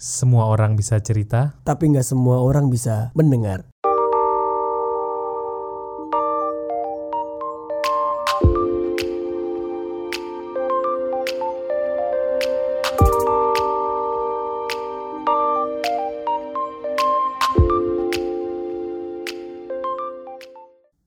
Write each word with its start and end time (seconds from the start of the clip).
Semua 0.00 0.48
orang 0.48 0.80
bisa 0.80 0.96
cerita. 1.04 1.60
tapi 1.60 1.92
nggak 1.92 2.08
semua 2.08 2.40
orang 2.40 2.72
bisa 2.72 3.12
mendengar. 3.12 3.68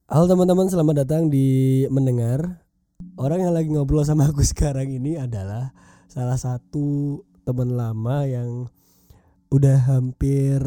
Halo 0.06 0.30
teman-teman, 0.30 0.70
selamat 0.70 0.96
datang 1.02 1.34
di 1.34 1.82
mendengar. 1.90 2.62
Orang 3.18 3.42
yang 3.42 3.58
lagi 3.58 3.74
ngobrol 3.74 4.06
sama 4.06 4.30
aku 4.30 4.46
sekarang 4.54 4.86
ini 4.94 5.18
adalah 5.18 5.74
salah 6.06 6.38
satu 6.38 7.18
teman 7.42 7.74
lama 7.74 8.22
yang 8.30 8.70
udah 9.54 9.78
hampir 9.86 10.58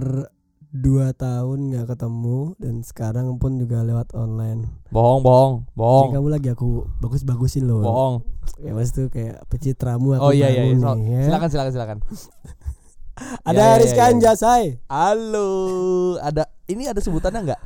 dua 0.71 1.11
tahun 1.11 1.73
nggak 1.73 1.91
ketemu 1.91 2.55
dan 2.63 2.75
sekarang 2.81 3.35
pun 3.37 3.59
juga 3.59 3.83
lewat 3.83 4.15
online. 4.15 4.71
Bohong, 4.95 5.25
bohong, 5.25 5.53
Jadi 5.65 5.75
bohong, 5.75 6.09
kamu 6.15 6.29
lagi 6.31 6.49
aku 6.53 6.87
bagus-bagusin 7.03 7.67
loh. 7.67 7.83
bohong. 7.83 8.15
Ya 8.63 8.71
mas 8.71 8.95
tuh 8.95 9.11
kayak 9.11 9.43
pencitramu 9.51 10.15
aku 10.15 10.23
Oh 10.23 10.33
iya 10.33 10.47
iya, 10.49 10.71
iya. 10.71 10.79
nih, 10.79 11.19
ya. 11.19 11.21
silakan 11.27 11.49
silakan 11.51 11.73
silakan. 11.73 11.99
Ada 13.49 13.57
Ya, 13.57 13.67
ya, 13.67 13.77
Rizka 13.81 13.97
ya, 13.97 14.05
ya. 14.05 14.13
Anjasai. 14.13 14.65
Halo, 14.93 15.49
ada 16.21 16.45
ini 16.69 16.85
ada 16.85 17.01
sebutannya 17.01 17.49
nggak? 17.49 17.61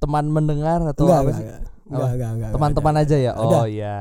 Teman 0.00 0.32
mendengar 0.32 0.80
atau 0.80 1.04
Enggak, 1.04 1.20
apa 1.20 1.28
enggak, 1.28 1.36
sih? 1.36 1.44
enggak, 1.44 1.60
enggak, 1.84 2.08
enggak, 2.08 2.30
enggak, 2.32 2.50
Teman-teman 2.56 2.94
aja 2.96 3.16
ya. 3.20 3.32
Ada. 3.36 3.56
Oh 3.60 3.66
iya. 3.68 3.96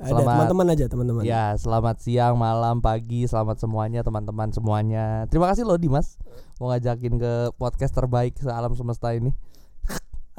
Selamat- 0.00 0.48
teman-teman 0.48 0.66
aja, 0.72 0.84
teman-teman. 0.88 1.22
Ya, 1.28 1.52
selamat 1.60 2.00
siang, 2.00 2.40
malam, 2.40 2.80
pagi, 2.80 3.28
selamat 3.28 3.60
semuanya 3.60 4.00
teman-teman 4.00 4.48
semuanya. 4.48 5.28
Terima 5.28 5.52
kasih 5.52 5.68
loh 5.68 5.76
Dimas 5.76 6.16
mau 6.56 6.72
ngajakin 6.72 7.20
ke 7.20 7.32
podcast 7.60 7.92
terbaik 7.92 8.32
sealam 8.40 8.72
semesta 8.72 9.12
ini. 9.12 9.32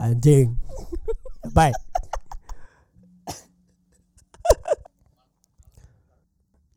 Anjing. 0.02 0.58
Bye. 1.54 1.78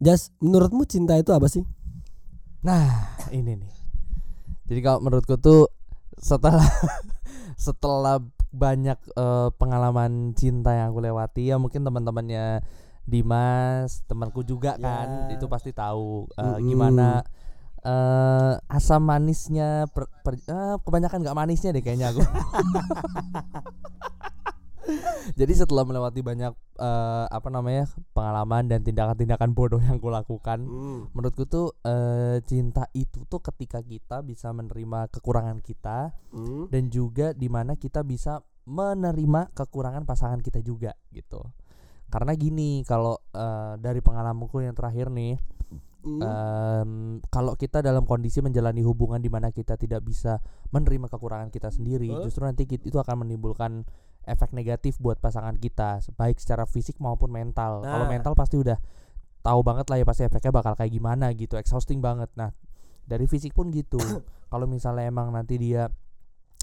Jas, 0.04 0.28
menurutmu 0.44 0.84
cinta 0.84 1.16
itu 1.16 1.32
apa 1.32 1.48
sih? 1.48 1.64
Nah, 2.60 3.16
ini 3.32 3.56
nih. 3.56 3.72
Jadi 4.68 4.80
kalau 4.84 5.00
menurutku 5.00 5.40
tuh 5.40 5.72
setelah 6.20 6.64
setelah 7.56 8.20
banyak 8.54 8.96
eh, 9.12 9.48
pengalaman 9.58 10.32
cinta 10.32 10.70
yang 10.70 10.94
aku 10.94 11.02
lewati 11.02 11.50
ya 11.50 11.58
mungkin 11.58 11.82
teman-temannya 11.82 12.62
Dimas, 13.04 14.00
temanku 14.08 14.40
juga 14.40 14.80
kan, 14.80 15.28
Ya. 15.28 15.36
itu 15.36 15.44
pasti 15.44 15.76
tahu 15.76 16.24
eh, 16.32 16.46
Mm-mm. 16.56 16.64
gimana 16.64 17.08
eh 17.84 18.52
asam 18.64 19.04
manisnya 19.04 19.84
per, 19.92 20.08
per- 20.24 20.40
eh, 20.40 20.76
kebanyakan 20.80 21.20
nggak 21.20 21.36
manisnya 21.36 21.76
deh 21.76 21.84
kayaknya 21.84 22.16
aku. 22.16 22.24
Jadi 25.34 25.50
setelah 25.50 25.82
melewati 25.82 26.22
banyak 26.22 26.54
eh, 26.78 27.26
apa 27.26 27.48
namanya 27.50 27.90
pengalaman 28.14 28.70
dan 28.70 28.86
tindakan-tindakan 28.86 29.50
bodoh 29.50 29.82
yang 29.82 29.98
kulakukan, 29.98 30.62
menurutku 31.10 31.44
tuh 31.50 31.74
eh, 31.82 32.38
cinta 32.46 32.86
itu 32.94 33.26
tuh 33.26 33.42
ketika 33.42 33.82
kita 33.82 34.22
bisa 34.22 34.54
menerima 34.54 35.10
kekurangan 35.10 35.58
kita 35.58 36.14
Hmm. 36.34 36.66
dan 36.66 36.90
juga 36.90 37.30
di 37.30 37.46
mana 37.46 37.78
kita 37.78 38.02
bisa 38.02 38.42
menerima 38.66 39.54
kekurangan 39.54 40.02
pasangan 40.02 40.42
kita 40.42 40.58
juga 40.64 40.98
gitu 41.14 41.38
karena 42.10 42.32
gini 42.34 42.82
kalau 42.86 43.18
eh, 43.34 43.74
dari 43.78 43.98
pengalamanku 43.98 44.62
yang 44.62 44.74
terakhir 44.74 45.10
nih 45.10 45.34
Hmm. 46.04 46.20
em, 46.20 46.90
kalau 47.26 47.52
kita 47.54 47.80
dalam 47.80 48.04
kondisi 48.04 48.38
menjalani 48.38 48.80
hubungan 48.80 49.16
di 49.16 49.26
mana 49.26 49.48
kita 49.48 49.74
tidak 49.74 50.00
bisa 50.00 50.36
menerima 50.68 51.08
kekurangan 51.08 51.48
kita 51.48 51.68
sendiri 51.68 52.06
Huh? 52.06 52.20
justru 52.22 52.44
nanti 52.44 52.64
kit- 52.64 52.84
itu 52.84 52.94
akan 52.94 53.24
menimbulkan 53.24 53.88
efek 54.22 54.52
negatif 54.52 54.96
buat 54.98 55.16
pasangan 55.16 55.56
kita 55.56 56.04
baik 56.14 56.36
secara 56.36 56.64
fisik 56.64 56.96
maupun 56.98 57.28
mental 57.28 57.80
kalau 57.80 58.04
Nah. 58.04 58.12
mental 58.12 58.32
pasti 58.32 58.56
udah 58.56 58.76
tahu 59.40 59.60
banget 59.60 59.88
lah 59.88 59.96
ya 59.96 60.04
pasti 60.04 60.22
efeknya 60.22 60.52
bakal 60.52 60.72
kayak 60.72 60.88
gimana 60.90 61.32
gitu 61.32 61.56
exhausting 61.56 62.00
banget 62.00 62.28
nah 62.34 62.52
dari 63.04 63.24
fisik 63.24 63.52
pun 63.52 63.68
gitu 63.68 63.96
kalau 64.48 64.64
misalnya 64.64 65.04
emang 65.04 65.28
nanti 65.28 65.56
dia 65.56 65.88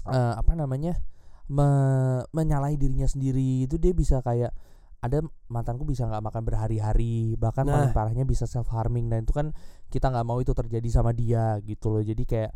eh, 0.04 0.34
apa 0.34 0.54
namanya 0.54 0.98
me- 1.46 2.22
menyalahi 2.30 2.74
dirinya 2.74 3.06
sendiri 3.06 3.62
itu 3.62 3.74
dia 3.74 3.90
bisa 3.92 4.18
kayak 4.18 4.54
ada 5.02 5.18
mantanku 5.46 5.82
bisa 5.82 6.06
nggak 6.06 6.22
makan 6.22 6.42
berhari-hari 6.42 7.34
bahkan 7.34 7.64
Nah. 7.64 7.74
paling 7.76 7.92
parahnya 7.92 8.24
bisa 8.24 8.46
self 8.46 8.70
harming 8.70 9.06
dan 9.06 9.22
itu 9.22 9.30
kan 9.30 9.50
kita 9.88 10.08
nggak 10.08 10.22
mau 10.22 10.38
itu 10.38 10.50
terjadi 10.50 10.88
sama 10.88 11.10
dia 11.10 11.58
gitu 11.60 11.90
loh 11.90 12.00
jadi 12.00 12.22
kayak 12.22 12.52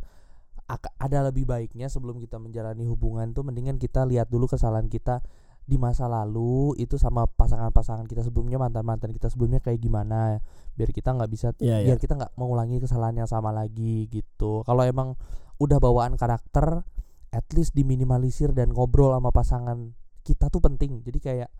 ak- 0.66 0.94
ada 0.96 1.22
lebih 1.24 1.44
baiknya 1.44 1.86
sebelum 1.86 2.16
kita 2.16 2.38
menjalani 2.38 2.84
hubungan 2.84 3.30
tuh 3.32 3.42
mendingan 3.42 3.76
kita 3.76 4.02
lihat 4.02 4.26
dulu 4.26 4.46
kesalahan 4.46 4.86
kita 4.86 5.22
di 5.62 5.74
masa 5.76 6.06
lalu 6.06 6.74
itu 6.76 6.94
sama 6.94 7.26
pasangan-pasangan 7.26 8.06
kita 8.06 8.22
sebelumnya 8.22 8.54
mantan-mantan 8.56 9.10
kita 9.10 9.26
sebelumnya 9.26 9.58
kayak 9.58 9.82
gimana 9.82 10.38
biar 10.72 10.90
kita 10.90 11.10
nggak 11.10 11.26
bisa 11.26 11.50
Iya, 11.58 11.82
iya. 11.82 11.84
biar 11.84 11.98
kita 11.98 12.14
nggak 12.14 12.32
mengulangi 12.34 12.78
kesalahan 12.78 13.16
yang 13.16 13.26
sama 13.26 13.50
lagi 13.50 14.06
gitu 14.06 14.62
kalau 14.62 14.82
emang 14.82 15.18
udah 15.58 15.76
bawaan 15.76 16.14
karakter 16.14 16.86
at 17.28 17.46
least 17.50 17.74
diminimalisir 17.74 18.54
dan 18.54 18.70
ngobrol 18.70 19.10
sama 19.10 19.28
pasangan 19.28 19.90
kita 20.22 20.46
tuh 20.46 20.62
penting 20.62 21.02
jadi 21.02 21.18
kayak 21.18 21.50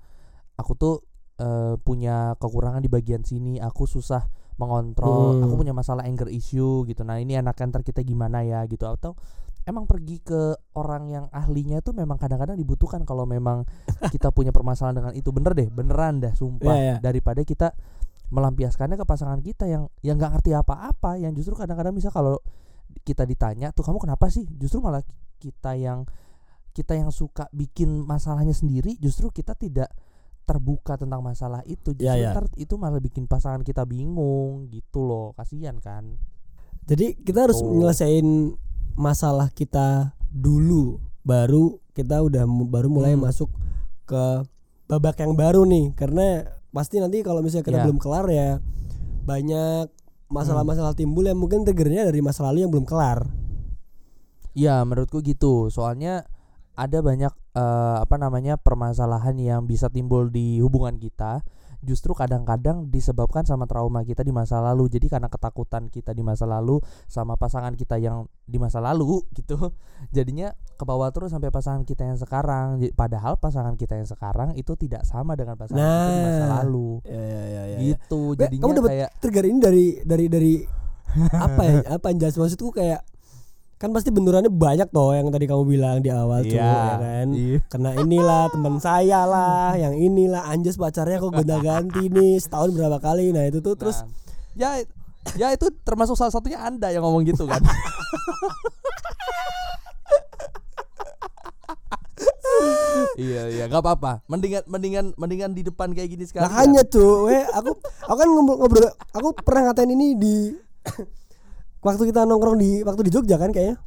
aku 0.56 0.72
tuh 0.76 0.94
eh, 1.36 1.76
punya 1.80 2.32
kekurangan 2.40 2.80
di 2.80 2.88
bagian 2.88 3.20
sini 3.20 3.60
aku 3.60 3.84
susah 3.84 4.24
mengontrol 4.56 5.36
Hmm. 5.36 5.44
aku 5.44 5.54
punya 5.60 5.76
masalah 5.76 6.08
anger 6.08 6.32
issue 6.32 6.88
gitu. 6.88 7.04
Nah 7.04 7.20
ini 7.20 7.36
anak 7.36 7.60
ntar 7.60 7.84
kita 7.84 8.00
gimana 8.00 8.40
ya 8.40 8.64
gitu. 8.64 8.88
Atau 8.88 9.12
emang 9.68 9.84
pergi 9.84 10.24
ke 10.24 10.56
orang 10.72 11.12
yang 11.12 11.24
ahlinya 11.28 11.84
tuh 11.84 11.92
memang 11.92 12.16
kadang-kadang 12.16 12.56
dibutuhkan 12.56 13.04
kalau 13.04 13.28
memang 13.28 13.68
kita 14.14 14.32
punya 14.32 14.50
permasalahan 14.56 14.96
dengan 14.96 15.12
itu. 15.12 15.28
Bener 15.28 15.52
deh 15.52 15.68
beneran 15.68 16.24
dah 16.24 16.32
sumpah. 16.32 16.72
Iya, 16.72 16.80
iya. 16.80 16.94
daripada 17.04 17.44
kita 17.44 17.76
melampiaskannya 18.32 18.96
ke 18.98 19.06
pasangan 19.06 19.38
kita 19.44 19.68
yang 19.68 19.92
yang 20.00 20.16
nggak 20.18 20.40
ngerti 20.40 20.56
apa-apa 20.56 21.20
yang 21.20 21.36
justru 21.36 21.52
kadang-kadang 21.54 21.94
bisa 21.94 22.08
kalau 22.08 22.40
kita 23.04 23.28
ditanya 23.28 23.76
tuh 23.76 23.84
kamu 23.84 24.00
kenapa 24.00 24.32
sih? 24.32 24.48
Justru 24.56 24.80
malah 24.80 25.04
kita 25.36 25.76
yang 25.76 26.08
kita 26.72 26.92
yang 26.92 27.08
suka 27.08 27.48
bikin 27.56 28.04
masalahnya 28.04 28.52
sendiri 28.52 29.00
justru 29.00 29.32
kita 29.32 29.56
tidak 29.56 29.88
terbuka 30.46 30.94
tentang 30.94 31.20
masalah 31.20 31.60
itu 31.66 31.90
justru 31.92 32.06
Iya, 32.06 32.14
iya. 32.16 32.30
ntar 32.32 32.46
itu 32.54 32.78
malah 32.78 33.02
bikin 33.02 33.26
pasangan 33.26 33.60
kita 33.60 33.82
bingung 33.82 34.70
gitu 34.70 35.02
loh 35.02 35.34
kasihan 35.34 35.76
kan 35.76 36.16
Jadi 36.86 37.18
kita 37.18 37.50
harus 37.50 37.58
Tuh. 37.58 37.66
menyelesaikan 37.66 38.54
masalah 38.94 39.50
kita 39.50 40.14
dulu, 40.30 41.02
baru 41.20 41.82
kita 41.92 42.22
udah 42.22 42.46
baru 42.46 42.86
mulai 42.86 43.18
Hmm. 43.18 43.26
masuk 43.26 43.50
ke 44.06 44.46
babak 44.86 45.18
yang 45.18 45.34
baru 45.34 45.66
nih. 45.66 45.90
Karena 45.98 46.46
pasti 46.70 47.02
nanti 47.02 47.26
kalau 47.26 47.42
misalnya 47.42 47.66
kita 47.66 47.78
Ya. 47.82 47.84
belum 47.90 47.98
kelar 47.98 48.30
ya 48.30 48.62
banyak 49.26 49.90
masalah-masalah 50.28 50.94
timbul 50.94 51.26
yang 51.26 51.34
mungkin 51.34 51.66
triggernya 51.66 52.06
dari 52.06 52.22
masa 52.22 52.46
lalu 52.46 52.62
yang 52.62 52.70
belum 52.70 52.86
kelar. 52.86 53.26
Iya 54.54 54.86
menurutku 54.86 55.20
gitu 55.20 55.66
soalnya 55.68 56.22
ada 56.76 57.00
banyak 57.00 57.32
eh, 57.56 57.96
apa 58.04 58.16
namanya 58.20 58.60
permasalahan 58.60 59.34
yang 59.40 59.64
bisa 59.64 59.88
timbul 59.88 60.28
di 60.28 60.60
hubungan 60.60 61.00
kita 61.00 61.40
justru 61.80 62.16
kadang-kadang 62.16 62.88
disebabkan 62.88 63.44
sama 63.44 63.68
trauma 63.68 64.02
kita 64.02 64.24
di 64.24 64.32
masa 64.32 64.58
lalu 64.58 64.88
jadi 64.90 65.06
karena 65.12 65.28
ketakutan 65.28 65.86
kita 65.92 66.16
di 66.16 66.24
masa 66.24 66.48
lalu 66.48 66.80
sama 67.06 67.36
pasangan 67.36 67.76
kita 67.76 68.00
yang 68.00 68.26
di 68.42 68.56
masa 68.58 68.80
lalu 68.80 69.22
gitu 69.38 69.70
jadinya 70.10 70.50
ke 70.76 70.84
bawah 70.84 71.12
terus 71.12 71.30
sampai 71.30 71.52
pasangan 71.52 71.84
kita 71.84 72.08
yang 72.08 72.18
sekarang 72.18 72.80
padahal 72.96 73.36
pasangan 73.38 73.76
kita 73.76 73.96
yang 73.96 74.08
sekarang 74.08 74.56
itu 74.56 74.72
tidak 74.74 75.04
sama 75.04 75.36
dengan 75.36 75.54
pasangan 75.54 75.78
kita 75.78 76.10
di 76.10 76.20
masa 76.24 76.44
Nah. 76.48 76.52
lalu 76.64 76.90
Ya 77.06 77.22
ya 77.22 77.42
ya 77.44 77.44
ya. 77.44 77.62
ya. 77.64 77.78
gitu 77.92 78.22
Be, 78.34 78.40
jadinya 78.44 78.62
kamu 78.66 78.74
dapet 78.80 78.90
kayak 78.90 79.10
trigger 79.20 79.44
ini 79.46 79.58
dari 79.60 79.86
dari 80.02 80.26
dari 80.32 80.54
apa 81.46 81.62
ya? 81.64 81.74
Apa 81.96 82.06
yang 82.12 82.18
jelas 82.18 82.36
maksudku 82.36 82.72
kayak 82.74 83.00
kan 83.76 83.92
pasti 83.92 84.08
benerannya 84.08 84.48
banyak 84.48 84.88
toh 84.88 85.12
yang 85.12 85.28
tadi 85.28 85.44
kamu 85.44 85.62
bilang 85.68 86.00
di 86.00 86.08
awal 86.08 86.40
tuh 86.40 86.56
ya 86.56 86.96
kan. 86.96 87.28
iya. 87.36 87.60
kena 87.68 87.92
inilah 88.00 88.48
teman 88.48 88.80
saya 88.80 89.28
lah 89.28 89.76
yang 89.76 89.92
inilah. 89.92 90.48
Anjas 90.48 90.80
pacarnya 90.80 91.20
kok 91.20 91.28
gonta 91.28 91.60
ganti 91.60 92.08
nih 92.08 92.40
setahun 92.40 92.72
berapa 92.72 92.96
kali. 92.96 93.36
Nah 93.36 93.44
itu 93.44 93.60
tuh 93.60 93.76
terus 93.76 94.00
Nah, 94.00 94.08
ya 94.56 94.70
ya 95.36 95.52
itu 95.52 95.68
termasuk 95.84 96.16
salah 96.16 96.32
satunya 96.32 96.56
anda 96.56 96.88
yang 96.88 97.04
ngomong 97.04 97.28
gitu 97.28 97.44
kan? 97.44 97.60
Iya 103.16 103.48
iya 103.48 103.64
nggak 103.64 103.80
apa-apa. 103.80 104.12
Mendingan 104.28 104.64
mendingan 104.68 105.06
mendingan 105.16 105.56
di 105.56 105.64
depan 105.64 105.92
kayak 105.96 106.12
gini 106.12 106.24
sekarang. 106.28 106.52
Makanya 106.52 106.84
tuh 106.84 107.28
weh 107.28 107.44
aku 107.48 107.72
aku 108.04 108.16
kan 108.16 108.28
ngobrol, 108.28 108.56
ngobrol 108.60 108.88
aku 109.16 109.28
pernah 109.40 109.72
ngatain 109.72 109.92
ini 109.96 110.06
di 110.20 110.36
waktu 111.86 112.10
kita 112.10 112.26
nongkrong 112.26 112.58
di 112.58 112.82
waktu 112.82 113.06
di 113.06 113.10
Jogja 113.10 113.38
kan 113.38 113.54
kayaknya 113.54 113.78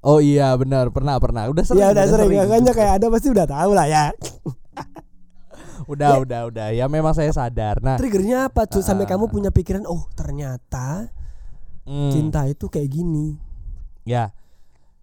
oh 0.00 0.22
iya 0.22 0.54
benar 0.54 0.94
pernah 0.94 1.18
pernah 1.18 1.50
udah 1.50 1.64
sering 1.66 1.82
ya 1.82 1.90
udah 1.90 2.06
sering 2.06 2.30
makanya 2.30 2.72
kayak 2.72 2.92
ada 3.02 3.06
pasti 3.10 3.28
udah 3.28 3.46
tahu 3.46 3.70
lah 3.74 3.86
ya 3.86 4.04
udah 5.92 6.24
udah 6.24 6.40
udah 6.48 6.68
ya 6.72 6.86
memang 6.86 7.12
saya 7.12 7.28
sadar 7.28 7.76
nah 7.78 8.00
triggernya 8.00 8.48
apa 8.48 8.64
tuh 8.64 8.80
sampai 8.80 9.04
Ah. 9.04 9.10
kamu 9.12 9.28
punya 9.28 9.50
pikiran 9.50 9.84
oh 9.84 10.06
ternyata 10.14 11.10
Hmm. 11.84 12.08
cinta 12.08 12.48
itu 12.48 12.72
kayak 12.72 12.88
gini. 12.88 13.36
Ya, 14.08 14.32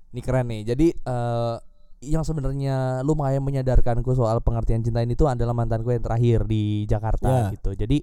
ini 0.10 0.18
keren 0.18 0.50
nih. 0.50 0.66
Jadi 0.66 0.90
eh 0.90 1.56
yang 2.02 2.26
sebenarnya 2.26 3.06
lumayan 3.06 3.46
menyadarkanku 3.46 4.10
soal 4.18 4.42
pengertian 4.42 4.82
cinta 4.82 4.98
ini 4.98 5.14
tuh 5.14 5.30
adalah 5.30 5.54
mantanku 5.54 5.94
yang 5.94 6.02
terakhir 6.02 6.42
di 6.50 6.90
Jakarta 6.90 7.30
Ya. 7.30 7.54
gitu. 7.54 7.78
Jadi 7.78 8.02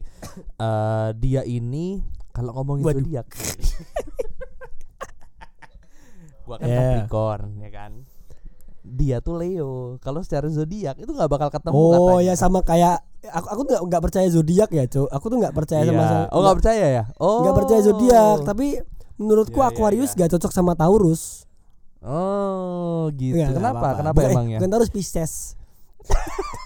eh 0.55 1.09
dia 1.19 1.43
ini 1.43 1.99
kalau 2.39 2.53
ngomongin 2.55 2.83
Waduh. 2.85 3.03
zodiak, 3.03 3.27
gua 6.45 6.57
kan 6.57 6.65
Ya. 6.65 6.79
Capricorn 6.97 7.51
ya 7.59 7.71
kan. 7.71 7.93
Dia 8.81 9.17
tuh 9.19 9.37
Leo. 9.37 9.73
Kalau 9.99 10.23
secara 10.23 10.49
zodiak 10.49 10.97
itu 10.97 11.11
nggak 11.11 11.29
bakal 11.29 11.49
ketemu 11.51 11.77
Oh 11.77 11.93
katanya. 12.17 12.25
ya 12.25 12.35
sama 12.35 12.63
kayak 12.63 13.05
aku 13.27 13.47
aku 13.47 13.61
tuh 13.61 13.71
nggak 13.71 13.83
nggak 13.85 14.03
percaya 14.03 14.29
zodiak 14.29 14.71
ya, 14.71 14.85
Cuk. 14.87 15.09
Aku 15.09 15.25
tuh 15.27 15.37
nggak 15.37 15.53
percaya 15.53 15.83
Iya. 15.83 15.93
sama 15.93 16.05
Oh 16.31 16.41
nggak 16.41 16.57
percaya 16.57 16.87
ya? 16.89 17.03
Oh 17.19 17.39
nggak 17.43 17.57
percaya 17.59 17.81
zodiak, 17.83 18.39
tapi 18.45 18.67
menurutku 19.15 19.59
Iya, 19.59 19.67
iya, 19.67 19.73
Aquarius 19.75 20.11
iya. 20.11 20.19
gak 20.21 20.31
cocok 20.33 20.53
sama 20.55 20.73
Taurus. 20.73 21.45
Oh 22.01 23.11
gitu. 23.13 23.35
Nggak 23.35 23.53
kenapa? 23.53 23.77
apa-apa. 23.77 23.99
Kenapa 23.99 24.17
Bukan- 24.17 24.33
emangnya? 24.33 24.57
Bukan 24.57 24.71
Taurus 24.71 24.89
Pisces. 24.89 25.33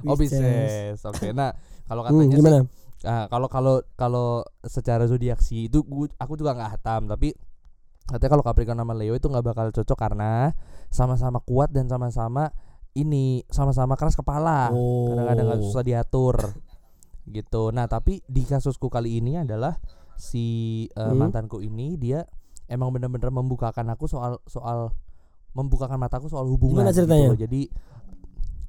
Oh 0.00 0.16
Pisces. 0.16 0.96
Oke. 1.04 1.28
Nah 1.30 1.52
kalau 1.84 2.00
Hmm, 2.02 2.24
katanya 2.24 2.24
sih 2.24 2.38
gimana? 2.40 2.58
Ah, 3.00 3.24
kalau 3.26 3.48
kalau 3.48 3.74
kalau 3.94 4.26
secara 4.62 5.04
zodiak 5.04 5.40
sih 5.40 5.66
itu 5.66 5.80
gua- 5.82 6.12
aku 6.16 6.36
juga 6.36 6.52
nggak 6.52 6.70
hatam 6.74 7.08
tapi 7.08 7.32
katanya 8.04 8.30
kalau 8.30 8.44
Capricorn 8.44 8.76
sama 8.76 8.92
Leo 8.92 9.14
itu 9.14 9.24
nggak 9.24 9.40
bakal 9.42 9.66
cocok 9.70 9.96
karena 9.96 10.52
sama-sama 10.88 11.40
kuat 11.40 11.70
dan 11.70 11.86
sama-sama 11.86 12.52
ini 12.92 13.40
sama-sama 13.48 13.94
keras 13.94 14.12
kepala 14.14 14.68
Oh. 14.68 15.08
kadang-kadang 15.08 15.46
nggak 15.46 15.60
susah 15.62 15.80
diatur 15.80 16.36
gitu 17.24 17.70
nah 17.70 17.86
tapi 17.86 18.20
di 18.26 18.42
kasusku 18.42 18.88
kali 18.88 19.16
ini 19.16 19.38
adalah 19.38 19.78
si 20.14 20.44
eh, 20.86 21.00
Hmm. 21.00 21.16
mantanku 21.16 21.60
ini 21.60 21.94
dia 21.94 22.26
emang 22.66 22.90
bener-bener 22.90 23.30
membukakan 23.30 23.88
aku 23.88 24.04
soal 24.04 24.44
soal 24.44 24.92
membukakan 25.50 25.96
mataku 25.96 26.26
soal 26.26 26.44
hubungan 26.46 26.82
Gimana 26.82 26.90
gitu 26.90 26.98
ceritanya? 27.00 27.28
jadi 27.38 27.60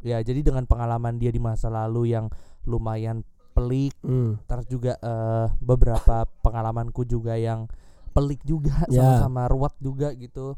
ya 0.01 0.17
jadi 0.19 0.39
dengan 0.41 0.63
pengalaman 0.63 1.17
dia 1.17 1.29
di 1.29 1.37
masa 1.37 1.67
lalu 1.67 2.09
yang 2.09 2.31
lumayan 2.63 3.21
pelik 3.61 3.93
Hmm. 4.01 4.41
terus 4.43 4.65
juga 4.65 4.97
eh, 4.97 5.47
beberapa 5.59 6.25
pengalamanku 6.43 7.05
juga 7.05 7.37
yang 7.37 7.69
pelik 8.11 8.41
juga 8.43 8.73
Ya. 8.89 9.05
sama-sama 9.21 9.45
ruwet 9.47 9.77
juga 9.77 10.11
gitu 10.11 10.57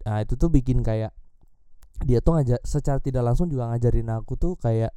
nah 0.00 0.18
itu 0.18 0.34
tuh 0.34 0.48
bikin 0.48 0.80
kayak 0.80 1.12
dia 2.00 2.18
tuh 2.18 2.32
ngajar 2.34 2.56
secara 2.64 2.96
tidak 2.98 3.20
langsung 3.22 3.46
juga 3.46 3.68
ngajarin 3.68 4.08
aku 4.10 4.34
tuh 4.34 4.56
kayak 4.56 4.90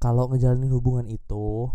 kalau 0.00 0.32
ngejalanin 0.32 0.72
hubungan 0.72 1.04
itu 1.04 1.68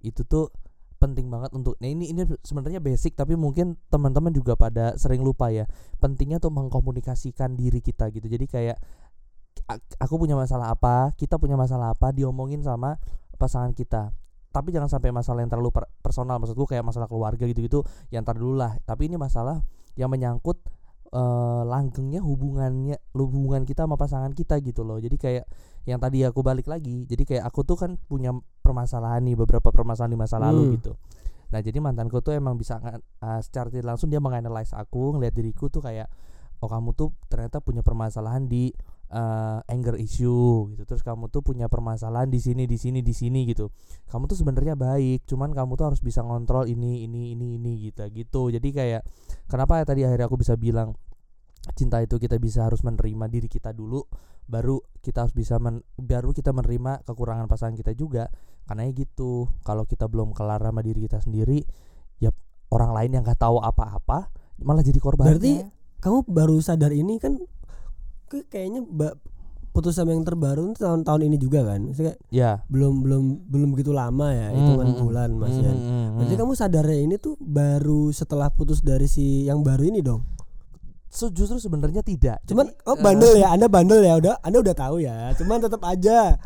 itu 0.00 0.24
tuh 0.24 0.48
penting 0.96 1.28
banget 1.28 1.52
untuk 1.52 1.76
nah 1.76 1.86
ini 1.86 2.08
ini 2.08 2.24
sebenarnya 2.40 2.80
basic 2.80 3.12
tapi 3.12 3.36
mungkin 3.36 3.76
teman-teman 3.86 4.32
juga 4.32 4.56
pada 4.56 4.96
sering 4.96 5.20
lupa 5.20 5.52
ya 5.52 5.68
pentingnya 6.00 6.40
tuh 6.40 6.48
mengkomunikasikan 6.48 7.52
diri 7.52 7.84
kita 7.84 8.08
gitu 8.08 8.24
jadi 8.24 8.46
kayak 8.48 8.78
ak- 9.68 9.96
aku 10.00 10.16
punya 10.16 10.32
masalah 10.32 10.72
apa 10.72 11.12
kita 11.14 11.36
punya 11.36 11.54
masalah 11.54 11.92
apa 11.92 12.08
diomongin 12.08 12.64
sama 12.64 12.96
pasangan 13.36 13.76
kita 13.76 14.16
tapi 14.54 14.70
jangan 14.70 14.86
sampai 14.86 15.10
masalah 15.10 15.42
yang 15.42 15.50
terlalu 15.50 15.74
per- 15.74 15.90
personal 15.98 16.38
maksudku 16.38 16.62
kayak 16.70 16.86
masalah 16.86 17.10
keluarga 17.10 17.42
gitu-gitu 17.42 17.82
yang 18.14 18.22
tar 18.22 18.38
dulu 18.38 18.54
lah. 18.54 18.78
Tapi 18.86 19.10
ini 19.10 19.18
masalah 19.18 19.66
yang 19.98 20.06
menyangkut 20.06 20.62
eh, 21.10 21.62
langgengnya 21.66 22.22
hubungannya 22.22 23.02
hubungan 23.18 23.66
kita 23.66 23.90
sama 23.90 23.98
pasangan 23.98 24.30
kita 24.30 24.62
gitu 24.62 24.86
loh. 24.86 25.02
Jadi 25.02 25.18
kayak 25.18 25.44
yang 25.90 25.98
tadi 25.98 26.22
aku 26.22 26.40
balik 26.40 26.70
lagi 26.70 27.04
jadi 27.04 27.22
kayak 27.26 27.44
aku 27.50 27.66
tuh 27.66 27.76
kan 27.76 27.98
punya 28.06 28.32
permasalahan 28.62 29.20
nih 29.26 29.36
beberapa 29.36 29.68
permasalahan 29.74 30.14
di 30.14 30.20
masa 30.22 30.38
lalu 30.38 30.62
Hmm. 30.70 30.74
gitu. 30.78 30.92
Nah 31.52 31.60
jadi 31.60 31.78
mantanku 31.82 32.22
tuh 32.22 32.38
emang 32.38 32.54
bisa 32.54 32.78
eh, 32.80 33.40
secara 33.42 33.68
tidak 33.74 33.94
langsung 33.98 34.08
dia 34.08 34.22
menganalisis 34.22 34.72
aku 34.78 35.18
ngeliat 35.18 35.34
diriku 35.34 35.66
tuh 35.68 35.82
kayak 35.82 36.06
oh 36.62 36.70
kamu 36.70 36.94
tuh 36.96 37.12
ternyata 37.28 37.60
punya 37.60 37.82
permasalahan 37.84 38.48
di 38.48 38.72
eh, 39.10 39.58
anger 39.72 39.96
issue 40.00 40.72
gitu. 40.72 40.82
Terus 40.84 41.02
kamu 41.04 41.28
tuh 41.28 41.44
punya 41.44 41.66
permasalahan 41.68 42.28
di 42.30 42.40
sini 42.40 42.64
di 42.64 42.78
sini 42.80 43.00
di 43.04 43.12
sini 43.12 43.44
gitu. 43.48 43.68
Kamu 44.08 44.28
tuh 44.30 44.38
sebenarnya 44.38 44.78
baik 44.78 45.28
cuman 45.28 45.52
kamu 45.52 45.76
tuh 45.76 45.86
harus 45.92 46.00
bisa 46.00 46.24
ngontrol 46.24 46.68
ini 46.70 47.04
ini 47.04 47.34
ini 47.36 47.60
ini 47.60 47.72
gitu 47.90 48.04
gitu. 48.12 48.42
Jadi 48.54 48.68
kayak 48.70 49.02
kenapa 49.50 49.80
ya 49.80 49.84
tadi 49.84 50.00
akhirnya 50.06 50.26
aku 50.30 50.40
bisa 50.40 50.54
bilang 50.56 50.96
cinta 51.74 52.00
itu 52.04 52.20
kita 52.20 52.36
bisa 52.36 52.68
harus 52.68 52.84
menerima 52.84 53.24
diri 53.32 53.48
kita 53.48 53.72
dulu 53.72 54.04
baru 54.44 54.76
kita 55.00 55.24
harus 55.24 55.32
bisa 55.32 55.56
men, 55.56 55.80
baru 55.96 56.36
kita 56.36 56.52
menerima 56.52 57.04
kekurangan 57.08 57.48
pasangan 57.48 57.76
kita 57.76 57.96
juga. 57.96 58.28
Karena 58.64 58.88
ya 58.88 58.92
gitu 58.96 59.48
kalau 59.60 59.84
kita 59.84 60.08
belum 60.08 60.32
kelar 60.32 60.60
sama 60.64 60.80
diri 60.80 61.04
kita 61.04 61.20
sendiri 61.20 61.60
ya 62.16 62.32
orang 62.72 62.96
lain 62.96 63.10
yang 63.20 63.22
nggak 63.24 63.40
tahu 63.40 63.60
apa-apa 63.60 64.32
malah 64.62 64.80
jadi 64.80 64.98
korban 65.02 65.34
Berarti 65.34 65.66
kamu 66.00 66.28
baru 66.28 66.56
sadar 66.60 66.92
ini 66.94 67.18
kan 67.18 67.40
ke- 68.34 68.46
kayaknya 68.50 68.82
putus 69.70 69.94
sama 69.94 70.10
yang 70.10 70.22
terbaru 70.22 70.74
tahun-tahun 70.74 71.22
ini 71.24 71.36
juga 71.38 71.62
kan? 71.62 71.86
Maksudnya 71.86 72.14
ya. 72.30 72.62
belum 72.66 73.02
belum 73.02 73.22
belum 73.46 73.68
begitu 73.74 73.90
lama 73.90 74.30
ya 74.30 74.50
Hmm, 74.50 74.56
hitungan 74.56 74.88
hmm, 74.90 74.98
bulan 74.98 75.30
mas 75.34 75.54
Yan. 75.54 75.62
hmm, 75.70 75.78
hmm, 75.78 76.08
Berarti 76.18 76.34
kamu 76.34 76.52
sadarnya 76.54 76.98
ini 77.00 77.16
tuh 77.18 77.34
baru 77.38 78.10
setelah 78.10 78.50
putus 78.50 78.82
dari 78.82 79.06
si 79.06 79.46
yang 79.46 79.62
baru 79.62 79.86
ini 79.86 80.02
dong. 80.02 80.22
So, 81.06 81.30
justru 81.30 81.62
sebenarnya 81.62 82.02
tidak. 82.02 82.42
Cuman 82.42 82.74
Jadi, 82.74 82.90
oh 82.90 82.98
eh, 82.98 83.02
bandel 83.02 83.32
ya, 83.38 83.54
Anda 83.54 83.70
bandel 83.70 84.02
ya, 84.02 84.18
udah 84.18 84.34
Anda 84.42 84.58
udah 84.58 84.74
tahu 84.74 84.98
ya. 84.98 85.30
Cuman 85.38 85.62
tetap 85.62 85.78
aja 85.86 86.38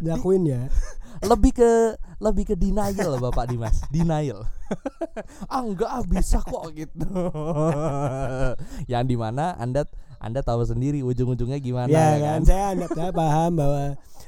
diakuin 0.00 0.48
ya. 0.48 0.64
lebih 1.30 1.50
ke 1.50 1.70
lebih 2.16 2.44
ke 2.46 2.54
denial 2.54 3.18
Bapak 3.18 3.48
Dimas. 3.48 3.80
Denial. 3.88 4.44
Ah 5.48 5.64
enggak 5.64 5.88
ah 5.88 6.04
bisa 6.04 6.44
kok 6.44 6.68
gitu. 6.76 7.00
Yang 8.92 9.04
di 9.08 9.16
mana 9.16 9.56
anda 9.56 9.88
anda 10.18 10.40
tahu 10.40 10.62
sendiri 10.62 11.00
ujung-ujungnya 11.00 11.58
gimana 11.58 11.86
ya 11.86 11.96
ya 11.96 12.18
kan, 12.18 12.18
kan 12.18 12.40
saya 12.44 12.64
anda 12.72 12.86
saya 12.88 13.10
paham 13.10 13.50
bahwa 13.54 13.82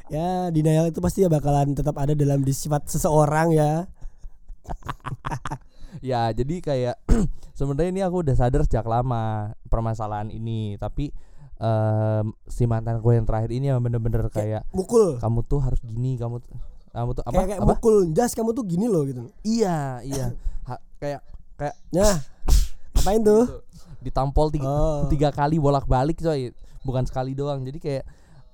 ya 0.06 0.28
denial 0.48 0.86
itu 0.86 0.98
pasti 0.98 1.22
bakalan 1.24 1.70
tetap 1.70 1.94
ada 1.94 2.12
dalam 2.12 2.42
sifat 2.42 2.86
seseorang 2.86 3.50
ya. 3.50 3.86
ya 6.00 6.30
jadi 6.30 6.54
kayak 6.60 6.96
sebenarnya 7.58 7.90
ini 7.90 8.02
aku 8.02 8.22
udah 8.22 8.34
sadar 8.34 8.62
sejak 8.62 8.86
lama 8.86 9.50
permasalahan 9.66 10.30
ini 10.30 10.74
tapi 10.76 11.10
em, 11.56 12.26
si 12.46 12.64
mantan 12.64 12.98
gue 12.98 13.12
yang 13.12 13.26
terakhir 13.26 13.50
ini 13.50 13.68
yang 13.68 13.78
bener-bener 13.78 14.30
kayak 14.30 14.62
Mukul. 14.70 15.18
kamu 15.18 15.42
tuh 15.44 15.60
harus 15.60 15.80
gini 15.82 16.14
kamu 16.16 16.38
kamu 16.90 17.10
tuh 17.12 17.22
apa 17.22 17.32
Kayak, 17.32 17.46
kayak 17.48 17.60
apa 17.60 17.68
mukul 17.68 17.96
jas 18.10 18.32
kamu 18.32 18.50
tuh 18.50 18.64
gini 18.64 18.86
loh 18.86 19.02
gitu. 19.04 19.30
iya 19.42 20.02
iya 20.02 20.34
Ha- 20.68 20.82
kayak 20.98 21.20
kayak 21.54 21.74
Nah, 21.90 22.14
apain 22.98 23.20
tuh? 23.20 23.42
gitu. 23.44 23.58
Ditampol 24.00 24.48
tiga, 24.48 24.64
Oh. 24.64 25.06
tiga 25.06 25.28
kali 25.30 25.56
bolak-balik 25.56 26.16
coy 26.16 26.50
bukan 26.80 27.04
sekali 27.04 27.32
doang 27.32 27.60
jadi 27.60 27.78
kayak 27.78 28.04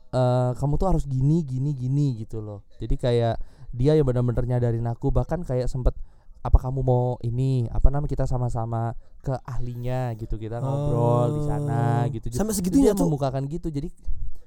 eh 0.08 0.50
kamu 0.54 0.74
tuh 0.76 0.88
harus 0.88 1.04
gini 1.04 1.42
gini 1.42 1.70
gini 1.70 2.18
gitu 2.18 2.38
loh 2.38 2.62
jadi 2.76 2.94
kayak 2.94 3.34
dia 3.70 3.92
yang 3.92 4.04
benar-benar 4.04 4.42
nyadarin 4.44 4.86
aku 4.86 5.10
bahkan 5.10 5.40
kayak 5.40 5.66
sempet 5.66 5.92
apa 6.40 6.56
kamu 6.56 6.80
mau 6.80 7.18
ini 7.20 7.66
apa 7.68 7.86
namanya 7.86 8.06
kita 8.08 8.24
sama-sama 8.24 8.94
ke 9.18 9.34
ahlinya 9.42 10.14
gitu 10.14 10.34
kita 10.36 10.58
ngobrol 10.58 11.34
di 11.34 11.42
sana 11.44 12.02
Oh. 12.02 12.08
gitu 12.08 12.30
Sampai 12.30 12.50
Jadi 12.50 12.58
segitunya 12.60 12.90
dia 12.90 12.96
tuh. 12.96 13.06
membukakan 13.06 13.42
gitu 13.46 13.66
jadi 13.68 13.90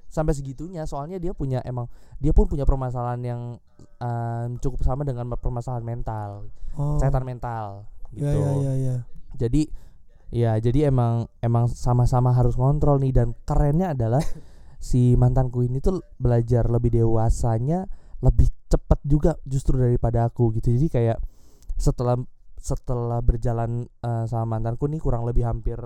sampai 0.06 0.32
segitunya 0.32 0.82
soalnya 0.84 1.16
dia 1.16 1.30
punya 1.30 1.60
emang 1.62 1.86
dia 2.16 2.32
pun 2.32 2.44
punya 2.44 2.64
permasalahan 2.64 3.20
yang 3.20 3.40
em, 3.96 4.56
cukup 4.58 4.80
sama 4.80 5.04
dengan 5.04 5.28
permasalahan 5.30 5.84
mental 5.84 6.48
Oh. 6.72 6.96
kesehatan 6.96 7.22
mental 7.22 7.84
gitu 8.10 8.26
Ya 8.26 8.32
ya 8.34 8.52
ya 8.56 8.74
ya. 8.74 8.96
jadi 9.36 9.68
ya 10.30 10.54
jadi 10.62 10.94
emang 10.94 11.26
emang 11.42 11.66
sama-sama 11.66 12.30
harus 12.30 12.54
ngontrol 12.54 13.02
nih 13.02 13.10
dan 13.14 13.34
kerennya 13.44 13.92
adalah 13.94 14.22
si 14.80 15.14
mantanku 15.18 15.60
ini 15.66 15.82
tuh 15.82 16.00
belajar 16.16 16.70
lebih 16.70 16.94
dewasanya 16.94 17.84
lebih 18.24 18.48
cepat 18.70 19.00
juga 19.02 19.34
justru 19.44 19.76
daripada 19.80 20.28
aku 20.28 20.52
gitu. 20.56 20.70
Jadi 20.72 20.88
kayak 20.88 21.18
setelah 21.76 22.16
setelah 22.60 23.18
berjalan 23.24 23.88
eh, 24.04 24.24
sama 24.28 24.56
mantanku 24.56 24.86
nih 24.86 25.00
kurang 25.00 25.24
lebih 25.24 25.48
hampir 25.48 25.80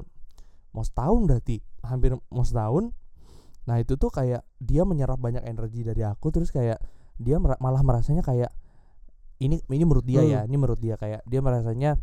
mau 0.75 0.83
setahun 0.83 1.23
berarti 1.27 1.63
hampir 1.87 2.13
mau 2.31 2.43
setahun. 2.43 2.91
Nah 3.65 3.77
itu 3.81 3.95
tuh 3.97 4.11
kayak 4.13 4.43
dia 4.61 4.83
menyerap 4.85 5.17
banyak 5.17 5.47
energi 5.47 5.87
dari 5.87 6.03
aku 6.05 6.29
terus 6.35 6.51
kayak 6.51 6.83
dia 7.17 7.39
mera- 7.39 7.59
malah 7.63 7.81
merasanya 7.87 8.21
kayak 8.27 8.51
ini 9.39 9.63
ini 9.71 9.85
menurut 9.87 10.05
dia 10.05 10.23
Hmm. 10.23 10.31
ya 10.31 10.41
ini 10.45 10.57
menurut 10.59 10.79
dia. 10.83 10.99
Kayak 10.99 11.23
dia 11.25 11.41
merasanya 11.41 11.97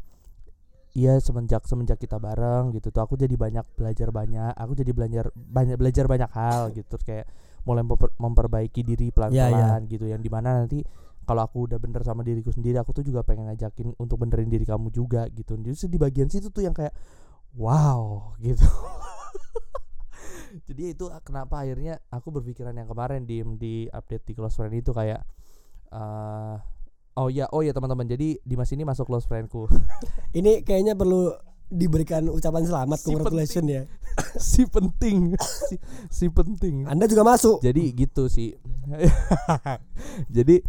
Iya 0.92 1.24
semenjak 1.24 1.64
semenjak 1.72 2.04
kita 2.04 2.20
bareng 2.20 2.76
gitu 2.76 2.92
tuh 2.92 3.00
aku 3.00 3.16
jadi 3.16 3.32
banyak 3.40 3.64
belajar 3.80 4.12
banyak 4.12 4.52
aku 4.60 4.76
jadi 4.76 4.92
belajar 4.92 5.32
banyak 5.32 5.80
belajar 5.80 6.04
banyak 6.04 6.28
hal 6.36 6.76
gitu 6.76 6.84
terus 6.84 7.04
kayak 7.08 7.32
mulai 7.64 7.86
memper- 7.86 8.12
memperbaiki 8.20 8.84
diri 8.84 9.08
pelan-pelan 9.14 9.88
gitu 9.88 10.10
yang 10.10 10.20
di 10.20 10.28
mana 10.28 10.66
nanti 10.66 10.84
kalau 11.24 11.46
aku 11.46 11.70
udah 11.70 11.78
bener 11.78 12.02
sama 12.02 12.26
diriku 12.26 12.50
sendiri 12.50 12.82
aku 12.82 12.98
tuh 12.98 13.06
juga 13.06 13.22
pengen 13.22 13.48
ngajakin 13.48 13.94
untuk 14.02 14.18
benerin 14.20 14.50
diri 14.50 14.66
kamu 14.66 14.90
juga 14.90 15.30
gitu. 15.32 15.54
Justru 15.62 15.88
di 15.88 16.02
bagian 16.02 16.28
situ 16.28 16.50
tuh 16.50 16.66
yang 16.66 16.74
kayak 16.74 16.92
wow 17.56 18.34
gitu. 18.42 18.66
Jadi 20.68 20.98
itu 20.98 21.08
kenapa 21.24 21.64
akhirnya 21.64 22.04
aku 22.12 22.36
berpikiran 22.36 22.76
yang 22.76 22.90
kemarin 22.90 23.24
di 23.24 23.40
di 23.56 23.88
update 23.88 24.28
di 24.28 24.34
close 24.36 24.60
friend 24.60 24.76
itu 24.76 24.92
kayak 24.92 25.24
eh 25.94 26.56
oh 27.22 27.30
ya 27.30 27.46
oh 27.54 27.62
ya 27.62 27.72
teman-teman. 27.72 28.10
Jadi 28.10 28.42
Dimas 28.42 28.74
ini 28.74 28.82
masuk 28.82 29.06
close 29.06 29.30
friendku. 29.30 29.70
Ini 30.38 30.66
kayaknya 30.66 30.98
perlu 30.98 31.30
diberikan 31.72 32.28
ucapan 32.28 32.68
selamat 32.68 33.00
Si 33.00 33.08
congratulations 33.08 33.68
ya. 33.70 33.84
si 34.52 34.66
penting. 34.68 35.38
Si, 35.40 35.76
si 36.10 36.26
penting. 36.28 36.90
Anda 36.90 37.06
juga 37.06 37.24
masuk. 37.24 37.64
jadi 37.64 37.84
gitu 37.94 38.28
sih. 38.28 38.58
Jadi 40.36 40.60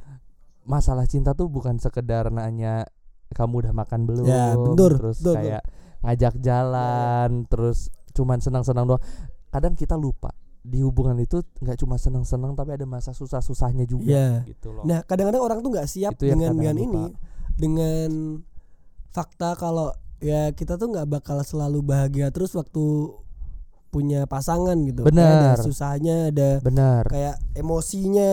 masalah 0.63 1.11
cinta 1.11 1.35
tuh 1.35 1.51
bukan 1.51 1.83
sekedar 1.83 2.31
nanya 2.31 2.87
kamu 3.35 3.67
udah 3.67 3.73
makan 3.75 4.07
belum? 4.07 4.25
Ya, 4.29 4.55
betul, 4.55 5.01
terus 5.01 5.19
betul, 5.19 5.35
kayak 5.41 5.63
ngajak 6.05 6.35
jalan 6.39 7.31
terus 7.51 7.91
cuman 8.15 8.39
senang-senang 8.39 8.87
doang. 8.87 9.03
Kadang 9.51 9.75
kita 9.75 9.99
lupa 9.99 10.31
di 10.63 10.79
hubungan 10.79 11.19
itu 11.19 11.43
nggak 11.59 11.75
cuma 11.77 11.95
senang-senang 11.97 12.55
tapi 12.55 12.71
ada 12.73 12.85
masa 12.85 13.11
susah-susahnya 13.11 13.83
juga 13.83 14.07
Ya. 14.07 14.29
gitu 14.45 14.71
loh 14.71 14.83
Nah, 14.83 15.03
kadang-kadang 15.03 15.43
orang 15.43 15.59
tuh 15.59 15.71
nggak 15.71 15.87
siap 15.87 16.15
Itu 16.15 16.29
dengan 16.29 16.55
dengan 16.55 16.77
lupa. 16.77 16.85
ini, 16.85 17.05
dengan 17.53 18.11
fakta 19.09 19.55
kalau 19.55 19.91
ya 20.19 20.51
kita 20.51 20.75
tuh 20.77 20.89
nggak 20.89 21.11
bakal 21.11 21.43
selalu 21.43 21.83
bahagia 21.83 22.31
terus 22.31 22.55
waktu 22.55 23.11
punya 23.89 24.25
pasangan 24.25 24.79
gitu. 24.83 25.03
Kayak 25.03 25.13
Benar. 25.13 25.53
Ada 25.53 25.63
susahnya, 25.63 26.17
ada 26.31 26.49
benar 26.61 27.05
kayak 27.05 27.37
emosinya, 27.53 28.33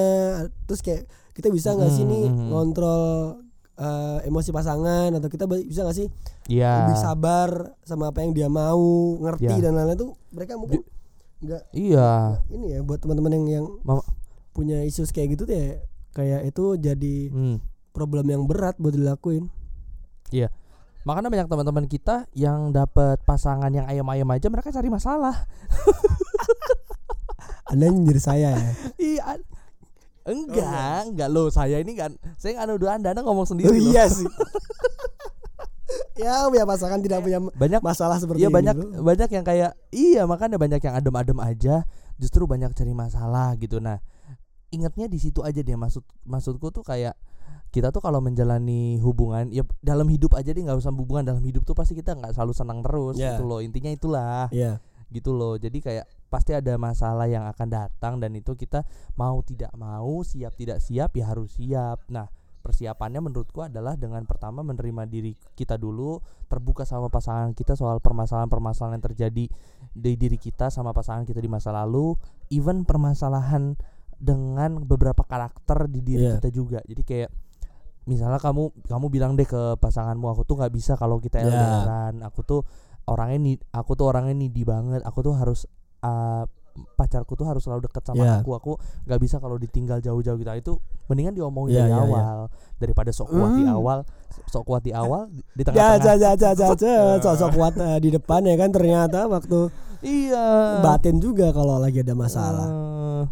terus 0.64 0.80
kayak 0.80 1.04
kita 1.34 1.50
bisa 1.50 1.74
nggak 1.74 1.90
sih 1.90 2.04
Mhm, 2.04 2.10
nih 2.10 2.26
mhm. 2.26 2.48
ngontrol 2.48 3.04
eh, 3.76 4.20
emosi 4.24 4.52
pasangan 4.52 5.10
atau 5.10 5.28
kita 5.28 5.48
bisa 5.48 5.82
nggak 5.82 5.98
sih 5.98 6.08
Iya 6.48 6.84
lebih 6.84 7.00
sabar 7.00 7.50
sama 7.82 8.12
apa 8.12 8.22
yang 8.22 8.32
dia 8.32 8.48
mau, 8.48 8.80
ngerti 9.18 9.48
Ya. 9.50 9.60
dan 9.62 9.74
lain-lain 9.74 9.98
tuh 9.98 10.12
mereka 10.30 10.56
mungkin 10.56 10.84
nggak 11.40 11.62
iya 11.72 12.36
ini 12.48 12.74
ya 12.74 12.78
buat 12.82 12.98
teman-teman 12.98 13.30
yang 13.34 13.46
yang 13.50 13.66
Mama- 13.82 14.06
punya 14.52 14.82
isu 14.82 15.04
kayak 15.08 15.34
gitu 15.34 15.44
tuh 15.44 15.52
ya 15.52 15.78
kayak 16.12 16.46
itu 16.46 16.76
jadi 16.76 17.16
Hmm. 17.30 17.56
problem 17.90 18.26
yang 18.26 18.44
berat 18.44 18.76
buat 18.76 18.92
dilakuin. 18.92 19.48
makanya 21.02 21.32
banyak 21.32 21.48
teman-teman 21.48 21.86
kita 21.86 22.26
yang 22.34 22.70
dapat 22.70 23.18
pasangan 23.24 23.70
yang 23.70 23.84
ayam-ayam 23.84 24.28
aja 24.28 24.46
mereka 24.46 24.70
cari 24.70 24.88
masalah 24.88 25.34
Anda 27.66 27.88
nyindir 27.88 28.18
saya 28.18 28.52
ya. 28.52 28.70
iya 29.00 29.22
enggak 30.24 30.98
enggak 31.08 31.28
loh 31.28 31.48
saya 31.48 31.78
ini 31.78 31.94
kan 31.94 32.14
saya 32.36 32.56
nggak 32.56 32.68
nuduh 32.68 32.92
anda 32.92 33.10
anda 33.10 33.22
ngomong 33.22 33.46
sendiri 33.46 33.70
Oh 33.70 33.74
iya 33.74 34.06
sih. 34.12 34.26
Ya 36.20 36.46
punya 36.46 36.66
pasangan 36.66 37.00
tidak 37.00 37.24
punya 37.24 37.40
banyak 37.40 37.80
masalah 37.80 38.20
seperti 38.20 38.44
Iya 38.44 38.52
ini. 38.52 38.56
banyak 38.60 38.76
banyak 39.00 39.30
yang 39.32 39.46
kayak 39.48 39.72
iya 39.90 40.22
makanya 40.24 40.60
banyak 40.60 40.78
yang 40.78 40.94
adem-adem 40.94 41.40
aja 41.40 41.88
justru 42.16 42.44
banyak 42.44 42.70
cari 42.72 42.92
masalah 42.92 43.56
gitu 43.56 43.80
nah 43.80 44.04
ingatnya 44.70 45.08
di 45.08 45.18
situ 45.18 45.42
aja 45.42 45.60
deh 45.60 45.74
maksud 45.74 46.04
maksudku 46.24 46.70
tuh 46.70 46.84
kayak 46.84 47.16
kita 47.70 47.90
tuh 47.90 48.02
kalau 48.02 48.20
menjalani 48.20 48.98
hubungan 49.00 49.50
ya 49.50 49.62
dalam 49.80 50.06
hidup 50.06 50.34
aja 50.34 50.50
deh 50.50 50.62
nggak 50.62 50.78
usah 50.78 50.92
hubungan 50.92 51.26
dalam 51.26 51.42
hidup 51.42 51.64
tuh 51.64 51.74
pasti 51.74 51.94
kita 51.94 52.14
nggak 52.14 52.34
selalu 52.34 52.54
senang 52.54 52.80
terus 52.82 53.16
Ya. 53.16 53.34
gitu 53.34 53.46
loh 53.46 53.62
intinya 53.62 53.90
itulah 53.90 54.50
Iya. 54.50 54.78
gitu 55.10 55.34
loh 55.34 55.56
jadi 55.56 55.78
kayak 55.80 56.06
pasti 56.30 56.54
ada 56.54 56.78
masalah 56.78 57.26
yang 57.26 57.46
akan 57.46 57.68
datang 57.68 58.22
dan 58.22 58.30
itu 58.34 58.54
kita 58.54 58.86
mau 59.16 59.42
tidak 59.42 59.74
mau 59.74 60.22
siap 60.22 60.54
tidak 60.54 60.78
siap 60.80 61.14
ya 61.14 61.26
harus 61.26 61.58
siap 61.58 62.06
nah 62.06 62.30
persiapannya 62.60 63.20
menurutku 63.22 63.60
adalah 63.62 63.96
dengan 63.96 64.24
pertama 64.24 64.60
menerima 64.60 65.04
diri 65.06 65.32
kita 65.54 65.76
dulu 65.76 66.20
terbuka 66.46 66.84
sama 66.84 67.08
pasangan 67.08 67.52
kita 67.52 67.74
soal 67.74 68.00
permasalahan-permasalahan 68.00 69.00
yang 69.00 69.06
terjadi 69.06 69.46
di 69.90 70.12
diri 70.14 70.36
kita 70.36 70.68
sama 70.68 70.92
pasangan 70.92 71.24
kita 71.24 71.40
di 71.40 71.48
masa 71.48 71.72
lalu 71.72 72.14
even 72.50 72.84
permasalahan 72.84 73.80
dengan 74.16 74.84
beberapa 74.84 75.24
karakter 75.24 75.88
di 75.88 76.04
diri 76.04 76.28
Iya. 76.28 76.36
kita 76.38 76.50
juga 76.50 76.80
jadi 76.84 77.02
kayak 77.02 77.30
misalnya 78.04 78.38
kamu 78.38 78.84
kamu 78.86 79.06
bilang 79.08 79.34
deh 79.34 79.46
ke 79.46 79.78
pasanganmu 79.78 80.28
aku 80.28 80.44
tuh 80.44 80.60
nggak 80.60 80.74
bisa 80.74 80.94
kalau 80.94 81.18
kita 81.18 81.40
Ya. 81.40 81.48
LDRan 81.48 82.16
aku 82.26 82.42
tuh 82.44 82.62
orangnya 83.06 83.40
nih 83.40 83.56
aku 83.72 83.92
tuh 83.96 84.06
orangnya 84.12 84.36
needy 84.36 84.62
banget 84.62 85.02
aku 85.02 85.24
tuh 85.24 85.34
harus 85.34 85.64
uh, 86.02 86.44
pacarku 86.90 87.34
tuh 87.34 87.44
harus 87.44 87.60
selalu 87.60 87.86
deket 87.86 88.04
sama 88.04 88.22
Ya. 88.22 88.34
aku 88.40 88.52
aku 88.52 88.72
nggak 89.04 89.20
bisa 89.20 89.36
kalau 89.38 89.56
ditinggal 89.56 89.98
jauh-jauh 89.98 90.36
gitu 90.36 90.52
itu 90.52 90.74
mendingan 91.06 91.34
diomongin 91.34 91.76
Ya, 91.76 91.82
dari 91.82 91.92
ya, 91.92 91.98
ya. 91.98 92.04
awal 92.06 92.40
daripada 92.76 93.10
sok 93.10 93.30
kuat 93.30 93.52
di 93.54 93.64
Hmm. 93.64 93.76
awal 93.76 94.00
sok 94.46 94.64
kuat 94.64 94.82
di 94.82 94.92
awal 94.92 95.28
di- 95.28 95.44
di 95.52 95.64
Ya, 95.66 95.98
tengah-tengah 95.98 96.00
ja, 96.00 96.14
ja, 96.14 96.32
ja, 96.34 96.52
ja, 96.54 96.68
ja, 96.70 97.20
sosok 97.26 97.52
kuat 97.54 97.74
eh, 97.76 97.98
di 98.00 98.10
depan 98.10 98.42
ya 98.42 98.56
kan 98.56 98.70
ternyata 98.70 99.26
waktu 99.26 99.72
iya 100.00 100.80
batin 100.80 101.18
juga 101.18 101.50
kalau 101.50 101.76
lagi 101.76 102.00
ada 102.00 102.14
masalah. 102.14 102.68
Eh, 102.68 103.24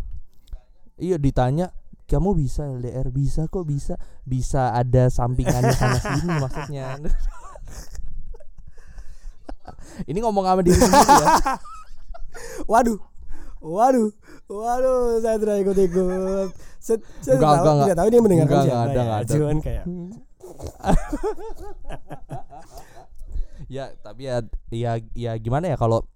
iya 1.00 1.16
ditanya 1.16 1.72
kamu 2.04 2.34
bisa 2.34 2.63
LDR 2.66 3.08
bisa 3.08 3.46
kok 3.46 3.63
bisa 3.63 3.96
bisa 4.24 4.72
ada 4.72 5.08
sampingannya 5.08 5.72
sana 5.72 6.00
sini 6.06 6.34
maksudnya 6.34 6.96
ini 10.06 10.18
ngomong 10.18 10.44
sama 10.44 10.62
diri 10.62 10.77
sendiri 10.77 11.13
ya 11.18 11.58
Waduh. 12.63 13.01
Waduh. 13.60 14.10
Waduh, 14.48 15.20
saya 15.20 15.36
tidak 15.38 15.58
ikut-ikut. 15.62 16.50
Saya, 16.78 16.98
saya 17.20 17.36
Enggak, 17.36 17.54
tahu, 17.54 17.66
enggak, 17.68 17.86
tidak 17.86 17.98
tahu 17.98 18.08
dia 18.08 18.22
mendengarkan 18.22 18.54
Enggak, 18.54 18.64
siapa 18.64 18.78
enggak 18.78 18.88
ada, 18.88 18.96
ya. 18.96 19.04
enggak. 19.04 19.22
Cuman 19.28 19.58
kayak 19.60 19.84
ya 23.68 23.92
tapi 24.00 24.22
ya 24.24 24.38
ya 24.72 24.92
ya 25.12 25.32
gimana 25.36 25.68
ya 25.68 25.76
kalau 25.76 26.08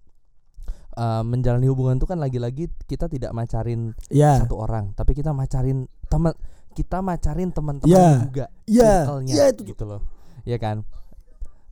eh, 0.95 1.23
menjalani 1.25 1.67
hubungan 1.67 1.99
itu 1.99 2.07
kan 2.07 2.15
lagi-lagi 2.15 2.71
kita 2.87 3.11
tidak 3.11 3.35
macarin 3.35 3.91
ya. 4.07 4.39
satu 4.39 4.55
orang 4.55 4.95
tapi 4.95 5.11
kita 5.11 5.35
macarin 5.35 5.83
teman 6.07 6.31
kita 6.71 7.03
macarin 7.03 7.51
teman-teman 7.51 7.91
Ya. 7.91 8.23
juga 8.23 8.45
Iya. 8.63 8.91
circle-nya 9.03 9.33
Iya 9.35 9.45
itu. 9.51 9.61
gitu 9.67 9.83
loh 9.83 9.99
ya 10.47 10.55
kan 10.55 10.87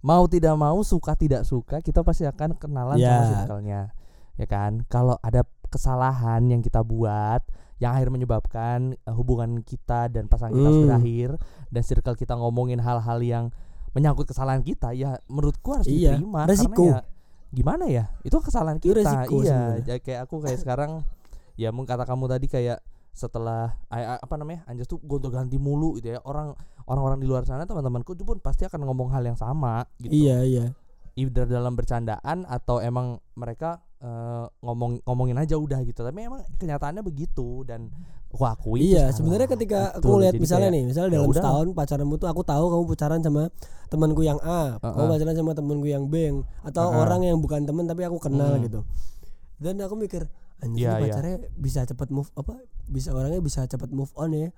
mau 0.01 0.23
tidak 0.27 0.55
mau 0.55 0.79
suka 0.83 1.15
tidak 1.15 1.43
suka 1.43 1.79
kita 1.79 2.03
pasti 2.03 2.27
akan 2.27 2.55
kenalan 2.59 2.99
Ya. 2.99 3.15
sama 3.15 3.23
circle-nya 3.47 3.81
ya 4.35 4.47
kan 4.47 4.83
kalau 4.91 5.15
ada 5.21 5.43
kesalahan 5.69 6.41
yang 6.45 6.59
kita 6.59 6.81
buat 6.81 7.41
yang 7.79 7.95
akhirnya 7.95 8.13
menyebabkan 8.17 8.93
eh, 8.93 9.13
hubungan 9.13 9.61
kita 9.61 10.09
dan 10.09 10.25
pasangan 10.25 10.51
kita 10.51 10.67
Hmm. 10.67 10.83
berakhir 10.83 11.29
dan 11.69 11.81
circle 11.81 12.13
kita 12.13 12.35
ngomongin 12.35 12.77
hal-hal 12.77 13.19
yang 13.19 13.45
menyangkut 13.89 14.27
kesalahan 14.27 14.59
kita 14.59 14.91
ya 14.91 15.17
menurutku 15.25 15.69
harus 15.71 15.87
Iya, 15.87 16.13
diterima 16.13 16.45
resiko. 16.45 16.75
karena 16.85 16.99
ya 16.99 16.99
gimana 17.49 17.85
ya 17.85 18.05
itu 18.21 18.37
kesalahan 18.37 18.77
Itu 18.77 18.91
kita 18.91 18.99
resiko 18.99 19.35
iya 19.41 19.59
ya, 19.81 19.95
kayak 19.97 20.19
aku 20.27 20.35
kayak 20.39 20.59
sekarang 20.59 21.01
ya 21.55 21.71
mungkin 21.71 21.89
kata 21.89 22.05
kamu 22.05 22.29
tadi 22.29 22.45
kayak 22.45 22.77
setelah 23.09 23.73
apa 23.89 24.35
namanya 24.35 24.61
Anjas 24.63 24.85
tuh 24.85 25.01
gonta 25.01 25.27
ganti 25.27 25.57
mulu 25.57 25.97
gitu 25.97 26.13
ya 26.13 26.21
orang 26.21 26.53
orang-orang 26.85 27.17
di 27.17 27.27
luar 27.27 27.43
sana 27.43 27.65
teman-temanku 27.65 28.13
pun 28.15 28.37
pasti 28.37 28.63
akan 28.63 28.85
ngomong 28.85 29.09
hal 29.09 29.23
yang 29.23 29.35
sama 29.35 29.83
gitu 29.97 30.13
Iya, 30.13 30.37
iya. 30.43 30.65
either 31.15 31.43
dalam 31.43 31.73
bercandaan 31.73 32.45
atau 32.45 32.79
emang 32.79 33.17
mereka 33.33 33.81
eh, 33.99 34.45
ngomong 34.61 35.03
ngomongin 35.03 35.35
aja 35.35 35.55
udah 35.55 35.79
gitu 35.83 36.01
tapi 36.01 36.23
emang 36.23 36.39
kenyataannya 36.55 37.03
begitu 37.03 37.63
dan 37.63 37.91
aku 38.29 38.45
akui 38.45 38.79
Iya, 38.87 39.09
sebenarnya 39.11 39.49
ketika 39.49 39.91
aku 39.91 40.21
lihat 40.21 40.37
misalnya 40.37 40.69
kayak, 40.69 40.77
nih, 40.77 40.83
misalnya 40.85 41.09
ya 41.09 41.15
dalam 41.17 41.29
udah. 41.29 41.37
setahun 41.41 41.67
pacaranmu 41.73 42.15
tuh 42.15 42.27
aku 42.29 42.41
tahu 42.43 42.65
kamu 42.69 42.83
pacaran 42.87 43.19
sama 43.19 43.43
temanku 43.89 44.21
yang 44.21 44.37
A, 44.39 44.77
kamu 44.77 44.93
Heeh. 44.95 45.09
pacaran 45.11 45.35
sama 45.35 45.51
temanku 45.51 45.87
yang 45.87 46.03
B, 46.05 46.15
atau 46.61 46.85
Heeh. 46.87 47.01
orang 47.01 47.21
yang 47.25 47.37
bukan 47.37 47.65
teman 47.65 47.83
tapi 47.83 48.05
aku 48.05 48.21
kenal 48.21 48.53
Hmm. 48.53 48.63
gitu. 48.63 48.79
Dan 49.57 49.81
aku 49.81 49.97
mikir, 49.97 50.29
anjir 50.61 50.85
ini 50.85 50.93
iya. 50.95 51.01
pacarnya 51.01 51.37
bisa 51.57 51.83
cepat 51.83 52.07
move 52.07 52.29
apa? 52.33 52.53
Bisa 52.85 53.11
orangnya 53.11 53.41
bisa 53.41 53.65
cepat 53.65 53.89
move 53.89 54.13
on 54.13 54.29
ya. 54.31 54.53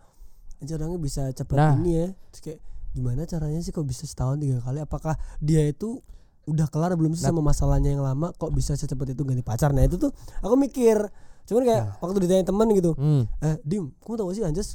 Anjir 0.59 0.75
orangnya 0.75 0.99
bisa 0.99 1.31
cepat 1.31 1.55
Nah. 1.55 1.73
ini 1.73 1.91
ya. 1.95 2.07
Terus 2.29 2.41
kayak 2.43 2.59
gimana 2.91 3.23
caranya 3.23 3.59
sih 3.59 3.71
kok 3.71 3.87
bisa 3.87 4.03
setahun 4.03 4.35
tiga 4.37 4.59
kali? 4.59 4.77
Apakah 4.77 5.15
dia 5.39 5.63
itu 5.63 6.03
udah 6.51 6.67
kelar 6.67 6.91
belum 6.93 7.11
sih 7.11 7.23
Nah. 7.23 7.31
sama 7.31 7.41
masalahnya 7.41 7.89
yang 7.89 8.03
lama 8.03 8.29
kok 8.31 8.51
bisa 8.51 8.75
secepat 8.75 9.11
itu 9.11 9.23
ganti 9.23 9.39
pacar? 9.39 9.71
Nah, 9.71 9.81
itu 9.81 9.95
tuh 9.95 10.11
aku 10.39 10.53
mikir. 10.55 10.99
Cuman 11.41 11.63
kayak 11.63 11.83
Nah. 11.83 11.97
waktu 11.99 12.17
ditanya 12.21 12.45
teman 12.45 12.67
gitu, 12.71 12.91
Hmm. 12.93 13.23
eh 13.39 13.55
dim 13.63 13.95
kamu 13.99 14.15
tahu 14.15 14.27
gak 14.27 14.35
sih 14.35 14.43
Anjas 14.43 14.69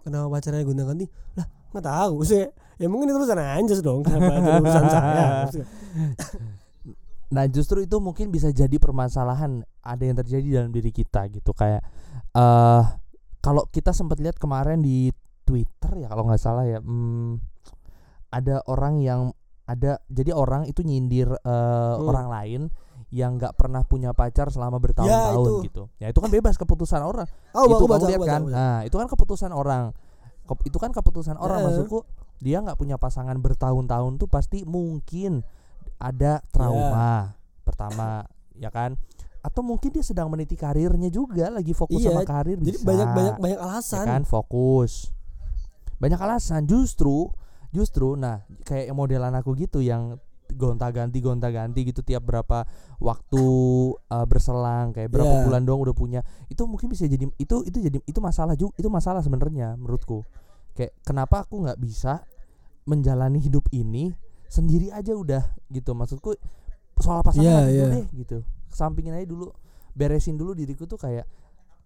kenapa 0.00 0.26
pacarnya 0.30 0.62
gonta 0.62 0.82
ganti 0.82 1.06
lah 1.34 1.46
nggak 1.70 1.84
tahu 1.84 2.16
sih 2.22 2.42
ya 2.76 2.86
mungkin 2.86 3.06
itu 3.06 3.16
urusan 3.16 3.38
Anjas 3.38 3.78
dong 3.80 4.02
kenapa 4.02 4.34
itu 4.34 4.50
urusan 4.66 4.84
saya 4.88 5.46
Nah 7.32 7.44
justru 7.48 7.80
itu 7.80 7.96
mungkin 7.96 8.28
bisa 8.28 8.50
jadi 8.50 8.76
permasalahan 8.76 9.64
ada 9.80 10.02
yang 10.02 10.16
terjadi 10.16 10.60
dalam 10.60 10.70
diri 10.70 10.90
kita 10.90 11.30
gitu 11.30 11.54
kayak 11.54 11.80
eh 12.32 12.82
kalau 13.38 13.64
kita 13.68 13.90
sempat 13.90 14.20
lihat 14.20 14.36
kemarin 14.36 14.84
di 14.84 15.14
Twitter 15.42 15.96
ya 15.96 16.10
kalau 16.10 16.28
nggak 16.28 16.38
salah 16.38 16.66
ya 16.66 16.78
hmm, 16.78 17.40
ada 18.28 18.60
orang 18.66 19.00
yang 19.00 19.20
ada 19.72 19.92
jadi 20.06 20.30
orang 20.32 20.66
itu 20.66 20.80
nyindir 20.80 21.32
eh, 21.32 21.40
Hmm. 21.42 22.04
orang 22.04 22.26
lain 22.28 22.60
yang 23.08 23.36
nggak 23.36 23.56
pernah 23.56 23.84
punya 23.84 24.12
pacar 24.12 24.48
selama 24.48 24.76
bertahun-tahun 24.76 25.36
itu. 25.36 25.54
gitu. 25.68 25.82
Ya 25.96 26.08
itu 26.08 26.16
kan 26.16 26.28
bebas 26.28 26.56
keputusan 26.56 27.00
orang. 27.00 27.28
Oh 27.52 27.68
itu 27.68 27.84
kamu 27.84 28.08
lihat 28.08 28.20
kan? 28.24 28.42
baca. 28.44 28.52
nah 28.52 28.76
itu 28.82 28.96
kan 28.96 29.06
keputusan 29.06 29.52
orang. 29.52 29.92
Kep- 30.42 30.64
itu 30.64 30.78
kan 30.80 30.90
keputusan 30.90 31.36
orang 31.36 31.60
Heeh. 31.60 31.68
maksudku 31.70 31.98
dia 32.40 32.58
nggak 32.58 32.74
punya 32.74 32.96
pasangan 32.96 33.36
bertahun-tahun 33.36 34.16
tuh 34.16 34.26
pasti 34.26 34.64
mungkin 34.64 35.44
ada 35.96 36.40
trauma 36.50 37.36
pertama 37.62 38.24
ya 38.56 38.68
kan? 38.68 38.96
Atau 39.42 39.60
mungkin 39.60 39.90
dia 39.90 40.00
sedang 40.00 40.26
meniti 40.26 40.56
karirnya 40.56 41.10
juga 41.10 41.50
lagi 41.50 41.74
fokus 41.74 42.00
Iya, 42.00 42.14
sama 42.14 42.22
karir 42.22 42.58
jadi 42.58 42.78
banyak 42.80 43.08
banyak 43.12 43.34
banyak 43.38 43.58
ya 43.58 43.64
alasan 43.68 44.06
kan? 44.08 44.22
Fokus. 44.24 45.12
Banyak 45.98 46.16
alasan. 46.16 46.64
Justru 46.64 47.28
justru 47.72 48.14
nah 48.14 48.44
kayak 48.68 48.92
modelan 48.92 49.32
aku 49.34 49.56
gitu 49.56 49.80
yang 49.80 50.20
gonta-ganti 50.52 51.18
gonta-ganti 51.24 51.80
gitu 51.88 52.04
tiap 52.04 52.28
berapa 52.28 52.68
waktu 53.00 53.44
uh, 53.96 54.26
berselang 54.28 54.92
kayak 54.92 55.08
berapa 55.08 55.42
Iya. 55.42 55.44
bulan 55.48 55.62
doang 55.64 55.80
udah 55.80 55.96
punya. 55.96 56.20
Itu 56.52 56.68
mungkin 56.68 56.92
bisa 56.92 57.08
jadi 57.08 57.24
itu 57.40 57.56
itu 57.64 57.78
jadi 57.80 57.98
itu 58.04 58.20
masalah 58.20 58.54
juga 58.54 58.76
itu 58.76 58.88
masalah 58.92 59.24
sebenarnya 59.24 59.74
menurutku. 59.80 60.22
Kayak 60.76 60.92
kenapa 61.04 61.48
aku 61.48 61.64
nggak 61.64 61.80
bisa 61.80 62.24
menjalani 62.84 63.40
hidup 63.40 63.64
ini 63.72 64.12
sendiri 64.46 64.92
aja 64.92 65.16
udah 65.16 65.42
gitu? 65.72 65.96
Maksudku 65.96 66.36
soal 67.00 67.24
pasangan 67.24 67.66
dulu 67.66 67.72
iya. 67.72 67.86
deh 67.88 68.06
gitu. 68.12 68.44
Sampingin 68.68 69.16
aja 69.16 69.26
dulu 69.26 69.52
beresin 69.92 70.36
dulu 70.36 70.52
diriku 70.56 70.84
tuh 70.84 71.00
kayak 71.00 71.24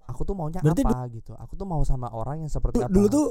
aku 0.06 0.22
tuh 0.22 0.34
maunya 0.38 0.62
Berarti 0.62 0.82
apa 0.86 1.06
gitu? 1.10 1.32
Aku 1.38 1.54
tuh 1.58 1.66
mau 1.66 1.82
sama 1.82 2.10
orang 2.10 2.46
yang 2.46 2.50
seperti 2.50 2.82
Tuh, 2.82 2.86
apa? 2.86 2.94
dulu 2.94 3.06
tuh 3.10 3.28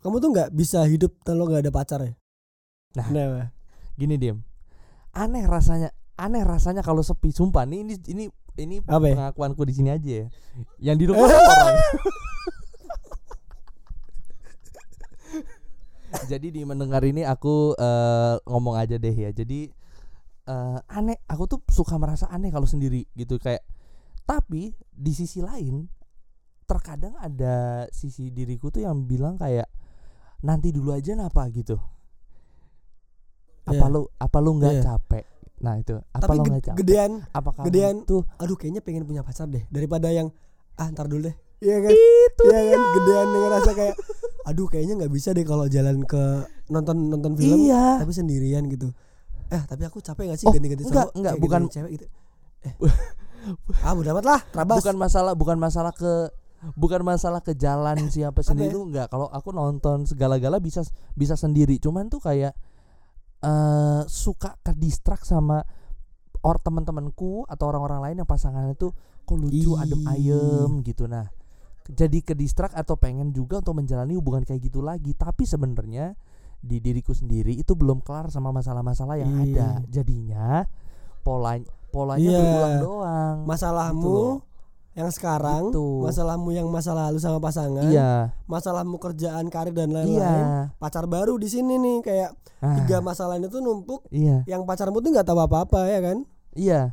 kamu 0.00 0.16
tuh 0.18 0.30
nggak 0.32 0.50
bisa 0.50 0.84
hidup 0.84 1.12
kalau 1.22 1.44
nggak 1.46 1.64
ada 1.64 1.72
pacar 1.72 2.00
ya 2.02 2.12
Nah. 2.90 3.06
Kenapa? 3.06 3.54
gini 3.94 4.16
diem 4.16 4.42
aneh 5.12 5.44
rasanya 5.44 5.92
aneh 6.16 6.42
rasanya 6.42 6.82
kalau 6.82 7.00
sepi 7.00 7.30
sumpah 7.30 7.62
nih 7.62 7.84
ini 7.84 7.94
ini 8.08 8.24
ini 8.58 8.76
Apa 8.82 9.06
ya? 9.06 9.14
pengakuanku 9.14 9.62
di 9.62 9.72
sini 9.72 9.88
aja 9.88 10.10
ya 10.10 10.26
yang 10.82 10.96
di 10.96 11.04
rumah 11.06 11.28
orang 11.30 11.76
jadi 16.26 16.48
di 16.50 16.62
mendengar 16.66 17.02
ini 17.06 17.22
aku 17.22 17.74
eh, 17.74 18.34
ngomong 18.42 18.74
aja 18.74 18.98
deh 18.98 19.14
ya 19.14 19.30
jadi 19.30 19.70
eh, 20.46 20.78
aneh 20.90 21.18
aku 21.30 21.46
tuh 21.46 21.60
suka 21.70 21.94
merasa 21.96 22.26
aneh 22.26 22.50
kalau 22.50 22.66
sendiri 22.66 23.06
gitu 23.14 23.38
kayak 23.38 23.62
tapi 24.26 24.74
di 24.90 25.12
sisi 25.14 25.38
lain 25.38 25.86
terkadang 26.66 27.14
ada 27.18 27.86
sisi 27.90 28.30
diriku 28.30 28.70
tuh 28.70 28.82
yang 28.82 29.06
bilang 29.06 29.38
kayak 29.38 29.66
nanti 30.40 30.68
dulu 30.68 30.90
aja 30.90 31.12
napa 31.12 31.44
gitu 31.48 31.76
apa 33.62 33.76
Iya. 33.78 33.86
lu 33.88 34.00
apa 34.10 34.38
lu 34.38 34.50
nggak 34.56 34.74
Iya. 34.74 34.82
capek 34.84 35.24
nah 35.60 35.76
itu 35.76 35.92
apa 35.92 36.24
Tapi 36.24 36.32
lu 36.32 36.42
ge- 36.42 36.50
nggak 36.50 36.64
capek 36.64 36.78
gedean, 36.78 37.12
apa 37.30 37.48
kamu 37.52 37.64
gedean 37.68 37.94
tuh 38.02 38.22
aduh 38.34 38.56
kayaknya 38.56 38.80
pengen 38.80 39.04
punya 39.04 39.20
pacar 39.20 39.44
deh 39.46 39.62
daripada 39.68 40.08
yang 40.08 40.32
ah 40.74 40.88
ntar 40.88 41.04
dulu 41.04 41.28
deh. 41.28 41.36
Iya 41.60 41.76
kan? 41.78 41.90
itu 41.92 42.42
Iya 42.46 42.60
kan? 42.66 42.80
Gedean 42.96 43.26
dengan 43.28 43.50
rasa 43.52 43.70
kayak 43.74 43.94
aduh 44.42 44.66
kayaknya 44.66 44.94
nggak 44.96 45.12
bisa 45.12 45.30
deh 45.30 45.44
kalau 45.44 45.68
jalan 45.68 46.00
ke 46.02 46.22
nonton 46.66 46.96
nonton 47.06 47.36
film 47.36 47.60
iya 47.60 48.00
tapi 48.00 48.08
sendirian 48.10 48.64
gitu. 48.66 48.88
Eh 49.46 49.60
tapi 49.62 49.84
aku 49.84 50.00
capek 50.00 50.32
gak 50.32 50.38
sih 50.38 50.46
Oh, 50.46 50.52
ganti-ganti 50.52 50.82
enggak, 50.82 51.12
enggak, 51.12 51.34
bukan- 51.36 51.68
ganti-ganti 51.68 51.74
cewek 51.76 51.90
gitu. 51.92 52.06
Eh. 52.62 52.74
ah 53.78 53.92
udah 53.92 54.12
amat 54.14 54.24
lah, 54.26 54.40
terabas. 54.52 54.76
bukan 54.78 54.96
masalah 54.96 55.32
bukan 55.34 55.56
masalah 55.56 55.92
ke 55.92 56.32
bukan 56.76 57.00
masalah 57.00 57.40
ke 57.40 57.56
jalan 57.56 57.96
siapa 58.08 58.44
sendiri 58.44 58.68
ya? 58.68 58.76
tuh 58.76 58.84
enggak 58.84 59.06
kalau 59.08 59.28
aku 59.32 59.48
nonton 59.50 60.04
segala-gala 60.04 60.60
bisa 60.60 60.84
bisa 61.16 61.32
sendiri 61.32 61.80
cuman 61.80 62.12
tuh 62.12 62.20
kayak 62.20 62.52
eh 63.40 64.02
suka 64.04 64.60
ke 64.60 64.76
distract 64.76 65.24
sama 65.24 65.64
or 66.44 66.60
teman-temanku 66.60 67.48
atau 67.48 67.64
orang-orang 67.72 68.00
lain 68.04 68.16
yang 68.24 68.28
pasangannya 68.28 68.76
tuh 68.76 68.92
kok 69.24 69.36
lucu 69.36 69.76
adem 69.80 70.04
Ih. 70.04 70.12
ayem 70.12 70.70
gitu 70.84 71.08
nah 71.08 71.24
jadi 71.88 72.20
ke 72.20 72.36
distract 72.36 72.76
atau 72.76 73.00
pengen 73.00 73.32
juga 73.32 73.64
untuk 73.64 73.80
menjalani 73.80 74.12
hubungan 74.14 74.44
kayak 74.44 74.60
gitu 74.68 74.84
lagi 74.84 75.16
tapi 75.16 75.48
sebenarnya 75.48 76.12
di 76.60 76.76
diriku 76.76 77.16
sendiri 77.16 77.56
itu 77.56 77.72
belum 77.72 78.04
kelar 78.04 78.28
sama 78.28 78.52
masalah-masalah 78.52 79.16
yang 79.16 79.32
Ih. 79.40 79.56
ada 79.56 79.80
jadinya 79.88 80.68
pola 81.24 81.56
polanya 81.88 82.28
Iya. 82.28 82.36
berulang 82.36 82.76
doang 82.84 83.36
masalahmu 83.48 84.04
Gitu. 84.04 84.49
Yang 84.92 85.06
sekarang, 85.08 85.70
Gitu. 85.70 86.02
masalahmu 86.02 86.50
yang 86.50 86.66
masa 86.66 86.90
lalu 86.90 87.16
sama 87.16 87.38
pasangan, 87.38 87.86
iya 87.86 88.34
masalahmu 88.44 88.96
kerjaan, 88.96 89.46
karir 89.46 89.70
dan 89.70 89.90
lain-lain. 89.90 90.18
iya 90.18 90.74
Pacar 90.76 91.06
baru 91.06 91.36
di 91.36 91.46
sini 91.46 91.76
nih 91.76 91.98
kayak 92.00 92.30
Ah, 92.58 92.76
tiga 92.76 93.00
masalah 93.00 93.36
itu 93.36 93.56
numpuk. 93.58 94.04
iya 94.10 94.42
Yang 94.44 94.62
pacarmu 94.64 94.98
tuh 94.98 95.10
nggak 95.10 95.24
tahu 95.24 95.38
apa-apa 95.38 95.86
ya 95.86 96.00
kan? 96.00 96.18
iya 96.52 96.92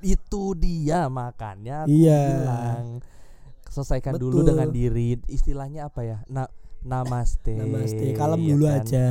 itu 0.00 0.52
dia 0.52 1.08
makanya 1.08 1.86
aku 1.86 1.94
Iya. 1.94 2.20
bilang 2.36 2.84
selesaikan 3.66 4.14
dulu 4.14 4.42
Betul. 4.42 4.48
dengan 4.52 4.68
diri 4.68 5.08
istilahnya 5.26 5.88
apa 5.88 6.00
ya 6.02 6.18
na 6.28 6.44
namaste 6.80 7.56
Namaste, 7.56 8.12
kalem 8.12 8.38
ya 8.38 8.48
dulu 8.50 8.64
kan? 8.66 8.76
aja. 8.78 9.06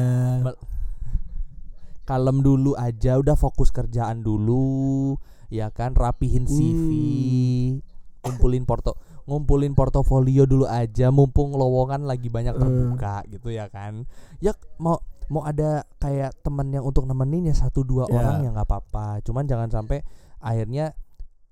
Kalem 2.04 2.38
dulu 2.40 2.72
aja 2.76 3.16
udah 3.16 3.34
fokus 3.34 3.72
kerjaan 3.72 4.22
dulu 4.22 5.16
ya 5.54 5.70
kan 5.70 5.94
rapihin 5.94 6.50
CV 6.50 6.89
Hmm. 6.89 7.86
ngumpulin 8.24 8.66
porto 8.66 8.98
ngumpulin 9.24 9.72
portofolio 9.72 10.44
dulu 10.44 10.66
aja 10.66 11.08
mumpung 11.10 11.54
lowongan 11.54 12.04
lagi 12.04 12.28
banyak 12.28 12.52
Hmm. 12.52 12.62
terbuka 12.63 13.22
gitu 13.30 13.50
ya 13.50 13.70
kan 13.70 14.10
ya 14.39 14.52
mau 14.78 14.98
mau 15.28 15.46
ada 15.46 15.86
kayak 15.98 16.36
temen 16.42 16.68
yang 16.70 16.84
untuk 16.84 17.06
nemenin 17.06 17.48
ya 17.48 17.56
satu 17.56 17.82
dua 17.82 18.10
Ya. 18.10 18.18
orang 18.18 18.36
ya 18.42 18.50
nggak 18.52 18.66
apa-apa 18.66 19.22
cuman 19.22 19.46
jangan 19.46 19.70
sampai 19.70 20.02
akhirnya 20.38 20.92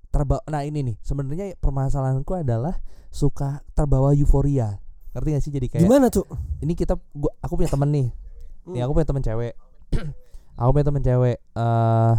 terbawa 0.10 0.44
nah 0.46 0.62
ini 0.62 0.84
nih 0.84 0.96
sebenarnya 1.00 1.56
permasalahanku 1.56 2.36
adalah 2.36 2.76
suka 3.08 3.64
terbawa 3.72 4.12
euforia 4.12 4.82
ngerti 5.12 5.30
gak 5.30 5.42
sih 5.42 5.52
jadi 5.52 5.68
kayak 5.70 5.84
Gimana 5.84 6.08
tuh? 6.08 6.24
ini 6.60 6.72
kita 6.72 6.96
gua 7.12 7.32
aku 7.40 7.56
punya 7.56 7.70
temen 7.70 7.90
nih 7.90 8.08
Hmm. 8.62 8.74
nih 8.74 8.82
aku 8.84 8.92
punya 8.94 9.08
temen 9.08 9.22
cewek 9.22 9.54
aku 10.60 10.70
punya 10.72 10.86
temen 10.86 11.02
cewek 11.02 11.38
eh 11.40 12.14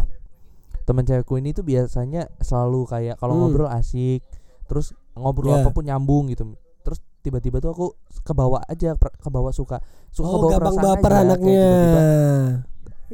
temen 0.83 1.03
cewekku 1.03 1.35
ini 1.35 1.51
tuh 1.51 1.61
biasanya 1.61 2.27
selalu 2.37 2.83
kayak 2.85 3.15
kalau 3.17 3.33
Hmm. 3.33 3.41
ngobrol 3.47 3.69
asik 3.69 4.19
terus 4.65 4.91
ngobrol 5.13 5.53
Ya. 5.53 5.61
apa 5.61 5.69
pun 5.69 5.83
nyambung 5.83 6.27
gitu 6.27 6.43
terus 6.81 6.99
tiba-tiba 7.19 7.57
tuh 7.57 7.71
aku 7.71 7.85
kebawa 8.21 8.59
aja 8.65 8.93
kebawa 9.17 9.49
suka 9.49 9.79
suka 10.09 10.27
Oh, 10.27 10.33
kebawa 10.37 10.51
gampang 10.53 10.77
baper 10.77 11.11
aja, 11.11 11.21
anaknya. 11.23 11.67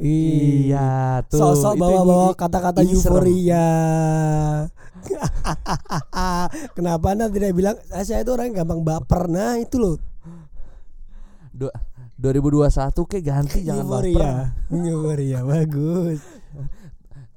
iya 0.00 0.90
tuh 1.24 1.38
Sosok 1.38 1.74
bawa-bawa 1.76 2.32
kata-kata 2.34 2.80
euforia. 2.82 3.66
Kenapa 6.76 7.06
anda 7.10 7.28
tidak 7.28 7.52
bilang 7.52 7.76
"Ah, 7.88 8.02
saya 8.02 8.20
itu 8.20 8.30
orang 8.30 8.50
yang 8.50 8.64
gampang 8.64 8.82
baper? 8.82 9.28
Nah 9.28 9.56
itu 9.56 9.76
loh 9.76 9.96
2021 12.16 12.68
kayak 13.06 13.24
ganti 13.24 13.58
jangan 13.62 13.86
baper 13.86 14.08
euforia. 14.08 14.32
Euforia 14.68 15.40
bagus. 15.42 16.20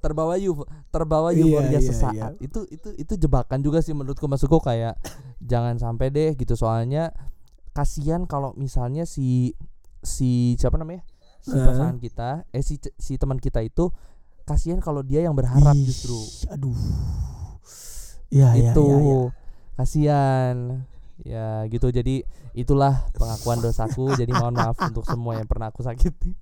Terbawa 0.04 0.36
euf 0.36 0.68
terbawa 0.92 1.32
Iya, 1.32 1.40
euforia 1.48 1.72
iya, 1.72 1.80
sesaat. 1.80 2.32
itu 2.44 2.68
itu 2.68 2.92
itu 3.00 3.14
jebakan 3.16 3.64
juga 3.64 3.80
sih 3.80 3.96
menurutku 3.96 4.28
maksudku 4.28 4.60
kayak 4.60 5.00
jangan 5.40 5.80
sampai 5.80 6.12
deh 6.12 6.36
gitu. 6.36 6.60
Soalnya 6.60 7.16
kasihan 7.72 8.28
kalau 8.28 8.52
misalnya 8.60 9.08
si 9.08 9.56
si 10.04 10.60
siapa 10.60 10.76
namanya? 10.76 11.08
Si 11.40 11.56
Hah? 11.56 11.64
pasangan 11.64 11.98
kita 12.04 12.44
eh 12.52 12.60
si 12.60 12.84
si 13.00 13.16
teman 13.16 13.40
kita 13.40 13.64
itu 13.64 13.88
kasihan 14.44 14.84
kalau 14.84 15.00
dia 15.08 15.24
yang 15.24 15.32
berharap 15.34 15.72
Ih, 15.72 15.88
justru. 15.88 16.20
Aduh. 16.52 16.76
Ya, 18.28 18.52
ya, 18.58 18.74
itu 18.76 18.84
ya, 18.84 19.00
ya. 19.00 19.20
kasihan. 19.80 20.56
Ya 21.24 21.48
gitu. 21.72 21.88
Jadi 21.94 22.28
itulah 22.52 23.08
pengakuan 23.16 23.64
dosaku. 23.64 24.12
Jadi 24.20 24.36
mohon 24.36 24.52
maaf 24.52 24.76
untuk 24.84 25.08
semua 25.08 25.40
yang 25.40 25.48
pernah 25.48 25.72
aku 25.72 25.80
sakiti 25.80 26.36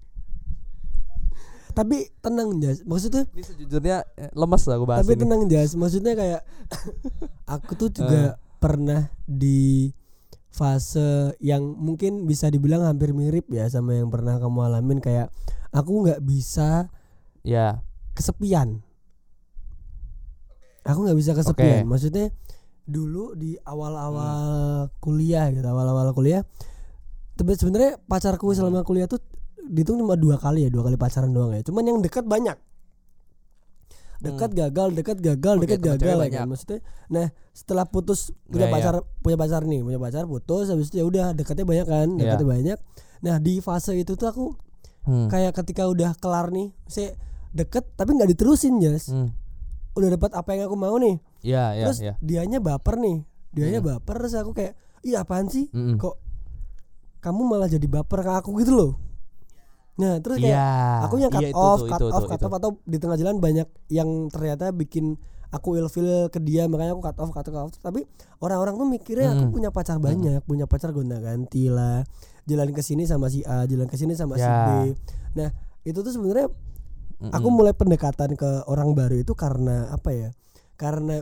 Tapi 1.71 2.11
tenang 2.19 2.59
Jas. 2.59 2.83
Maksudnya 2.83 3.23
ini 3.31 3.43
sejujurnya 3.43 3.97
eh, 4.19 4.31
lemes 4.31 4.63
lah 4.67 4.75
aku 4.77 4.85
bahas 4.85 5.03
tapi 5.03 5.15
ini 5.17 5.21
tenang 5.23 5.43
Jas. 5.47 5.71
Maksudnya 5.73 6.13
kayak 6.13 6.41
aku 7.55 7.71
tuh 7.79 7.89
juga 7.91 8.37
pernah 8.61 9.09
di 9.25 9.89
fase 10.51 11.33
yang 11.39 11.63
mungkin 11.63 12.27
bisa 12.27 12.51
dibilang 12.51 12.83
hampir 12.83 13.15
mirip 13.15 13.47
ya 13.47 13.71
sama 13.71 13.95
yang 13.95 14.11
pernah 14.11 14.35
kamu 14.35 14.67
alamin 14.67 14.99
kayak 14.99 15.31
aku 15.71 16.03
nggak 16.03 16.21
bisa 16.21 16.91
ya 17.41 17.79
kesepian. 18.13 18.83
Aku 20.83 21.07
nggak 21.07 21.17
bisa 21.17 21.31
kesepian. 21.33 21.85
Oke. 21.85 21.89
Maksudnya 21.89 22.27
dulu 22.85 23.37
di 23.37 23.55
awal-awal 23.63 24.89
kuliah 24.99 25.47
gitu, 25.53 25.63
awal-awal 25.63 26.11
kuliah. 26.11 26.43
Tapi 27.39 27.55
sebenarnya 27.55 27.97
pacarku 28.05 28.51
selama 28.51 28.83
kuliah 28.83 29.07
tuh 29.07 29.21
dihitung 29.63 29.97
cuma 29.97 30.15
dua 30.15 30.35
kali 30.35 30.65
ya, 30.65 30.69
dua 30.69 30.83
kali 30.83 30.95
pacaran 30.95 31.29
doang 31.29 31.51
ya. 31.51 31.61
Cuman 31.61 31.83
yang 31.83 31.99
dekat 31.99 32.23
banyak. 32.23 32.57
Dekat 34.21 34.53
gagal, 34.53 34.93
dekat 34.93 35.17
gagal, 35.17 35.55
dekat 35.57 35.81
gagal 35.81 36.17
ya 36.19 36.29
kan. 36.31 36.45
Maksudnya 36.45 36.79
nah, 37.09 37.27
setelah 37.51 37.89
putus 37.89 38.29
punya 38.45 38.69
Iya, 38.69 38.73
pacar, 38.73 38.93
punya 39.19 39.33
pacar 39.35 39.61
nih, 39.65 39.81
punya 39.81 39.97
pacar 39.97 40.23
putus 40.25 40.69
habis 40.69 40.93
itu 40.93 41.01
ya 41.01 41.05
udah 41.05 41.25
dekatnya 41.33 41.65
banyak 41.65 41.87
kan, 41.89 42.07
Iya. 42.13 42.19
dekatnya 42.21 42.47
banyak. 42.47 42.77
Nah, 43.21 43.35
di 43.37 43.57
fase 43.59 43.97
itu 43.97 44.13
tuh 44.13 44.29
aku 44.29 44.45
Hmm. 45.01 45.25
kayak 45.25 45.57
ketika 45.57 45.89
udah 45.89 46.13
kelar 46.15 46.53
nih, 46.53 46.69
saya 46.85 47.17
deket 47.49 47.89
tapi 47.97 48.13
nggak 48.13 48.29
diterusin, 48.29 48.77
Jas 48.77 49.09
Hmm. 49.09 49.33
udah 49.91 50.13
dapat 50.13 50.31
apa 50.31 50.49
yang 50.53 50.69
aku 50.69 50.77
mau 50.77 50.93
nih 50.95 51.17
Ya, 51.41 51.73
ya, 51.73 51.89
terus 51.89 51.99
ya. 51.99 52.13
dianya 52.21 52.61
baper 52.61 52.95
nih 52.95 53.25
dianya 53.49 53.81
Hmm. 53.81 53.89
baper 53.97 54.21
terus 54.21 54.37
aku 54.37 54.53
kayak 54.53 54.77
iya 55.01 55.25
apaan 55.25 55.49
sih 55.49 55.67
Mm-mm. 55.67 55.97
kok 55.97 56.15
kamu 57.19 57.41
malah 57.43 57.67
jadi 57.67 57.83
baper 57.83 58.21
ke 58.21 58.31
aku 58.31 58.55
gitu 58.55 58.71
loh 58.71 58.91
nah 59.95 60.17
terus 60.19 60.39
kayak 60.39 60.55
Iya. 60.55 61.03
aku 61.05 61.15
yang 61.19 61.29
cut 61.29 61.43
itu 61.43 61.53
off 61.53 61.79
tuh, 61.79 61.87
cut 61.87 61.99
itu, 61.99 62.05
off 62.07 62.23
itu, 62.23 62.29
cut 62.29 62.39
itu. 62.39 62.45
off 62.47 62.53
atau 62.55 62.69
di 62.83 62.97
tengah 62.97 63.17
jalan 63.19 63.35
banyak 63.37 63.67
yang 63.87 64.09
ternyata 64.27 64.71
bikin 64.71 65.19
aku 65.49 65.75
ilfil 65.75 66.07
ke 66.27 66.39
dia 66.39 66.63
makanya 66.65 66.95
aku 66.95 67.03
cut 67.03 67.17
off 67.19 67.29
cut 67.29 67.47
off 67.51 67.75
tapi 67.77 68.07
orang-orang 68.39 68.75
tuh 68.75 68.87
mikirnya 68.87 69.35
aku 69.35 69.45
Mm. 69.45 69.53
punya 69.53 69.69
pacar 69.69 69.97
banyak 69.97 70.39
punya 70.43 70.65
pacar 70.65 70.89
gonta 70.91 71.19
ganti 71.19 71.67
lah 71.67 72.07
jalan 72.43 72.71
ke 72.71 72.81
sini 72.81 73.03
sama 73.03 73.27
si 73.27 73.43
A 73.43 73.67
jalan 73.67 73.85
ke 73.85 73.99
sini 73.99 74.15
sama 74.15 74.35
si 74.35 74.47
Ya. 74.47 74.63
B 74.87 74.95
nah 75.35 75.49
itu 75.83 75.99
tuh 75.99 76.09
sebenarnya 76.09 76.47
aku 77.21 77.47
mulai 77.49 77.75
pendekatan 77.75 78.33
ke 78.33 78.65
orang 78.65 78.95
baru 78.95 79.13
itu 79.17 79.35
karena 79.35 79.91
apa 79.91 80.09
ya 80.09 80.29
karena 80.73 81.21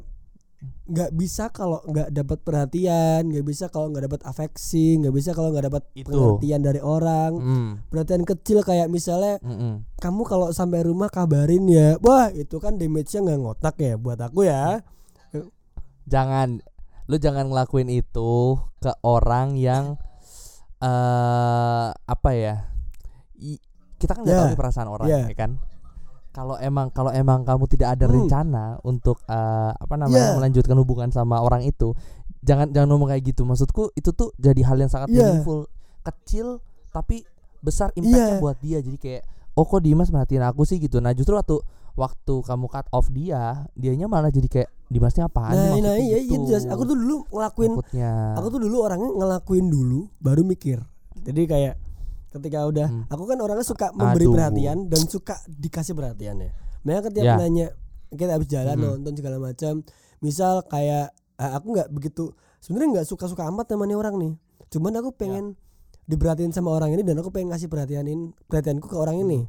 nggak 0.59 1.15
bisa 1.15 1.47
kalau 1.49 1.79
nggak 1.87 2.11
dapat 2.11 2.43
perhatian 2.43 3.31
nggak 3.31 3.47
bisa 3.47 3.71
kalau 3.71 3.87
nggak 3.87 4.11
dapat 4.11 4.21
afeksi 4.27 4.99
nggak 4.99 5.15
bisa 5.15 5.31
kalau 5.31 5.55
nggak 5.55 5.71
dapat 5.71 5.83
pengertian 5.95 6.59
dari 6.59 6.81
orang. 6.83 7.31
Mm, 7.39 7.69
perhatian 7.87 8.23
kecil 8.27 8.59
kayak 8.61 8.91
misalnya 8.91 9.39
mm-mm. 9.39 9.87
kamu 9.97 10.21
kalau 10.27 10.51
sampai 10.51 10.83
rumah 10.83 11.07
kabarin 11.07 11.63
ya. 11.65 11.95
Wah 12.03 12.27
itu 12.29 12.59
kan 12.59 12.75
damage-nya 12.75 13.23
nggak 13.23 13.39
ngotak 13.39 13.75
ya 13.79 13.95
buat 13.95 14.19
aku 14.19 14.43
ya. 14.43 14.83
Jangan 16.09 16.59
lu 17.07 17.15
jangan 17.17 17.49
ngelakuin 17.49 17.89
itu 17.89 18.59
ke 18.77 18.91
orang 19.01 19.55
yang 19.55 19.95
eh 20.79 21.87
apa 21.91 22.29
ya 22.31 22.71
I- 23.37 23.61
kita 23.99 24.15
kan 24.15 24.23
nggak 24.23 24.35
Ya, 24.35 24.41
tahu 24.47 24.55
perasaan 24.55 24.87
orang 24.87 25.07
ya. 25.07 25.27
ya 25.27 25.35
kan 25.35 25.59
kalau 26.39 26.55
emang 26.57 26.87
kalau 26.89 27.11
emang 27.11 27.43
kamu 27.43 27.67
tidak 27.67 27.99
ada 27.99 28.07
Hmm. 28.07 28.15
rencana 28.15 28.65
untuk 28.81 29.19
eh, 29.27 29.71
apa 29.75 29.95
namanya 29.95 30.31
Ya. 30.31 30.35
melanjutkan 30.35 30.75
hubungan 30.77 31.11
sama 31.11 31.35
orang 31.37 31.61
itu 31.61 31.91
jangan 32.39 32.71
jangan 32.71 32.87
ngomong 32.89 33.11
kayak 33.11 33.27
gitu 33.27 33.43
maksudku 33.43 33.91
itu 33.93 34.09
tuh 34.09 34.31
jadi 34.39 34.63
hal 34.63 34.79
yang 34.79 34.87
sangat 34.87 35.11
Ya. 35.11 35.27
meaningful 35.27 35.67
kecil 36.01 36.63
tapi 36.89 37.27
besar 37.59 37.91
impactnya 37.93 38.39
Iya. 38.39 38.39
buat 38.39 38.57
dia 38.57 38.79
jadi 38.79 38.95
kayak 38.95 39.23
oh 39.53 39.67
kok 39.67 39.83
Dimas 39.83 40.07
merhatiin 40.07 40.39
aku 40.41 40.63
sih 40.63 40.79
gitu 40.79 40.97
nah 40.97 41.11
justru 41.11 41.35
waktu 41.35 41.59
waktu 41.93 42.33
kamu 42.39 42.65
cut 42.65 42.87
off 42.89 43.11
dia 43.11 43.67
dianya 43.73 44.07
malah 44.07 44.31
jadi 44.31 44.47
kayak 44.47 44.69
Dimasnya 44.87 45.27
apaan 45.27 45.51
nah 45.51 45.75
nah 45.75 45.75
maksudnya 45.75 45.99
iya 45.99 46.17
gitu. 46.23 46.31
iya 46.33 46.47
jelas 46.47 46.63
aku 46.65 46.81
tuh 46.83 46.95
dulu 46.95 47.17
ngelakuin 47.29 47.71
Takutnya. 47.73 48.11
aku 48.33 48.47
tuh 48.49 48.59
dulu 48.61 48.75
orangnya 48.79 49.11
ngelakuin 49.11 49.67
dulu 49.67 49.99
baru 50.17 50.41
mikir 50.41 50.79
jadi 51.19 51.41
kayak 51.45 51.73
ketika 52.29 52.63
udah 52.63 52.87
Hmm. 52.87 53.03
aku 53.07 53.23
kan 53.25 53.37
orangnya 53.37 53.65
suka 53.65 53.89
memberi 53.91 54.25
Aduh. 54.25 54.33
perhatian 54.37 54.77
dan 54.85 55.01
suka 55.03 55.35
dikasih 55.45 55.93
perhatian 55.93 56.37
ya. 56.39 56.51
Makanya 56.81 57.01
ketika 57.07 57.25
Ya. 57.25 57.35
nanya 57.35 57.67
kita 58.09 58.31
habis 58.31 58.47
jalan 58.47 58.75
Mhm. 58.75 58.85
nonton 58.97 59.13
segala 59.13 59.37
macam 59.37 59.73
misal 60.19 60.61
kayak 60.63 61.09
ah, 61.35 61.55
aku 61.55 61.71
nggak 61.71 61.89
begitu 61.89 62.29
sebenarnya 62.59 62.99
nggak 62.99 63.07
suka 63.07 63.25
suka 63.25 63.47
amat 63.47 63.65
namanya 63.69 63.95
orang 63.95 64.15
nih. 64.15 64.33
Cuman 64.69 64.93
aku 64.93 65.09
pengen 65.11 65.55
diperhatiin 66.05 66.51
sama 66.51 66.69
orang 66.69 66.91
ini 66.91 67.01
dan 67.01 67.15
aku 67.15 67.29
pengen 67.29 67.49
ngasih 67.49 67.65
perhatianin 67.65 68.33
perhatianku 68.45 68.85
ke 68.85 68.95
orang 68.95 69.17
ini. 69.19 69.45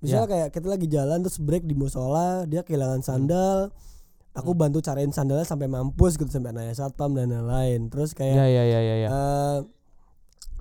Misalnya 0.00 0.26
kayak 0.26 0.48
kita 0.50 0.66
lagi 0.66 0.86
jalan 0.86 1.20
terus 1.20 1.36
break 1.36 1.62
di 1.62 1.72
musola 1.72 2.44
dia 2.44 2.60
kehilangan 2.60 3.00
sandal 3.00 3.68
aku 4.30 4.54
bantu 4.54 4.80
cariin 4.80 5.10
sandalnya 5.10 5.44
sampai 5.44 5.66
mampus 5.66 6.14
gitu 6.14 6.30
sampai 6.30 6.50
nanya 6.50 6.72
satpam 6.72 7.12
dan 7.12 7.28
lain-lain. 7.28 7.88
Terus 7.88 8.12
kayak 8.12 8.32
ya 8.32 8.46
ya 8.46 8.64
ya 8.64 8.80
ya 8.80 8.96
ya. 8.98 9.08
eh 9.08 9.56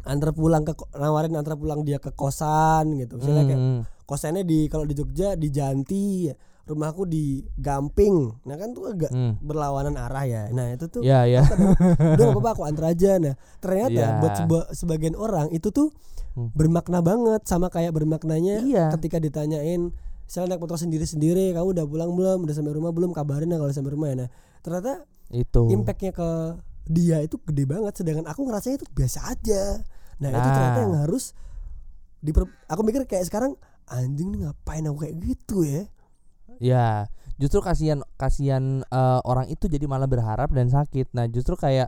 antar 0.09 0.33
pulang 0.33 0.61
ke 0.61 0.73
nawarin 0.93 1.33
antar 1.33 1.53
pulang 1.53 1.81
dia 1.81 1.97
ke 1.97 2.09
kosan 2.11 2.97
gitu. 2.97 3.15
Misalnya 3.15 3.43
kayak 3.45 3.61
Hmm, 3.61 3.81
kosannya 4.03 4.43
di 4.43 4.65
kalau 4.65 4.83
di 4.83 4.93
Jogja 4.93 5.33
di 5.33 5.47
Janti 5.47 6.27
rumahku 6.65 7.05
di 7.05 7.41
Gamping. 7.55 8.45
Nah 8.45 8.55
kan 8.55 8.73
tuh 8.73 8.89
agak 8.89 9.09
hmm. 9.09 9.41
berlawanan 9.41 9.95
arah 9.95 10.21
ya. 10.23 10.43
Nah 10.49 10.69
itu 10.69 10.85
tuh 10.85 11.01
ya 11.01 11.25
ya. 11.25 11.41
udah 11.97 12.13
gak 12.19 12.29
apa-apa 12.31 12.49
aku 12.51 12.63
antar 12.63 12.85
aja. 12.89 13.17
Nah 13.17 13.33
ternyata 13.57 13.89
Iya. 13.95 14.09
buat 14.17 14.33
seba- 14.35 14.69
sebagian 14.71 15.13
orang 15.13 15.49
itu 15.49 15.69
tuh 15.69 15.89
Hmm. 16.33 16.53
bermakna 16.53 17.01
banget 17.01 17.41
sama 17.43 17.67
kayak 17.67 17.89
bermaknanya 17.91 18.61
Iya. 18.61 18.85
ketika 18.93 19.17
ditanyain 19.17 19.89
misalnya 20.23 20.53
naik 20.53 20.61
motor 20.61 20.77
sendiri-sendiri 20.77 21.53
kamu 21.53 21.73
udah 21.73 21.85
pulang 21.85 22.13
belum? 22.13 22.45
Udah 22.45 22.53
sampai 22.53 22.69
rumah 22.71 22.89
belum? 22.89 23.11
Kabarin 23.11 23.49
ya 23.49 23.57
kalau 23.57 23.71
sampai 23.71 23.93
rumah 23.93 24.07
ya. 24.09 24.25
Nah 24.25 24.29
ternyata 24.61 25.09
itu. 25.29 25.61
impactnya 25.69 26.11
ke 26.11 26.29
dia 26.85 27.17
itu 27.19 27.41
gede 27.43 27.65
banget. 27.65 27.93
Sedangkan 27.95 28.25
aku 28.25 28.45
ngerasanya 28.45 28.77
itu 28.77 28.87
biasa 28.89 29.19
aja 29.27 29.81
nah, 30.19 30.29
itu 30.29 30.39
Nah. 30.41 30.53
ternyata 30.53 30.79
yang 30.79 30.95
harus 30.99 31.31
diper 32.19 32.43
aku 32.67 32.81
mikir 32.83 33.03
kayak 33.03 33.23
sekarang 33.23 33.55
anjing 33.87 34.29
nih 34.29 34.45
ngapain 34.45 34.83
aku 34.85 34.97
kayak 35.01 35.15
gitu 35.19 35.63
ya? 35.63 35.83
Ya 36.59 36.87
justru 37.39 37.63
kasihan 37.63 38.03
kasihan 38.15 38.83
eh, 38.83 39.19
orang 39.23 39.47
itu 39.47 39.65
jadi 39.65 39.87
malah 39.87 40.05
berharap 40.05 40.51
dan 40.51 40.67
sakit. 40.67 41.15
Nah 41.15 41.25
justru 41.25 41.55
kayak 41.55 41.87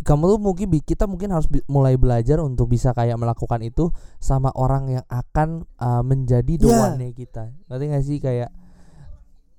kamu 0.00 0.32
tuh 0.32 0.40
mungkin 0.40 0.66
kita 0.80 1.04
mungkin 1.04 1.34
harus 1.34 1.44
mulai 1.66 1.98
belajar 1.98 2.38
untuk 2.38 2.70
bisa 2.70 2.94
kayak 2.94 3.18
melakukan 3.18 3.58
itu 3.60 3.90
sama 4.16 4.48
orang 4.56 4.96
yang 4.96 5.04
akan 5.06 5.68
eh, 5.68 6.02
menjadi 6.02 6.52
the 6.56 6.66
Iya. 6.66 6.78
one-nya 6.80 7.10
kita. 7.12 7.44
Ngerti 7.68 7.84
gak 7.86 8.04
sih? 8.06 8.18
Kayak 8.18 8.50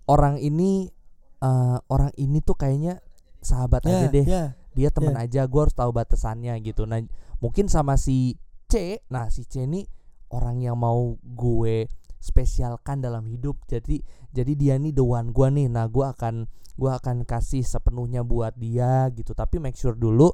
orang 0.07 0.39
ini 0.39 0.89
eh, 1.37 1.77
orang 1.87 2.09
ini 2.17 2.41
tuh 2.41 2.57
kayaknya 2.57 2.97
sahabat 3.37 3.85
aja 3.85 4.07
ya 4.07 4.09
deh. 4.09 4.25
ya 4.25 4.43
dia 4.77 4.93
temen 4.93 5.17
aja 5.17 5.49
gue 5.49 5.61
harus 5.65 5.73
tahu 5.73 5.89
batasannya 5.89 6.53
gitu. 6.61 6.85
Nah 6.85 7.01
mungkin 7.41 7.65
sama 7.65 7.97
si 7.97 8.37
C 8.69 9.01
nah 9.09 9.33
si 9.33 9.49
C 9.49 9.65
ini 9.65 9.81
orang 10.29 10.61
yang 10.61 10.77
mau 10.77 11.17
gue 11.25 11.89
spesialkan 12.21 13.01
dalam 13.01 13.25
hidup. 13.25 13.57
Jadi 13.65 14.05
jadi 14.29 14.53
dia 14.53 14.73
nih 14.77 14.93
the 14.93 15.01
one 15.01 15.33
gue 15.33 15.47
nih. 15.49 15.65
Nah 15.65 15.89
gue 15.89 16.05
akan 16.05 16.45
gue 16.77 16.91
akan 16.93 17.25
kasih 17.25 17.65
sepenuhnya 17.65 18.21
buat 18.21 18.53
dia 18.53 19.09
gitu. 19.17 19.33
Tapi 19.33 19.57
make 19.57 19.73
sure 19.81 19.97
dulu 19.97 20.29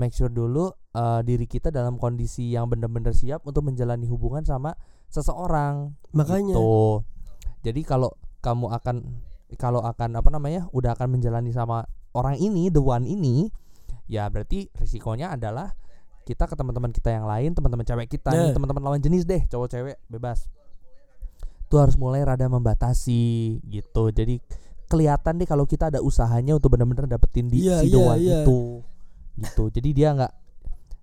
make 0.00 0.16
sure 0.16 0.32
dulu 0.32 0.72
eh, 0.96 1.20
diri 1.20 1.44
kita 1.44 1.68
dalam 1.68 2.00
kondisi 2.00 2.48
yang 2.48 2.72
benar-benar 2.72 3.12
siap 3.12 3.44
untuk 3.44 3.68
menjalani 3.68 4.08
hubungan 4.08 4.40
sama 4.40 4.72
seseorang 5.12 5.92
makanya. 6.16 6.56
gitu. 6.56 7.04
Jadi 7.60 7.84
kalau 7.84 8.16
kamu 8.40 8.72
akan 8.72 8.96
kalau 9.60 9.84
akan 9.84 10.16
apa 10.16 10.28
namanya 10.32 10.66
udah 10.72 10.96
akan 10.96 11.20
menjalani 11.20 11.52
sama 11.52 11.84
orang 12.16 12.40
ini 12.40 12.72
the 12.72 12.80
one 12.80 13.04
ini 13.04 13.52
ya 14.10 14.26
berarti 14.28 14.68
risikonya 14.76 15.34
adalah 15.34 15.74
kita 16.22 16.46
ke 16.46 16.54
teman-teman 16.54 16.94
kita 16.94 17.10
yang 17.10 17.26
lain 17.26 17.50
teman-teman 17.54 17.82
cewek 17.82 18.06
kita. 18.06 18.30
Nih 18.30 18.50
Nah. 18.50 18.54
teman-teman 18.54 18.82
lawan 18.82 19.00
jenis 19.02 19.26
deh 19.26 19.42
cowok 19.50 19.68
cewek 19.74 19.96
bebas. 20.06 20.46
Tuh 21.66 21.82
harus 21.82 21.96
mulai 21.98 22.22
rada 22.22 22.46
membatasi 22.46 23.58
gitu. 23.66 24.12
Jadi 24.14 24.38
kelihatan 24.86 25.40
deh 25.40 25.48
kalau 25.48 25.64
kita 25.64 25.88
ada 25.88 26.04
usahanya 26.04 26.54
untuk 26.54 26.76
benar-benar 26.76 27.08
dapetin 27.08 27.48
di 27.48 27.64
Iya, 27.64 27.80
si 27.80 27.88
iya, 27.90 27.98
one 27.98 28.20
iya. 28.20 28.38
itu 28.44 28.60
gitu. 29.40 29.64
Jadi 29.72 29.88
dia 29.96 30.12
nggak 30.12 30.32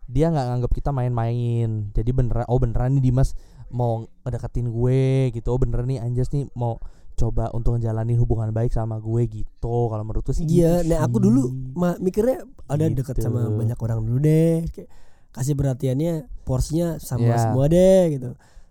dia 0.09 0.25
nggak 0.29 0.45
nganggap 0.45 0.71
kita 0.73 0.89
main-main. 0.93 1.89
Jadi 1.91 2.09
beneran 2.13 2.45
oh 2.47 2.59
beneran 2.61 2.95
nih 2.97 3.03
Dimas 3.09 3.33
mau 3.73 4.05
ngedeketin 4.25 4.69
gue 4.69 5.33
gitu. 5.33 5.51
Oh 5.53 5.59
beneran 5.59 5.89
nih 5.89 5.99
Anjas 6.01 6.29
nih 6.31 6.47
mau 6.53 6.77
coba 7.19 7.51
untuk 7.51 7.75
ngejalanin 7.75 8.15
hubungan 8.15 8.49
baik 8.49 8.71
sama 8.71 8.95
gue 8.97 9.27
gitu. 9.27 9.75
Kalau 9.85 10.01
menurutku 10.01 10.31
sih 10.31 10.47
iya 10.47 10.79
gitu 10.79 10.89
nah 10.89 11.03
aku 11.03 11.19
dulu 11.19 11.51
mikirnya 11.99 12.39
ada 12.65 12.87
deket 12.87 13.19
Gitu. 13.19 13.27
sama 13.27 13.51
banyak 13.51 13.75
orang 13.75 13.99
dulu 14.01 14.17
deh. 14.17 14.63
Kayak 14.71 14.87
kasih 15.29 15.53
perhatiannya 15.53 16.13
porsinya 16.41 16.95
sama 16.97 17.27
Iya. 17.27 17.37
semua 17.37 17.65
deh 17.67 18.01
gitu. 18.11 18.29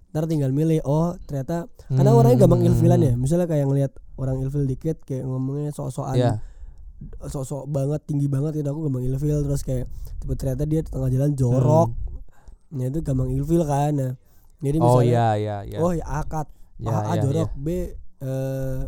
Ntar 0.08 0.24
tinggal 0.24 0.50
milih 0.50 0.80
oh 0.82 1.12
ternyata 1.22 1.68
karena 1.86 2.10
orangnya 2.10 2.42
gampang 2.42 2.64
Hmm. 2.64 2.68
ilfilan 2.72 3.00
ya. 3.00 3.12
Misalnya 3.14 3.44
kayak 3.44 3.66
ngelihat 3.66 3.92
orang 4.16 4.40
ilfil 4.40 4.64
dikit 4.64 5.04
kayak 5.04 5.22
ngomongnya 5.22 5.70
sok-sokan 5.70 6.16
Iya. 6.16 6.32
sok-sok 7.22 7.68
banget 7.68 8.00
tinggi 8.04 8.26
banget 8.26 8.58
gitu 8.58 8.68
aku 8.68 8.88
gampang 8.88 9.04
ilfil. 9.04 9.38
Terus 9.44 9.62
kayak 9.62 9.86
tiba 10.18 10.34
ternyata 10.34 10.64
dia 10.64 10.80
di 10.80 10.88
tengah 10.88 11.06
jalan 11.08 11.30
jorok. 11.32 11.88
Nah 12.70 12.84
itu 12.86 12.98
gampang 13.00 13.30
ilfil 13.30 13.62
kan 13.62 13.92
nah. 13.92 14.12
Jadi 14.58 14.76
oh 14.76 14.98
misalnya 14.98 15.06
iya 15.06 15.28
iya 15.36 15.56
iya. 15.64 15.78
oh 15.78 15.92
ya 15.92 16.02
akad 16.04 16.48
Ya, 16.78 16.94
A, 16.94 17.10
A 17.10 17.14
ya, 17.14 17.22
jorok 17.22 17.50
B 17.58 17.90
eh, 18.20 18.80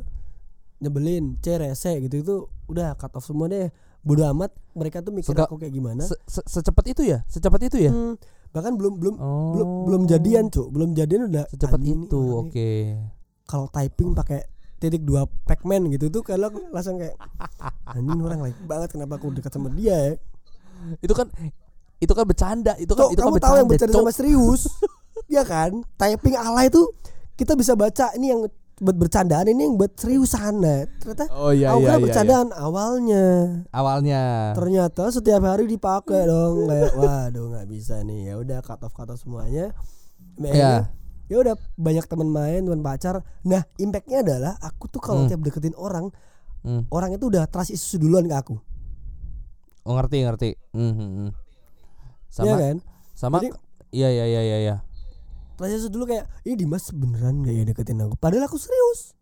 nyebelin 0.80 1.36
C 1.44 1.60
rese 1.60 1.92
gitu 2.00 2.16
itu 2.24 2.34
udah 2.66 2.96
cut 2.96 3.12
off 3.14 3.24
semua 3.26 3.46
deh. 3.46 3.68
Bodo 4.00 4.24
amat 4.32 4.48
mereka 4.72 5.04
tuh 5.04 5.12
mikir 5.12 5.36
Suka- 5.36 5.44
aku 5.44 5.60
kayak 5.60 5.76
gimana. 5.76 6.00
Se- 6.08 6.16
se- 6.24 6.46
secepat 6.48 6.88
itu 6.88 7.04
ya? 7.04 7.20
Secepat 7.28 7.60
itu 7.68 7.76
ya? 7.84 7.92
Hmm, 7.92 8.16
bahkan 8.48 8.72
belum 8.72 8.96
belum 8.96 9.14
oh. 9.20 9.52
belum 9.52 9.68
belum 9.86 10.02
jadian 10.08 10.48
cuk. 10.48 10.72
Belum 10.72 10.96
jadian 10.96 11.28
udah 11.28 11.44
secepat 11.52 11.80
itu 11.84 12.22
oke. 12.48 12.70
Kalau 13.44 13.66
typing 13.68 14.16
pakai 14.16 14.40
titik 14.80 15.04
dua 15.04 15.28
Pacman 15.44 15.92
gitu 15.92 16.08
tuh 16.08 16.24
kalau 16.24 16.48
aku 16.48 16.64
langsung 16.72 16.96
kayak 16.96 17.12
anjing 17.84 18.24
orang 18.24 18.40
lain 18.40 18.56
banget 18.64 18.96
kenapa 18.96 19.20
aku 19.20 19.28
dekat 19.36 19.52
sama 19.52 19.68
dia 19.76 19.92
ya? 19.92 20.12
Itu 21.04 21.12
kan 21.12 21.28
itu 22.00 22.12
kan 22.16 22.24
bercanda 22.24 22.72
itu 22.80 22.88
kan 22.96 23.04
Cok, 23.04 23.12
itu 23.12 23.20
kan 23.20 23.28
kamu 23.28 23.40
tahu 23.44 23.54
yang 23.60 23.68
bercanda 23.68 23.92
bercanda 23.92 24.08
sama 24.08 24.12
Cok. 24.12 24.16
serius? 24.16 24.62
Ya 25.30 25.44
kan? 25.44 25.84
Typing 26.00 26.34
alay 26.34 26.72
itu 26.72 26.80
kita 27.36 27.52
bisa 27.54 27.76
baca 27.76 28.10
ini 28.16 28.32
yang 28.32 28.48
buat 28.80 28.96
bercandaan 28.96 29.44
ini 29.46 29.62
yang 29.62 29.76
buat 29.76 29.92
seriusan 29.92 30.56
nah 30.56 30.88
ternyata 30.98 31.28
oh 31.30 31.52
iya 31.52 31.68
aku 31.70 31.78
iya, 31.78 31.84
kira 31.84 31.92
iya, 31.92 32.02
bercandaan 32.02 32.48
awalnya 32.50 33.24
iya. 33.60 33.70
awalnya 33.70 34.22
ternyata 34.56 35.02
setiap 35.10 35.42
hari 35.44 35.68
dipakai 35.68 36.24
dong 36.24 36.64
kayak 36.64 36.96
waduh 36.96 37.44
nggak 37.52 37.68
bisa 37.68 38.00
nih 38.00 38.32
ya 38.32 38.34
udah 38.36 38.58
cut 38.60 38.80
off 38.80 38.92
cut 38.92 39.06
off 39.06 39.20
semuanya 39.20 39.76
Iya. 40.40 40.88
ya 41.28 41.36
udah 41.36 41.54
banyak 41.76 42.04
teman 42.04 42.26
main 42.26 42.64
teman 42.64 42.80
pacar 42.80 43.20
nah 43.42 43.60
impactnya 43.76 44.24
adalah 44.24 44.56
aku 44.58 44.88
tuh 44.88 44.98
kalau 44.98 45.22
Hmm. 45.22 45.28
tiap 45.28 45.40
deketin 45.40 45.76
orang 45.76 46.08
Hmm. 46.60 46.88
orang 46.88 47.12
itu 47.12 47.28
udah 47.28 47.44
trust 47.46 47.70
isu 47.70 48.00
duluan 48.00 48.24
ke 48.24 48.32
aku 48.32 48.56
oh 49.82 49.92
ngerti 49.92 50.24
ngerti 50.24 50.50
Hmm, 50.72 50.92
hmm, 50.92 51.10
hmm. 51.14 51.30
sama 52.28 52.44
Iya 52.44 52.54
kan 52.56 52.76
sama 53.12 53.36
Jadi- 53.38 53.52
iya 53.92 54.08
iya 54.08 54.24
iya 54.24 54.40
iya 54.58 54.76
isu 55.68 55.88
dulu 55.88 56.08
kayak 56.08 56.24
ini 56.42 56.56
Dimas 56.56 56.88
beneran 56.90 57.42
gak 57.42 57.52
ya 57.52 57.64
deketin 57.64 58.00
aku 58.00 58.16
padahal 58.16 58.46
aku 58.46 58.56
serius 58.56 59.12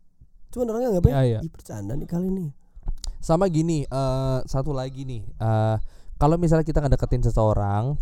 Cuman 0.49 0.65
orangnya 0.73 0.97
nggak 0.97 1.05
Iya, 1.05 1.21
iya. 1.21 1.39
Ih 1.41 1.51
bercanda 1.51 1.93
nih 1.93 2.07
kali 2.07 2.25
ini. 2.27 2.49
sama 3.19 3.45
gini 3.45 3.83
eh 3.83 4.39
satu 4.45 4.71
lagi 4.71 5.03
nih 5.03 5.21
eh 5.27 5.75
kalau 6.15 6.39
misalnya 6.39 6.63
kita 6.63 6.79
ngedeketin 6.79 7.21
seseorang 7.21 7.99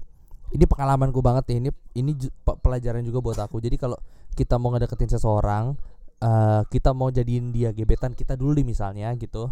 ini 0.47 0.63
pengalamanku 0.63 1.19
banget 1.19 1.49
nih 1.49 1.57
ini 1.59 1.69
ini 1.93 2.11
pelajaran 2.39 3.01
juga 3.01 3.19
buat 3.19 3.37
aku 3.37 3.57
jadi 3.57 3.75
kalau 3.75 3.97
kita 4.31 4.55
mau 4.55 4.69
ngedeketin 4.71 5.09
seseorang 5.11 5.73
eh 6.17 6.61
kita 6.69 6.93
mau 6.93 7.09
jadiin 7.09 7.49
dia 7.49 7.73
gebetan 7.73 8.13
kita 8.13 8.37
dulu 8.37 8.53
nih 8.53 8.63
misalnya 8.63 9.09
gitu 9.15 9.49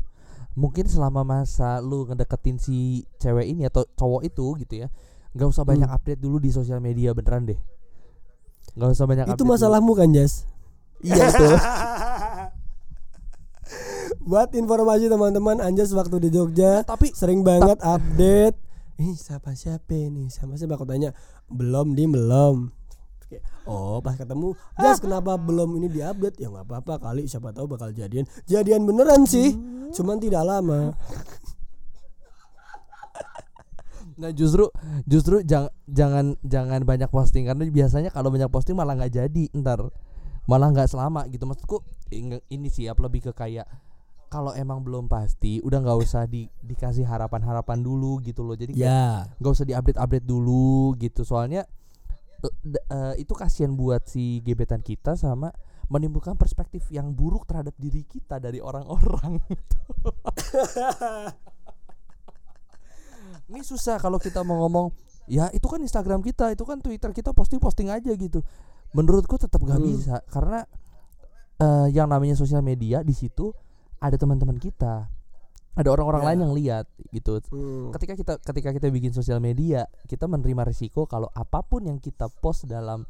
mungkin 0.53 0.85
selama 0.85 1.25
masa 1.25 1.81
lu 1.81 2.05
ngedeketin 2.05 2.55
si 2.55 2.77
cewek 3.17 3.49
ini 3.49 3.65
atau 3.65 3.83
cowok 3.91 4.21
itu 4.23 4.45
gitu 4.61 4.85
ya 4.85 4.87
nggak 5.33 5.49
usah 5.49 5.65
banyak 5.65 5.89
Hmm. 5.89 5.97
update 5.97 6.21
dulu 6.21 6.39
di 6.39 6.47
sosial 6.47 6.79
media 6.79 7.11
beneran 7.11 7.43
deh 7.43 7.59
nggak 8.75 8.89
usah 8.91 9.05
banyak 9.05 9.25
Itu 9.25 9.31
update 9.33 9.41
dulu. 9.41 9.53
masalahmu 9.55 9.91
kan 9.93 10.09
Jas? 10.11 10.43
iya 10.99 11.25
betul 11.25 11.55
Buat 14.21 14.57
informasi 14.57 15.05
teman-teman, 15.05 15.61
Anjas 15.61 15.93
waktu 15.93 16.17
di 16.17 16.29
Jogja 16.29 16.81
tapi 16.81 17.13
sering 17.13 17.45
banget 17.45 17.77
update. 17.77 18.57
Ih 18.97 19.13
siapa 19.13 19.53
siapa 19.53 19.85
nih? 19.93 20.33
Sama 20.33 20.57
siapa 20.57 20.73
aku 20.73 20.85
tanya. 20.85 21.13
Belum 21.45 21.93
di 21.93 22.09
belum. 22.09 22.73
Oke. 23.21 23.37
Oh 23.65 23.97
pas 23.99 24.13
ketemu 24.13 24.53
Jas 24.75 24.97
kenapa 24.97 25.33
belum 25.35 25.77
ini 25.77 25.89
diupdate 25.89 26.37
ya 26.37 26.49
nggak 26.49 26.65
apa-apa 26.65 26.93
kali 26.99 27.25
siapa 27.25 27.53
tahu 27.53 27.65
bakal 27.67 27.89
jadian 27.89 28.25
jadian 28.45 28.85
beneran 28.85 29.25
sih 29.25 29.53
cuman 29.91 30.17
tidak 30.17 30.41
lama 30.41 30.93
Nah 34.15 34.31
justru 34.31 34.71
justru 35.03 35.43
jangan 35.43 35.71
jangan 35.87 36.25
jangan 36.43 36.81
banyak 36.83 37.09
posting. 37.11 37.47
Karena 37.47 37.67
biasanya 37.67 38.09
kalau 38.11 38.31
banyak 38.31 38.47
posting 38.47 38.75
malah 38.75 38.95
nggak 38.95 39.13
jadi 39.13 39.43
ntar. 39.55 39.91
Malah 40.45 40.69
nggak 40.71 40.89
selama 40.91 41.25
gitu. 41.31 41.43
Maksudku 41.49 41.83
ini 42.49 42.67
sih 42.69 42.87
lebih 42.87 43.29
ke 43.29 43.31
kayak 43.35 43.67
kalau 44.29 44.51
emang 44.57 44.83
belum 44.83 45.07
pasti 45.07 45.63
udah 45.63 45.79
nggak 45.79 45.99
usah 46.01 46.27
di, 46.27 46.49
dikasih 46.59 47.07
harapan-harapan 47.07 47.79
dulu 47.79 48.19
gitu 48.25 48.43
loh. 48.43 48.57
Jadi 48.57 48.75
kayak 48.75 48.89
ya 48.89 49.05
nggak 49.39 49.53
usah 49.53 49.65
diupdate 49.67 49.99
update 49.99 50.27
dulu 50.27 50.95
gitu. 50.99 51.23
Soalnya 51.23 51.63
eh, 52.45 53.13
itu 53.21 53.33
kasihan 53.33 53.73
buat 53.73 54.05
si 54.05 54.43
gebetan 54.43 54.83
kita 54.83 55.17
sama 55.17 55.49
menimbulkan 55.85 56.33
perspektif 56.33 56.89
yang 56.89 57.13
buruk 57.13 57.45
terhadap 57.45 57.77
diri 57.77 58.01
kita 58.09 58.41
dari 58.41 58.57
orang-orang 58.57 59.37
ini 63.47 63.61
susah 63.61 63.97
kalau 63.97 64.17
kita 64.17 64.41
mau 64.41 64.57
ngomong 64.61 64.89
ya 65.25 65.49
itu 65.49 65.65
kan 65.65 65.79
Instagram 65.79 66.21
kita 66.21 66.51
itu 66.51 66.61
kan 66.61 66.77
Twitter 66.79 67.09
kita 67.09 67.31
posting 67.31 67.57
posting 67.57 67.89
aja 67.89 68.11
gitu 68.11 68.41
menurutku 68.91 69.35
tetap 69.35 69.59
gak 69.59 69.77
Hmm. 69.77 69.87
bisa 69.87 70.21
karena 70.27 70.65
eh, 71.55 71.87
yang 71.89 72.07
namanya 72.07 72.35
sosial 72.35 72.59
media 72.59 72.99
di 72.99 73.11
situ 73.11 73.51
ada 73.97 74.15
teman-teman 74.15 74.55
kita 74.55 75.07
ada 75.75 75.89
orang-orang 75.89 76.21
Ya. 76.21 76.27
lain 76.29 76.39
yang 76.41 76.53
lihat 76.53 76.85
gitu 77.09 77.39
Hmm. 77.49 77.91
ketika 77.91 78.13
kita 78.15 78.33
ketika 78.39 78.69
kita 78.71 78.87
bikin 78.87 79.11
sosial 79.11 79.39
media 79.39 79.87
kita 80.05 80.25
menerima 80.25 80.63
risiko 80.63 81.03
kalau 81.05 81.27
apa 81.31 81.61
pun 81.61 81.83
yang 81.83 81.97
kita 81.97 82.27
post 82.29 82.65
dalam 82.65 83.03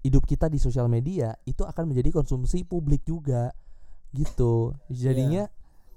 hidup 0.00 0.22
kita 0.22 0.46
di 0.46 0.56
sosial 0.56 0.86
media 0.86 1.34
itu 1.44 1.62
akan 1.62 1.90
menjadi 1.90 2.14
konsumsi 2.14 2.62
publik 2.62 3.02
juga 3.02 3.50
gitu 4.12 4.72
jadinya 4.88 5.50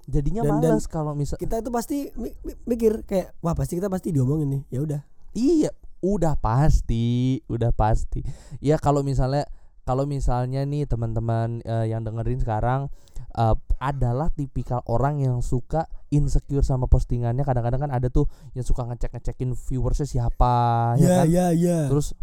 jadinya 0.09 0.41
Dan- 0.43 0.59
males 0.59 0.89
kalau 0.89 1.13
misal 1.13 1.37
kita 1.37 1.61
itu 1.61 1.69
pasti 1.69 2.09
mi- 2.17 2.35
mi- 2.41 2.59
mikir 2.65 3.05
kayak 3.05 3.37
wah 3.39 3.53
pasti 3.53 3.77
kita 3.77 3.87
pasti 3.87 4.09
diomongin 4.09 4.49
nih. 4.49 4.61
Ya 4.73 4.79
udah. 4.81 5.01
Iya 5.37 5.71
udah 6.01 6.35
pasti 6.41 7.39
udah 7.45 7.69
pasti. 7.71 8.25
Ya 8.59 8.81
kalau 8.81 9.05
misalnya 9.05 9.45
kalau 9.85 10.05
misalnya 10.05 10.65
nih 10.65 10.85
teman-teman 10.85 11.61
eh, 11.61 11.89
yang 11.93 12.01
dengerin 12.01 12.41
sekarang 12.41 12.89
eh, 13.37 13.55
adalah 13.79 14.27
tipikal 14.33 14.83
orang 14.89 15.21
yang 15.23 15.39
suka 15.45 15.85
insecure 16.09 16.65
sama 16.65 16.89
postingannya. 16.89 17.45
Kadang-kadang 17.45 17.89
kan 17.89 17.91
ada 17.93 18.09
tuh 18.09 18.25
yang 18.57 18.65
suka 18.65 18.83
ngecek 18.89 19.13
ngecekin 19.15 19.53
viewersnya 19.55 20.07
siapa 20.09 20.53
ya 20.97 21.23
kan? 21.23 21.25
ya 21.29 21.45
ya. 21.53 21.87
Terus 21.87 22.17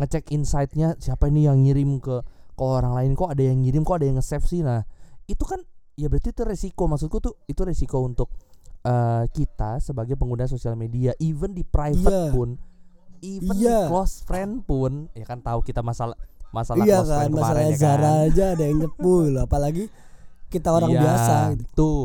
ngecek 0.00 0.32
insight-nya 0.32 0.96
siapa 0.96 1.28
ini 1.28 1.44
yang 1.48 1.60
ngirim 1.60 2.00
ke 2.00 2.24
ke 2.56 2.62
orang 2.64 2.92
lain. 2.96 3.12
Kok 3.16 3.32
ada 3.32 3.42
yang 3.44 3.60
ngirim 3.64 3.82
kok 3.84 4.00
ada 4.00 4.06
yang 4.08 4.16
nge-save 4.20 4.44
sih? 4.44 4.60
Nah 4.64 4.84
itu 5.28 5.44
kan 5.46 5.60
ya 6.00 6.08
berarti 6.08 6.32
itu 6.32 6.42
resiko 6.42 6.88
maksudku 6.88 7.20
tuh 7.20 7.36
itu 7.44 7.60
resiko 7.60 8.00
untuk 8.00 8.32
eh, 8.80 9.24
kita 9.28 9.76
sebagai 9.78 10.16
pengguna 10.16 10.48
sosial 10.48 10.72
media 10.72 11.12
even 11.20 11.52
di 11.52 11.60
private 11.60 12.08
Iya. 12.08 12.32
pun 12.32 12.56
even 13.20 13.52
di 13.52 13.68
Iya. 13.68 13.86
close 13.86 14.24
friend 14.24 14.64
pun 14.64 15.12
ya 15.12 15.28
kan 15.28 15.38
tahu 15.38 15.60
kita 15.60 15.84
masalah 15.84 16.16
masalah 16.50 16.82
iya 16.82 16.98
close 16.98 17.10
kan 17.10 17.18
friend 17.20 17.32
masalah 17.36 17.52
kemarin 17.52 17.68
ya 17.68 17.76
Zara 17.76 18.00
kan 18.00 18.24
aja 18.26 18.44
ada 18.56 18.64
yang 18.64 18.78
nyepu 18.80 19.12
loh 19.28 19.42
apalagi 19.44 19.84
kita 20.48 20.68
orang 20.72 20.90
Iya, 20.90 21.00
biasa 21.00 21.34
gitu. 21.52 21.68
tuh 21.76 22.02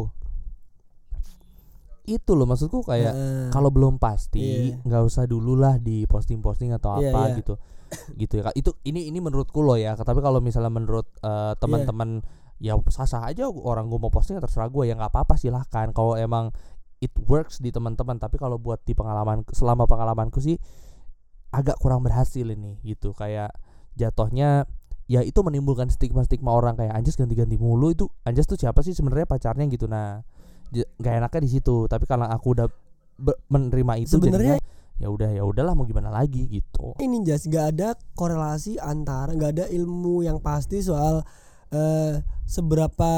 itu 2.05 2.31
loh 2.37 2.45
maksudku 2.45 2.85
kayak 2.85 3.17
Heeh. 3.17 3.45
kalau 3.49 3.73
belum 3.73 3.97
pasti 3.97 4.75
Iya. 4.75 4.83
nggak 4.85 5.03
usah 5.07 5.25
dulu 5.25 5.57
lah 5.57 5.81
di 5.81 6.05
posting 6.05 6.37
posting 6.37 6.69
atau 6.69 7.01
Iya, 7.01 7.09
apa 7.09 7.21
iya. 7.25 7.35
gitu 7.41 7.53
gitu 8.13 8.33
ya 8.37 8.51
itu 8.53 8.75
ini 8.83 9.07
ini 9.07 9.17
menurutku 9.17 9.63
loh 9.63 9.73
ya 9.73 9.95
tapi 9.95 10.19
kalau 10.19 10.37
misalnya 10.37 10.69
menurut 10.69 11.07
eh, 11.23 11.53
teman-teman 11.57 12.21
ya 12.55 12.79
sah 12.87 13.03
sah 13.03 13.27
aja 13.27 13.51
orang 13.51 13.91
gue 13.91 13.99
mau 13.99 14.07
posting 14.07 14.39
ya 14.39 14.43
terserah 14.43 14.71
gue 14.71 14.87
ya 14.87 14.95
nggak 14.95 15.11
apa 15.11 15.19
apa 15.27 15.35
silahkan. 15.35 15.91
Kalau 15.91 16.15
emang 16.15 16.51
it 17.03 17.11
works 17.27 17.59
di 17.59 17.69
teman-teman 17.75 18.15
tapi 18.17 18.39
kalau 18.39 18.55
buat 18.55 18.79
di 18.87 18.95
pengalaman 18.95 19.43
selama 19.51 19.83
pengalamanku 19.85 20.39
sih 20.39 20.55
agak 21.51 21.75
kurang 21.79 22.03
berhasil 22.03 22.43
ini 22.47 22.79
gitu. 22.83 23.11
Kayak 23.11 23.55
jatuhnya 23.99 24.67
ya 25.05 25.21
itu 25.21 25.37
menimbulkan 25.45 25.87
stigma-stigma 25.91 26.49
orang 26.49 26.79
kayak 26.79 26.95
Anjas 26.95 27.19
ganti-ganti 27.19 27.59
mulu. 27.59 27.91
Itu 27.91 28.07
Anjas 28.23 28.47
tuh 28.47 28.55
siapa 28.59 28.81
sih 28.81 28.95
sebenarnya 28.95 29.27
pacarnya? 29.27 29.67
Gitu. 29.67 29.85
Nah 29.91 30.23
nggak 30.71 31.13
enaknya 31.21 31.41
di 31.43 31.49
situ. 31.51 31.85
Tapi 31.91 32.07
kalau 32.07 32.27
aku 32.27 32.55
udah 32.55 32.67
menerima 33.51 33.93
itu 34.03 34.19
Sebenarnya- 34.19 34.59
ya 34.95 35.11
udah 35.11 35.27
ya 35.27 35.43
udahlah 35.43 35.75
mau 35.75 35.83
gimana 35.83 36.07
lagi 36.07 36.47
gitu. 36.47 36.95
Ini 37.03 37.19
jas 37.27 37.43
nggak 37.47 37.65
ada 37.75 37.99
korelasi 38.15 38.79
antara 38.79 39.35
nggak 39.35 39.51
ada 39.51 39.65
ilmu 39.67 40.23
yang 40.23 40.39
pasti 40.39 40.79
soal 40.79 41.19
eh, 41.75 42.23
seberapa 42.47 43.11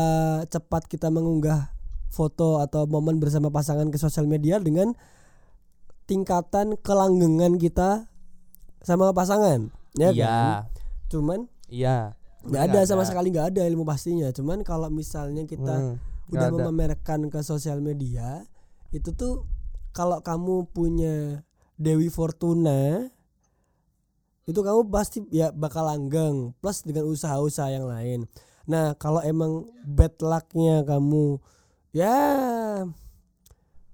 cepat 0.50 0.90
kita 0.90 1.14
mengunggah 1.14 1.70
foto 2.10 2.58
atau 2.58 2.90
momen 2.90 3.22
bersama 3.22 3.54
pasangan 3.54 3.94
ke 3.94 4.02
sosial 4.02 4.26
media 4.26 4.58
dengan 4.58 4.98
tingkatan 6.08 6.80
kelanggengan 6.82 7.60
kita 7.60 8.10
sama 8.82 9.12
pasangan 9.12 9.70
ya 10.00 10.10
iya. 10.16 10.26
kan? 10.26 10.48
Cuman 11.12 11.40
iya. 11.70 12.16
nggak 12.48 12.64
ada 12.72 12.80
sama 12.88 13.04
sekali 13.04 13.30
nggak 13.30 13.54
ada 13.54 13.62
ilmu 13.68 13.84
pastinya. 13.84 14.32
Cuman 14.32 14.64
kalau 14.64 14.88
misalnya 14.88 15.44
kita 15.44 15.76
Hmm, 15.78 15.96
udah 16.32 16.50
ada. 16.50 16.56
memamerkan 16.56 17.28
ke 17.28 17.40
sosial 17.44 17.84
media 17.84 18.48
itu 18.96 19.12
tuh 19.12 19.44
kalau 19.92 20.24
kamu 20.24 20.72
punya 20.72 21.44
Dewi 21.76 22.08
Fortuna 22.08 23.12
itu 24.48 24.60
kamu 24.64 24.88
pasti 24.88 25.28
ya 25.28 25.52
bakal 25.52 25.84
langgeng 25.84 26.56
plus 26.64 26.88
dengan 26.88 27.04
usaha-usaha 27.12 27.68
yang 27.68 27.84
lain 27.84 28.24
nah 28.68 28.94
kalau 29.00 29.24
emang 29.24 29.72
bad 29.88 30.14
lucknya 30.20 30.84
kamu 30.84 31.40
ya 31.96 32.20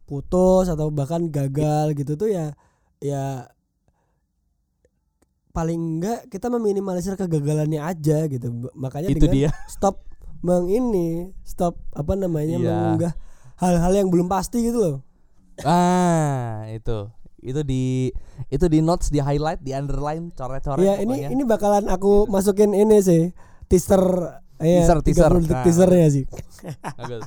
putus 0.03 0.67
atau 0.67 0.89
bahkan 0.89 1.29
gagal 1.29 1.95
gitu 1.95 2.17
tuh 2.19 2.29
ya 2.29 2.57
ya 2.99 3.47
paling 5.53 6.01
enggak 6.01 6.27
kita 6.33 6.49
meminimalisir 6.49 7.13
kegagalannya 7.13 7.77
aja 7.77 8.25
gitu. 8.25 8.73
Makanya 8.73 9.13
itu 9.13 9.29
dengan 9.29 9.33
dia. 9.47 9.49
stop 9.69 10.01
meng 10.41 10.67
ini 10.67 11.29
stop 11.45 11.77
apa 11.93 12.17
namanya 12.17 12.57
Iya. 12.57 12.67
mengunggah 12.67 13.13
hal-hal 13.61 13.93
yang 13.93 14.09
belum 14.09 14.27
pasti 14.27 14.65
gitu 14.65 14.81
loh. 14.81 14.97
Ah 15.61 16.65
itu. 16.73 17.07
Itu 17.43 17.61
di 17.61 18.09
itu 18.49 18.65
di 18.65 18.81
notes 18.81 19.13
di 19.13 19.21
highlight 19.21 19.61
di 19.61 19.77
underline 19.77 20.33
coret-coret 20.33 20.81
ya 20.81 20.97
ini 20.97 21.21
pokoknya. 21.21 21.29
ini 21.29 21.43
bakalan 21.45 21.85
aku 21.85 22.25
masukin 22.25 22.73
ini 22.73 22.97
sih 23.03 23.23
teaser 23.69 24.01
ya, 24.63 24.79
Teaser, 24.79 24.97
teaser. 25.01 25.29
30 25.29 25.43
detik 25.43 25.51
Nah. 25.51 25.63
teasernya 25.63 26.07
sih 26.09 26.25
Bagus. 26.99 27.23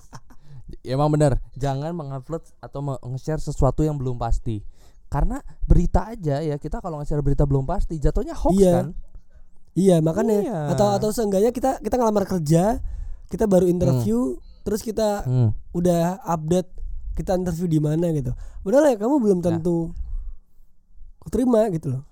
Ya, 0.81 0.92
emang 0.92 1.09
bener 1.09 1.38
jangan 1.55 1.92
mengupload 1.92 2.42
atau 2.59 2.81
nge-share 3.05 3.38
sesuatu 3.38 3.81
yang 3.81 3.94
belum 3.94 4.16
pasti 4.16 4.64
karena 5.07 5.38
berita 5.62 6.09
aja 6.09 6.40
ya 6.40 6.57
kita 6.57 6.79
kalau 6.79 6.99
nge-share 6.99 7.20
berita 7.20 7.44
belum 7.44 7.62
pasti 7.62 7.96
jatuhnya 7.96 8.35
hoax 8.35 8.57
Iya. 8.57 8.72
kan 8.75 8.87
iya 9.72 9.96
makanya 10.01 10.37
Iya. 10.40 10.59
atau 10.72 10.88
atau 10.92 11.09
seenggaknya 11.11 11.51
kita 11.51 11.79
kita 11.79 11.94
ngelamar 11.94 12.25
kerja 12.25 12.83
kita 13.27 13.44
baru 13.44 13.66
interview 13.66 14.35
terus 14.62 14.81
kita 14.81 15.22
Hmm. 15.22 15.51
udah 15.70 16.18
update 16.25 16.70
kita 17.14 17.35
interview 17.35 17.66
di 17.66 17.79
mana 17.79 18.11
gitu 18.11 18.35
lah 18.66 18.88
ya, 18.88 18.96
kamu 18.96 19.14
belum 19.20 19.38
Nah. 19.38 19.46
tentu 19.53 19.94
terima 21.27 21.66
gitu 21.68 21.90
loh 21.90 22.03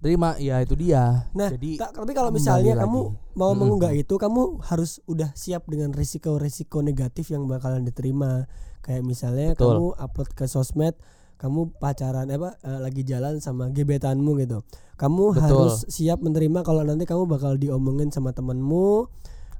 terima 0.00 0.32
ya 0.36 0.58
itu 0.58 0.72
dia 0.74 1.28
Nah, 1.30 1.52
jadi 1.52 1.76
Ta- 1.76 1.92
tapi 1.92 2.12
kalau 2.12 2.32
misalnya 2.32 2.72
lagi. 2.72 2.82
kamu 2.82 3.00
mau 3.34 3.52
Mm-mm. 3.52 3.58
mengunggah 3.58 3.92
itu, 3.92 4.16
kamu 4.16 4.58
harus 4.62 5.04
udah 5.04 5.30
siap 5.34 5.64
dengan 5.66 5.92
risiko-risiko 5.92 6.80
negatif 6.80 7.28
yang 7.28 7.44
bakalan 7.44 7.84
diterima. 7.84 8.48
Kayak 8.80 9.04
misalnya 9.04 9.52
Betul. 9.52 9.76
kamu 9.76 9.86
upload 9.94 10.30
ke 10.32 10.44
sosmed, 10.46 10.96
kamu 11.36 11.76
pacaran 11.76 12.26
apa 12.26 12.56
eh, 12.58 12.80
lagi 12.80 13.00
jalan 13.02 13.38
sama 13.38 13.68
gebetanmu 13.68 14.40
gitu. 14.40 14.64
Kamu 14.96 15.32
Betul. 15.32 15.40
harus 15.42 15.84
siap 15.86 16.18
menerima 16.18 16.60
kalau 16.60 16.80
nanti 16.80 17.04
kamu 17.04 17.24
bakal 17.26 17.54
diomongin 17.54 18.08
sama 18.08 18.32
temenmu 18.32 19.04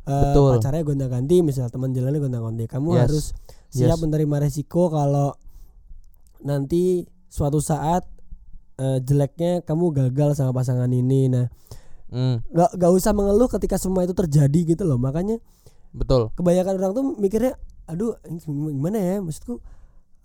eh, 0.03 0.33
pacarnya 0.33 0.81
gonta-ganti 0.83 1.40
misal 1.40 1.68
teman 1.68 1.92
jalannya 1.92 2.16
gonta-ganti 2.18 2.64
kamu 2.66 2.88
Yes. 2.90 3.00
harus 3.03 3.24
siap 3.68 3.96
Yes. 3.96 4.03
menerima 4.03 4.37
resiko 4.40 4.88
kalau 4.88 5.37
nanti 6.40 7.05
suatu 7.29 7.61
saat 7.61 8.09
eh, 8.81 8.99
jeleknya 9.05 9.61
kamu 9.62 9.85
gagal 9.93 10.35
sama 10.35 10.57
pasangan 10.57 10.88
ini 10.88 11.29
nah 11.29 11.47
nggak 12.11 12.75
nggak 12.75 12.90
usah 12.90 13.14
mengeluh 13.14 13.47
ketika 13.47 13.79
semua 13.79 14.03
itu 14.03 14.11
terjadi 14.11 14.75
gitu 14.75 14.83
loh 14.83 14.99
makanya 14.99 15.38
betul. 15.95 16.35
kebanyakan 16.35 16.75
orang 16.83 16.90
tuh 16.90 17.05
mikirnya 17.14 17.55
aduh 17.87 18.19
gimana 18.51 18.99
ya 18.99 19.23
maksudku 19.23 19.62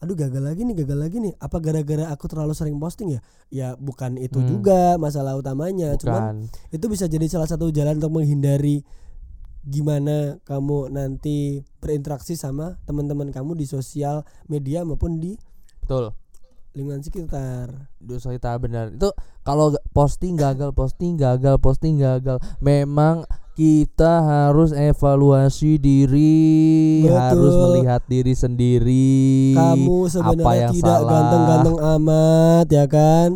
aduh 0.01 0.13
gagal 0.13 0.41
lagi 0.41 0.65
nih 0.65 0.75
gagal 0.81 0.97
lagi 0.97 1.17
nih 1.21 1.33
apa 1.37 1.57
gara-gara 1.61 2.09
aku 2.09 2.25
terlalu 2.25 2.57
sering 2.57 2.77
posting 2.77 3.13
ya 3.13 3.19
ya 3.49 3.67
bukan 3.77 4.17
itu 4.17 4.37
Hmm. 4.37 4.49
juga 4.49 4.97
masalah 4.97 5.37
utamanya 5.37 5.93
cuman 5.97 6.45
Bukan. 6.49 6.73
itu 6.73 6.85
bisa 6.89 7.05
jadi 7.05 7.25
salah 7.29 7.45
satu 7.45 7.69
jalan 7.69 8.01
untuk 8.01 8.17
menghindari 8.17 8.81
gimana 9.65 10.37
kamu 10.45 10.93
nanti 10.93 11.65
berinteraksi 11.81 12.37
sama 12.37 12.77
teman-teman 12.85 13.33
kamu 13.33 13.57
di 13.57 13.65
sosial 13.65 14.21
media 14.45 14.85
maupun 14.85 15.17
di 15.17 15.37
Betul. 15.81 16.13
Lingkungan 16.75 17.01
sekitar. 17.01 17.87
Dosa 18.03 18.35
kita 18.35 18.51
benar. 18.59 18.91
Itu 18.91 19.15
kalau 19.47 19.71
posting 19.95 20.35
gagal 20.35 20.75
posting 20.75 21.15
gagal 21.15 21.55
posting 21.63 21.95
gagal 22.03 22.37
memang 22.59 23.23
kita 23.55 24.19
harus 24.19 24.75
evaluasi 24.75 25.79
diri 25.79 27.07
Betul. 27.07 27.15
harus 27.15 27.53
melihat 27.55 28.01
diri 28.03 28.35
sendiri. 28.35 29.55
Kamu 29.55 29.95
apa 30.03 30.11
sebenarnya 30.11 30.55
yang 30.59 30.73
tidak 30.75 30.99
ganteng-ganteng 31.07 31.77
amat 31.95 32.67
ya 32.67 32.85
kan? 32.91 33.29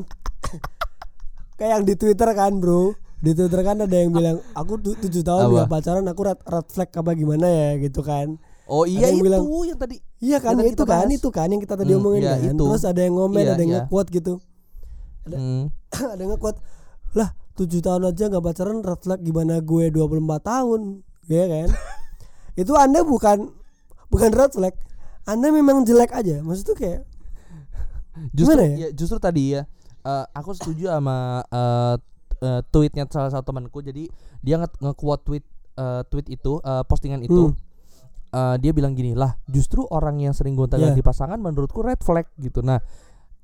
Kayak 1.57 1.71
yang 1.79 1.83
di 1.87 1.95
Twitter 1.95 2.29
kan 2.35 2.51
bro. 2.59 2.91
Di 3.19 3.31
Twitter 3.35 3.63
kan 3.63 3.79
ada 3.79 3.95
yang 3.95 4.11
bilang 4.11 4.43
aku 4.51 4.79
tu- 4.79 4.95
tujuh 4.99 5.23
tahun 5.23 5.47
Apa? 5.47 5.51
nggak 5.55 5.71
pacaran 5.71 6.05
aku 6.07 6.21
red, 6.27 6.39
red 6.43 6.67
flag 6.67 6.89
apa 6.91 7.11
gimana 7.15 7.47
ya? 7.47 7.69
Gitu 7.79 8.03
kan 8.03 8.35
oh 8.69 8.85
iya 8.85 9.09
yang 9.09 9.17
itu 9.17 9.25
bilang, 9.25 9.41
yang 9.65 9.77
tadi 9.77 9.95
iya 10.19 10.37
kan 10.37 10.53
Yang 10.53 10.69
itu 10.71 10.83
kan 10.83 11.01
bahas. 11.01 11.11
itu 11.11 11.29
kan 11.29 11.47
yang 11.47 11.59
kita 11.59 11.73
tadi 11.73 11.89
Hmm, 11.89 11.99
omongin 11.99 12.21
iya, 12.21 12.33
kan 12.35 12.39
itu. 12.47 12.63
terus 12.63 12.83
ada 12.83 13.01
yang 13.01 13.13
ngomen 13.15 13.41
Iya, 13.41 13.49
ada 13.49 13.59
yang 13.59 13.71
iya. 13.71 13.81
nge-quote 13.83 14.09
gitu 14.11 14.33
Ada- 15.23 15.37
Hmm, 15.37 15.63
ada 16.13 16.19
yang 16.19 16.31
nge-quote 16.31 16.59
lah 17.11 17.29
tujuh 17.53 17.79
tahun 17.79 18.03
aja 18.05 18.23
nggak 18.25 18.43
pacaran 18.43 18.79
red 18.79 18.99
flag 18.99 19.19
gimana 19.19 19.59
gue 19.59 19.83
24 19.89 20.05
tahun 20.41 20.81
ya 21.25 21.43
kan 21.45 21.67
itu 22.61 22.71
anda 22.73 23.01
bukan 23.03 23.49
bukan 24.07 24.29
red 24.31 24.51
flag 24.51 24.75
anda 25.25 25.47
memang 25.49 25.83
jelek 25.83 26.13
aja 26.13 26.39
maksud 26.39 26.63
tuh 26.63 26.73
kayak 26.73 27.03
justru 28.31 28.57
ya? 28.57 28.69
ya 28.77 28.89
justru 28.91 29.17
tadi 29.17 29.43
ya 29.51 29.61
eh, 30.01 30.25
aku 30.31 30.51
setuju 30.53 30.89
sama 30.89 31.17
eh, 31.45 31.95
eh, 32.39 32.61
tweetnya 32.67 33.07
salah 33.07 33.29
satu 33.29 33.49
temanku 33.49 33.79
jadi 33.79 34.07
dia 34.39 34.55
nge- 34.57 34.79
nge-quote 34.81 35.23
tweet 35.23 35.45
eh, 35.75 36.01
tweet 36.05 36.27
itu 36.29 36.59
eh, 36.59 36.83
postingan 36.85 37.21
itu 37.21 37.49
Hmm. 37.49 37.55
Eh, 38.29 38.55
dia 38.57 38.71
bilang 38.71 38.93
gini 38.93 39.13
lah 39.13 39.35
justru 39.45 39.85
orang 39.89 40.21
yang 40.21 40.33
sering 40.33 40.53
gonta-ganti 40.53 41.01
pasangan 41.01 41.37
menurutku 41.37 41.81
red 41.81 41.99
flag 42.01 42.29
gitu. 42.37 42.61
Nah 42.61 42.77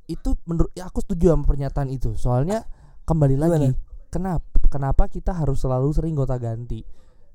itu 0.05 0.37
menurut 0.45 0.69
ya 0.73 0.85
aku 0.85 1.01
setuju 1.01 1.33
sama 1.33 1.43
pernyataan 1.45 1.89
itu. 1.89 2.13
Soalnya 2.13 2.65
kembali 3.03 3.35
lagi 3.35 3.73
Gimana? 3.73 4.09
kenapa 4.09 4.45
kenapa 4.69 5.03
kita 5.09 5.33
harus 5.33 5.61
selalu 5.61 5.89
sering 5.93 6.13
gonta-ganti 6.13 6.85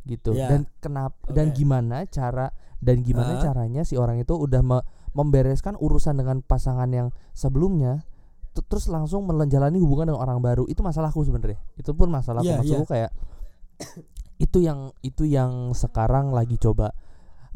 gitu. 0.07 0.33
Ya. 0.33 0.49
dan 0.49 0.65
kenapa 0.81 1.19
dan 1.29 1.53
Oke. 1.53 1.57
gimana 1.61 2.09
cara 2.09 2.55
dan 2.81 3.05
gimana 3.05 3.37
Ah. 3.37 3.43
caranya 3.45 3.85
si 3.85 4.01
orang 4.01 4.17
itu 4.17 4.33
udah 4.33 4.65
me- 4.65 4.87
membereskan 5.13 5.77
urusan 5.77 6.17
dengan 6.17 6.41
pasangan 6.41 6.89
yang 6.89 7.11
sebelumnya 7.35 8.07
terus 8.51 8.91
langsung 8.91 9.27
menjalani 9.27 9.79
hubungan 9.79 10.11
dengan 10.11 10.23
orang 10.23 10.39
baru. 10.43 10.65
Itu 10.67 10.83
masalahku 10.83 11.23
sebenarnya. 11.23 11.59
Itu 11.79 11.95
pun 11.95 12.11
masalahku. 12.11 12.47
Iya, 12.47 12.59
maksudku 12.63 12.87
kayak 12.89 13.11
itu 14.45 14.59
yang 14.65 14.91
itu 15.05 15.29
yang 15.29 15.77
sekarang 15.77 16.33
lagi 16.33 16.57
coba 16.57 16.97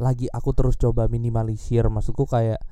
lagi 0.00 0.26
aku 0.30 0.50
terus 0.56 0.76
coba 0.80 1.06
minimalisir. 1.06 1.86
Maksudku 1.86 2.26
kayak 2.26 2.62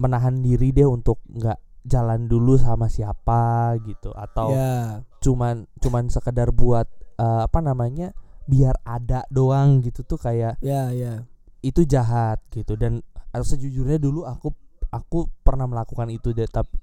menahan 0.00 0.42
diri 0.42 0.74
deh 0.74 0.88
untuk 0.88 1.22
nggak 1.30 1.58
jalan 1.84 2.26
dulu 2.26 2.56
sama 2.56 2.88
siapa 2.88 3.74
gitu. 3.84 4.12
Atau 4.14 4.54
ya 4.54 5.02
cuman 5.24 5.64
cuman 5.80 6.12
sekedar 6.12 6.52
buat 6.52 6.88
eh, 7.16 7.40
apa 7.44 7.60
namanya 7.64 8.12
biar 8.44 8.76
ada 8.84 9.24
doang 9.32 9.80
gitu 9.80 10.04
tuh 10.04 10.20
kayak 10.20 10.60
ya 10.60 10.92
ya 10.92 11.24
itu 11.64 11.84
jahat 11.84 12.40
gitu. 12.52 12.76
Dan 12.76 13.00
eh, 13.14 13.44
sejujurnya 13.44 14.00
dulu 14.00 14.24
aku 14.24 14.52
aku 14.94 15.26
pernah 15.42 15.66
melakukan 15.66 16.06
itu 16.12 16.30
deh 16.30 16.46
tapi 16.46 16.76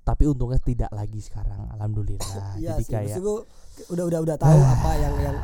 tapi 0.00 0.26
untungnya 0.26 0.58
tidak 0.58 0.90
lagi 0.90 1.20
sekarang 1.22 1.70
alhamdulillah. 1.76 2.56
Iya 2.60 2.76
jadi 2.76 2.84
sih, 2.84 2.92
kayak 2.92 3.06
maksudku 3.14 3.34
udah 3.94 4.04
udah 4.10 4.20
udah 4.26 4.36
tahu 4.40 4.60
apa 4.74 4.90
yang 4.98 5.14
yang 5.22 5.36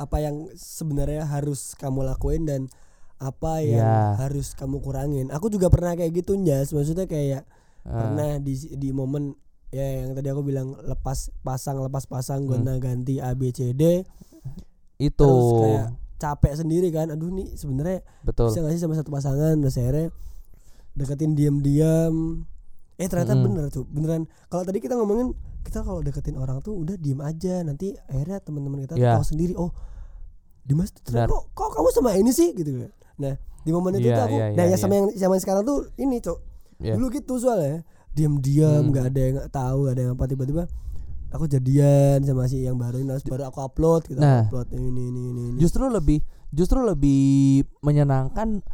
apa 0.00 0.16
yang 0.18 0.36
sebenarnya 0.56 1.28
harus 1.28 1.76
kamu 1.76 2.08
lakuin 2.08 2.48
dan 2.48 2.60
apa 3.20 3.60
yang 3.60 3.84
Iya. 3.84 4.16
harus 4.18 4.52
kamu 4.52 4.80
kurangin. 4.80 5.28
Aku 5.28 5.46
juga 5.46 5.68
pernah 5.68 5.92
kayak 5.92 6.12
gitu 6.16 6.40
Jas, 6.40 6.72
maksudnya 6.72 7.04
kayak 7.04 7.44
eh, 7.80 7.92
pernah 7.92 8.36
di 8.36 8.56
di 8.74 8.90
momen 8.90 9.36
ya 9.68 10.02
yang 10.02 10.12
tadi 10.12 10.26
aku 10.26 10.40
bilang 10.40 10.74
lepas 10.82 11.30
pasang 11.40 11.78
lepas 11.78 12.04
pasang 12.04 12.42
Hmm. 12.42 12.58
gonta 12.58 12.74
ganti 12.76 13.16
A 13.16 13.32
B 13.32 13.48
C 13.48 13.70
D 13.70 14.02
itu 14.98 15.14
terus 15.16 15.48
kayak 15.58 15.86
capek 16.16 16.52
sendiri 16.54 16.88
kan. 16.88 17.08
Aduh 17.08 17.28
nih 17.28 17.54
sebenarnya 17.54 18.00
betul 18.22 18.48
bisa 18.48 18.60
gak 18.60 18.72
sih 18.72 18.80
sama 18.80 18.92
satu 18.94 19.08
pasangan 19.08 19.56
terus 19.56 19.76
akhirnya 19.76 20.08
deketin 20.92 21.32
diam-diam 21.32 22.44
eh 22.96 23.06
ternyata 23.06 23.32
Mm-mm. 23.32 23.44
bener 23.46 23.64
tuh 23.70 23.86
beneran 23.86 24.28
kalau 24.46 24.60
tadi 24.60 24.76
kita 24.76 24.92
ngomongin 24.92 25.32
kita 25.60 25.80
kalau 25.80 26.00
deketin 26.00 26.36
orang 26.36 26.60
tuh 26.60 26.72
udah 26.74 26.96
diem 26.96 27.20
aja 27.20 27.60
nanti 27.62 27.96
akhirnya 28.06 28.40
teman-teman 28.40 28.84
kita 28.84 28.94
Iya. 28.94 29.16
tahu 29.16 29.24
sendiri 29.26 29.54
oh 29.54 29.72
Dimas 30.60 30.92
Benar. 31.00 31.24
kok, 31.26 31.48
kok 31.50 31.70
kamu 31.72 31.88
sama 31.90 32.10
ini 32.14 32.28
sih 32.30 32.52
gitu 32.52 32.76
kan 32.76 32.90
nah 33.20 33.34
di 33.60 33.70
momen 33.70 33.92
itu 33.94 34.08
Iya, 34.08 34.16
tuh 34.16 34.24
aku 34.24 34.34
iya, 34.34 34.46
nah 34.50 34.64
iya, 34.64 34.72
ya 34.72 34.76
sama 34.76 34.94
yang 34.94 35.06
sama 35.12 35.32
yang 35.36 35.44
sekarang 35.44 35.62
tuh 35.62 35.78
ini 35.94 36.16
cok 36.18 36.38
Iya. 36.80 36.94
dulu 36.96 37.06
gitu 37.10 37.34
soalnya 37.36 37.84
diam-diam 38.10 38.80
Hmm. 38.80 38.90
nggak 38.90 39.04
ada 39.06 39.20
yang 39.20 39.36
tahu 39.46 39.78
nggak 39.82 39.92
ada 39.92 40.02
yang 40.02 40.12
apa 40.12 40.24
tiba-tiba 40.26 40.62
aku 41.30 41.44
jadian 41.46 42.18
sama 42.20 42.44
si 42.44 42.58
yang 42.60 42.74
baru 42.74 42.98
ini 42.98 43.12
baru 43.22 43.44
aku 43.46 43.60
upload 43.60 44.02
gitu 44.06 44.18
Nah. 44.18 44.44
upload 44.44 44.72
ini 44.72 44.88
ini 44.88 45.02
ini, 45.06 45.42
ini. 45.46 45.58
justru 45.58 45.86
lebih 45.86 46.18
justru 46.50 46.80
lebih 46.80 47.22
menyenangkan 47.80 48.64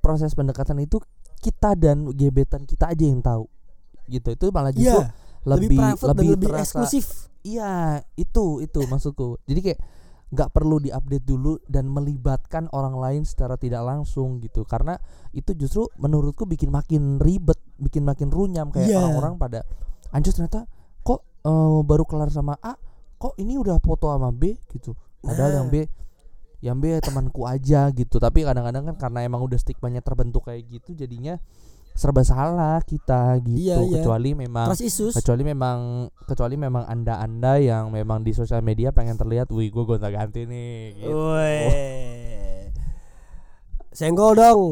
proses 0.00 0.32
pendekatan 0.32 0.78
itu 0.78 1.02
kita 1.36 1.74
dan 1.74 2.08
gebetan 2.10 2.62
kita 2.62 2.88
aja 2.88 3.04
yang 3.04 3.20
tahu 3.20 3.44
gitu 4.06 4.30
itu 4.30 4.44
malah 4.48 4.70
justru 4.70 4.94
Iya, 4.96 5.10
lebih 5.44 5.66
lebih 5.66 5.76
private 5.76 6.06
dan 6.06 6.24
lebih 6.24 6.48
terasa- 6.48 6.62
eksklusif 6.62 7.06
Iya, 7.42 7.72
itu 8.16 8.58
itu 8.58 8.80
maksudku. 8.84 9.38
Jadi 9.44 9.60
kayak 9.62 9.78
nggak 10.26 10.50
perlu 10.50 10.82
diupdate 10.82 11.22
dulu 11.22 11.54
dan 11.70 11.86
melibatkan 11.86 12.66
orang 12.74 12.98
lain 12.98 13.22
secara 13.22 13.54
tidak 13.54 13.86
langsung 13.86 14.42
gitu. 14.42 14.66
Karena 14.66 14.98
itu 15.30 15.54
justru 15.54 15.86
menurutku 15.96 16.44
bikin 16.44 16.74
makin 16.74 17.22
ribet, 17.22 17.58
bikin 17.78 18.02
makin 18.02 18.34
runyam 18.34 18.74
kayak 18.74 18.90
Iya. 18.90 18.98
orang-orang 18.98 19.38
pada 19.38 19.62
anjir 20.10 20.34
ternyata 20.34 20.66
kok 21.02 21.22
eh, 21.46 21.80
baru 21.86 22.02
kelar 22.02 22.30
sama 22.34 22.58
A, 22.58 22.74
kok 23.16 23.38
ini 23.38 23.54
udah 23.54 23.78
foto 23.78 24.10
sama 24.10 24.34
B 24.34 24.58
gitu. 24.74 24.98
Padahal 25.22 25.50
Nah. 25.50 25.58
yang 25.62 25.68
B 25.70 25.76
yang 26.64 26.76
B 26.82 26.98
temanku 26.98 27.46
aja 27.46 27.86
gitu. 27.94 28.18
Tapi 28.18 28.42
kadang-kadang 28.42 28.82
kan 28.90 28.96
karena 28.98 29.22
emang 29.22 29.44
udah 29.46 29.54
stigmanya 29.60 30.02
terbentuk 30.02 30.50
kayak 30.50 30.66
gitu 30.66 30.96
jadinya 30.98 31.38
serba 31.96 32.22
salah 32.22 32.84
kita 32.84 33.40
gitu. 33.42 33.56
Iya, 33.56 33.76
iya. 33.80 33.96
Kecuali 34.04 34.36
memang 34.36 34.68
kecuali 35.16 35.42
memang 35.42 35.78
kecuali 36.28 36.54
memang 36.60 36.84
anda 36.84 37.18
anda 37.18 37.56
yang 37.56 37.88
memang 37.88 38.20
di 38.20 38.36
sosial 38.36 38.60
media 38.60 38.92
pengen 38.92 39.16
terlihat 39.16 39.48
wih 39.48 39.72
gue 39.72 39.84
gonta 39.88 40.12
ganti 40.12 40.44
nih 40.44 41.00
gitu. 41.00 41.16
Weh. 41.32 42.68
Senggol 43.96 44.36
dong. 44.36 44.62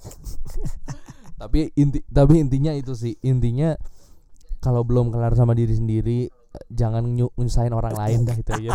tapi 1.40 1.72
inti 1.74 2.04
tapi 2.06 2.36
intinya 2.38 2.70
itu 2.76 2.92
sih 2.92 3.16
intinya 3.24 3.72
kalau 4.60 4.84
belum 4.84 5.08
kelar 5.08 5.32
sama 5.32 5.56
diri 5.56 5.72
sendiri 5.72 6.28
jangan 6.68 7.06
nyu- 7.06 7.30
nyusahin 7.34 7.70
orang 7.70 7.94
lain 7.94 8.24
dah 8.24 8.34
itu 8.34 8.50
aja 8.50 8.74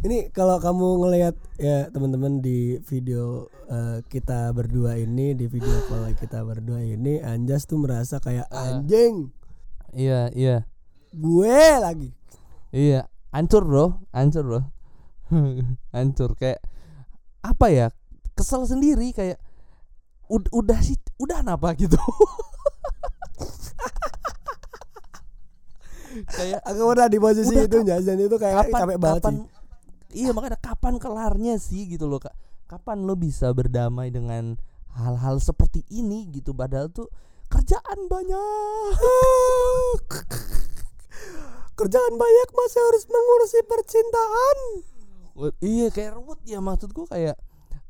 Ini 0.00 0.30
kalau 0.30 0.56
kamu 0.56 0.86
ngelihat 1.02 1.34
ya 1.56 1.90
teman-teman 1.90 2.38
di 2.38 2.78
video 2.80 3.46
eh, 3.66 4.00
kita 4.04 4.50
berdua 4.50 4.94
ini 4.94 5.34
di 5.34 5.44
video 5.44 5.74
call 5.84 6.10
kita 6.14 6.40
berdua 6.40 6.80
ini 6.80 7.18
Anjas 7.18 7.66
tuh 7.66 7.76
merasa 7.76 8.16
kayak 8.16 8.46
Ah. 8.48 8.78
anjing! 8.78 9.28
Iya 9.90 10.30
iya. 10.32 10.56
Gue 11.10 11.50
lagi. 11.76 12.14
iya 12.70 13.10
hancur 13.30 13.62
bro. 13.62 13.86
Hancur 14.10 14.44
bro. 14.44 14.60
Hancur 15.94 16.34
kayak 16.34 16.62
apa 17.40 17.66
ya 17.68 17.86
kesel 18.32 18.62
sendiri 18.64 19.10
kayak 19.10 19.38
ud- 20.26 20.50
udah 20.50 20.78
sih 20.78 20.94
udah 21.18 21.42
apa? 21.44 21.74
Gitu 21.80 21.98
kayak 26.26 26.60
Aku 26.68 26.82
pernah 26.90 27.08
di 27.08 27.18
posisi 27.18 27.54
Udah, 27.54 27.66
itu 27.66 27.76
Anjas 27.80 28.02
dan 28.04 28.18
itu 28.18 28.36
kayak 28.36 28.56
kapan 28.66 28.80
capek 28.80 28.96
banget 28.98 29.22
kapan 29.22 29.34
sih. 29.34 29.46
iya 30.16 30.30
makanya 30.34 30.58
kapan 30.58 30.94
kelarnya 30.98 31.54
sih 31.56 31.82
gitu 31.86 32.06
loh 32.06 32.18
kak 32.18 32.34
kapan 32.66 33.02
lo 33.02 33.14
bisa 33.14 33.50
berdamai 33.50 34.10
dengan 34.10 34.54
hal-hal 34.94 35.38
seperti 35.38 35.86
ini 35.88 36.26
gitu 36.30 36.50
padahal 36.50 36.90
tuh 36.90 37.06
kerjaan 37.46 38.06
banyak 38.06 38.94
Kerjaan 41.74 42.12
banyak 42.12 42.48
masih 42.52 42.80
harus 42.92 43.04
mengurusi 43.08 43.60
percintaan. 43.64 44.58
iya 45.64 45.88
kayak 45.88 46.20
ruwet 46.20 46.40
ya 46.44 46.60
maksudku 46.60 47.08
kayak 47.08 47.40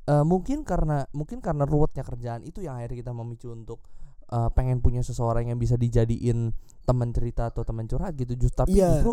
eh, 0.07 0.23
mungkin 0.23 0.62
karena 0.62 1.11
mungkin 1.11 1.43
karena 1.43 1.66
ruwetnya 1.66 2.07
kerjaan 2.07 2.47
itu 2.47 2.62
yang 2.62 2.79
akhirnya 2.79 3.03
kita 3.03 3.11
memicu 3.11 3.51
untuk 3.51 3.83
eh, 4.31 4.49
pengen 4.55 4.78
punya 4.78 5.03
seseorang 5.03 5.47
yang 5.47 5.59
bisa 5.59 5.74
dijadiin 5.74 6.55
teman 6.83 7.11
cerita 7.11 7.51
atau 7.51 7.62
teman 7.62 7.85
curhat 7.85 8.14
gitu 8.14 8.35
just 8.35 8.55
tapi 8.55 8.74
Iya. 8.74 9.03
justru 9.03 9.12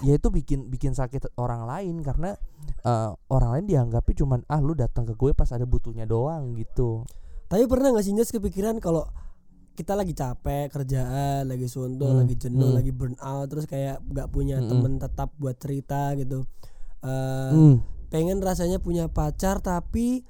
ya 0.00 0.16
itu 0.16 0.28
bikin 0.28 0.66
bikin 0.66 0.92
sakit 0.92 1.36
orang 1.36 1.66
lain 1.66 2.00
karena 2.00 2.32
eh, 2.80 3.10
orang 3.28 3.50
lain 3.52 3.64
dianggapnya 3.66 4.14
cuman 4.16 4.40
ah 4.46 4.58
lu 4.58 4.72
datang 4.72 5.04
ke 5.04 5.12
gue 5.12 5.30
pas 5.32 5.50
ada 5.50 5.62
butuhnya 5.62 6.04
doang 6.04 6.54
gitu 6.54 7.04
Tapi 7.46 7.68
pernah 7.68 7.92
gak 7.92 8.00
sih 8.02 8.16
Jas 8.16 8.32
kepikiran 8.32 8.80
kalau 8.80 9.04
kita 9.72 9.92
lagi 9.92 10.12
capek 10.12 10.68
kerjaan, 10.68 11.48
lagi 11.48 11.64
suntuk, 11.64 12.04
Hmm, 12.06 12.20
lagi 12.20 12.36
jenuh, 12.36 12.72
hmm. 12.72 12.76
lagi 12.76 12.92
burn 12.92 13.16
out, 13.18 13.48
terus 13.48 13.64
kayak 13.64 14.00
nggak 14.02 14.28
punya 14.28 14.56
Mm-mm. 14.56 14.68
temen 14.68 14.92
tetap 14.96 15.32
buat 15.36 15.56
cerita 15.56 16.12
gitu. 16.14 16.44
Eh, 17.00 17.50
Hmm. 17.52 17.80
Pengen 18.08 18.40
rasanya 18.40 18.76
punya 18.78 19.08
pacar 19.08 19.60
tapi 19.60 20.24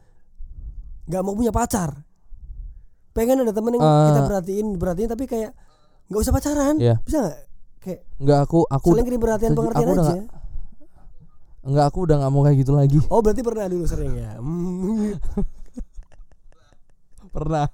nggak 1.04 1.22
mau 1.22 1.34
punya 1.34 1.50
pacar. 1.50 2.06
Pengen 3.12 3.40
ada 3.40 3.52
temen 3.52 3.72
yang 3.72 3.82
kita 3.82 4.18
Eh. 4.18 4.26
perhatiin, 4.26 4.66
perhatiin 4.76 5.08
tapi 5.08 5.24
kayak 5.26 5.52
nggak 6.08 6.20
usah 6.20 6.32
pacaran, 6.32 6.76
Iya. 6.76 6.96
bisa 7.02 7.18
nggak? 7.20 7.38
Kayak 7.78 8.00
nggak 8.18 8.38
aku 8.40 8.58
aku 8.64 8.88
saling 8.90 9.06
kirim 9.06 9.20
perhatian 9.20 9.52
pengertian 9.52 9.88
Aku 9.88 10.00
aja. 10.00 10.14
nggak 11.62 11.84
aku 11.84 11.98
udah 12.00 12.16
nggak 12.18 12.30
mau 12.30 12.42
kayak 12.42 12.58
gitu 12.58 12.72
lagi 12.72 12.98
Oh 13.06 13.20
berarti 13.20 13.42
pernah 13.42 13.66
dulu 13.66 13.84
sering 13.84 14.14
ya? 14.14 14.34
Pernah 17.32 17.66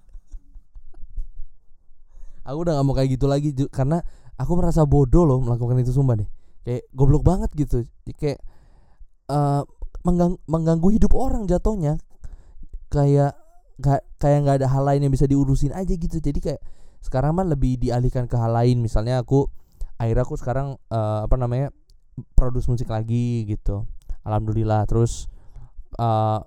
aku 2.42 2.58
udah 2.58 2.72
gak 2.74 2.86
mau 2.86 2.96
kayak 2.96 3.10
gitu 3.12 3.28
lagi 3.28 3.52
karena 3.68 4.00
aku 4.34 4.56
merasa 4.56 4.80
bodoh 4.82 5.28
loh 5.28 5.36
melakukan 5.38 5.76
itu 5.78 5.92
sumpah 5.92 6.16
deh 6.16 6.28
kayak 6.62 6.88
goblok 6.90 7.20
banget 7.20 7.52
gitu 7.52 7.84
kayak 8.16 8.40
eh, 9.28 9.62
menggang- 10.00 10.40
mengganggu 10.46 10.88
hidup 10.90 11.12
orang 11.12 11.44
jatuhnya 11.44 12.00
kayak 12.88 13.36
gak, 13.78 14.02
kayak 14.18 14.38
nggak 14.44 14.56
ada 14.62 14.68
hal 14.70 14.82
lain 14.84 15.06
yang 15.06 15.12
bisa 15.14 15.24
diurusin 15.24 15.72
aja 15.72 15.94
gitu. 15.94 16.18
Jadi 16.18 16.38
kayak 16.42 16.60
sekarang 16.98 17.38
mah 17.38 17.46
lebih 17.46 17.78
dialihkan 17.78 18.26
ke 18.26 18.34
hal 18.34 18.50
lain. 18.50 18.82
Misalnya 18.82 19.22
aku 19.22 19.46
akhirnya 19.98 20.24
aku 20.26 20.34
sekarang 20.38 20.78
eh, 20.90 21.20
apa 21.24 21.34
namanya 21.38 21.70
produce 22.34 22.66
musik 22.66 22.90
lagi 22.90 23.46
gitu. 23.46 23.86
Alhamdulillah. 24.26 24.84
Terus 24.90 25.30
eh, 25.98 26.40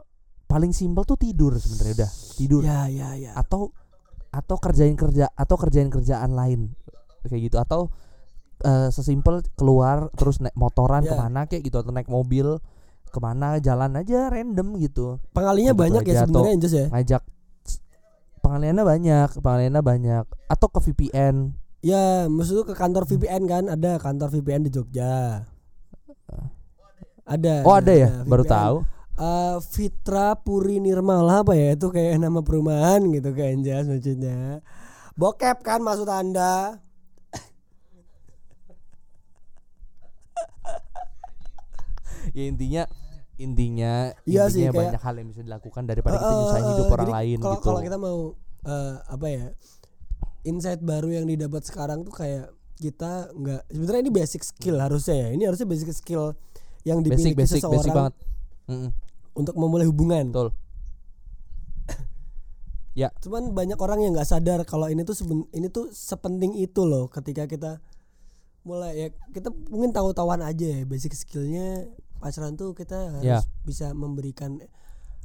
paling 0.48 0.76
simpel 0.76 1.08
tuh 1.08 1.16
tidur 1.16 1.56
sebenarnya 1.56 2.04
udah. 2.04 2.12
Tidur. 2.36 2.62
Ya 2.68 2.92
ya 2.92 3.16
ya. 3.16 3.32
atau 3.40 3.72
atau 4.32 4.56
kerjain 4.60 4.96
kerja 4.96 5.28
atau 5.32 5.56
kerjain 5.56 5.88
kerjaan 5.92 6.36
lain. 6.36 6.76
Kayak 7.28 7.42
gitu. 7.52 7.58
Atau 7.60 7.82
eh, 8.62 8.92
sesimpel 8.92 9.42
keluar 9.56 10.12
terus 10.20 10.44
naik 10.44 10.54
motoran 10.60 11.08
Ya. 11.08 11.12
ke 11.12 11.16
mana 11.16 11.42
kayak 11.48 11.64
gitu 11.66 11.80
atau 11.80 11.96
naik 11.96 12.12
mobil 12.12 12.60
ke 13.12 13.20
mana 13.20 13.60
jalan 13.60 13.92
aja 14.00 14.32
random 14.32 14.80
gitu 14.80 15.20
Pengalinya 15.36 15.76
Gitu 15.76 15.82
banyak 15.84 16.04
ya 16.08 16.24
sebenarnya 16.24 16.52
Anjas 16.56 16.74
ya. 16.74 16.86
ngajak 16.90 17.22
pengaliannya 18.42 18.84
banyak 18.88 19.30
pengaliannya 19.38 19.84
banyak 19.84 20.26
atau 20.50 20.68
ke 20.72 20.80
VPN 20.90 21.60
Ya, 21.82 22.30
maksud 22.30 22.62
ke 22.70 22.78
kantor 22.78 23.10
VPN 23.10 23.50
kan? 23.50 23.66
Ada 23.66 23.98
kantor 23.98 24.30
VPN 24.38 24.70
di 24.70 24.72
Jogja. 24.72 25.50
Ada. 27.26 27.66
oh 27.66 27.74
ada 27.74 27.90
ya 27.90 28.22
baru 28.22 28.46
VPN. 28.46 28.54
tahu 28.54 28.78
Eh, 29.22 29.58
Fitra 29.62 30.34
Puri 30.34 30.82
Nirmala 30.82 31.46
apa 31.46 31.54
ya 31.54 31.78
itu 31.78 31.94
kayak 31.94 32.18
nama 32.18 32.42
perumahan 32.42 33.06
gitu 33.14 33.38
kayak 33.38 33.62
Anjas 33.62 33.86
maksudnya. 33.86 34.66
Bokep 35.14 35.62
kan 35.62 35.86
maksud 35.86 36.10
Anda? 36.10 36.82
ya 42.38 42.44
intinya 42.50 42.90
intinya 43.42 44.14
Iya 44.24 44.46
intinya 44.46 44.48
sih, 44.48 44.62
kayak- 44.64 44.78
banyak 44.78 45.02
hal 45.02 45.16
yang 45.18 45.28
bisa 45.28 45.42
dilakukan 45.42 45.84
daripada 45.84 46.16
kita 46.16 46.28
Eh, 46.28 46.38
nyusahin 46.38 46.66
hidup 46.68 46.86
orang 46.92 47.10
lain 47.12 47.38
kalau, 47.38 47.52
gitu 47.52 47.66
Kalau 47.66 47.82
kita 47.82 47.98
mau 47.98 48.18
eh, 48.64 48.96
apa 49.06 49.28
ya? 49.28 49.46
Insight 50.44 50.80
baru 50.80 51.10
yang 51.12 51.26
didapat 51.26 51.62
sekarang 51.62 52.02
tuh 52.02 52.12
kayak 52.12 52.50
kita 52.76 53.30
nggak 53.32 53.62
sebenarnya 53.68 54.02
ini 54.02 54.12
basic 54.12 54.42
skill 54.42 54.78
harusnya 54.78 55.16
ya. 55.16 55.28
Ini 55.32 55.44
harusnya 55.46 55.66
basic 55.66 55.90
skill 55.92 56.34
yang 56.82 57.00
basic 57.00 57.14
dimiliki 57.32 57.38
basic 57.38 57.58
seseorang 57.60 57.78
basic 57.78 57.92
banget 57.92 58.14
untuk 59.34 59.54
memulai 59.54 59.86
hubungan. 59.86 60.30
betul 60.30 60.50
Ya. 62.94 63.08
Cuman 63.20 63.54
banyak 63.54 63.78
orang 63.78 64.02
yang 64.02 64.12
nggak 64.12 64.28
sadar 64.28 64.60
kalau 64.64 64.86
ini 64.86 65.02
tuh 65.02 65.14
seben, 65.14 65.48
ini 65.52 65.68
tuh 65.68 65.88
sepenting 65.90 66.54
itu 66.54 66.84
loh 66.84 67.08
ketika 67.08 67.46
kita 67.46 67.80
mulai 68.62 68.94
ya 68.94 69.08
kita 69.32 69.50
mungkin 69.72 69.90
tahu-tahuan 69.90 70.38
aja 70.40 70.68
ya 70.68 70.86
basic 70.86 71.16
skillnya 71.16 71.88
pacaran 72.22 72.54
tuh 72.54 72.72
kita 72.72 73.18
harus 73.18 73.26
Ya. 73.26 73.42
bisa 73.66 73.92
memberikan 73.92 74.62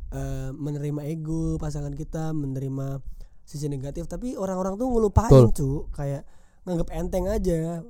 eh, 0.08 0.50
menerima 0.50 1.04
ego 1.04 1.54
pasangan 1.56 1.92
kita 1.92 2.32
menerima 2.32 2.98
sisi 3.42 3.66
negatif 3.66 4.06
tapi 4.06 4.34
orang-orang 4.34 4.74
tuh 4.74 4.88
ngelupain 4.88 5.50
cu 5.52 5.86
kayak 5.92 6.24
nganggap 6.64 6.88
enteng 6.90 7.26
aja 7.26 7.84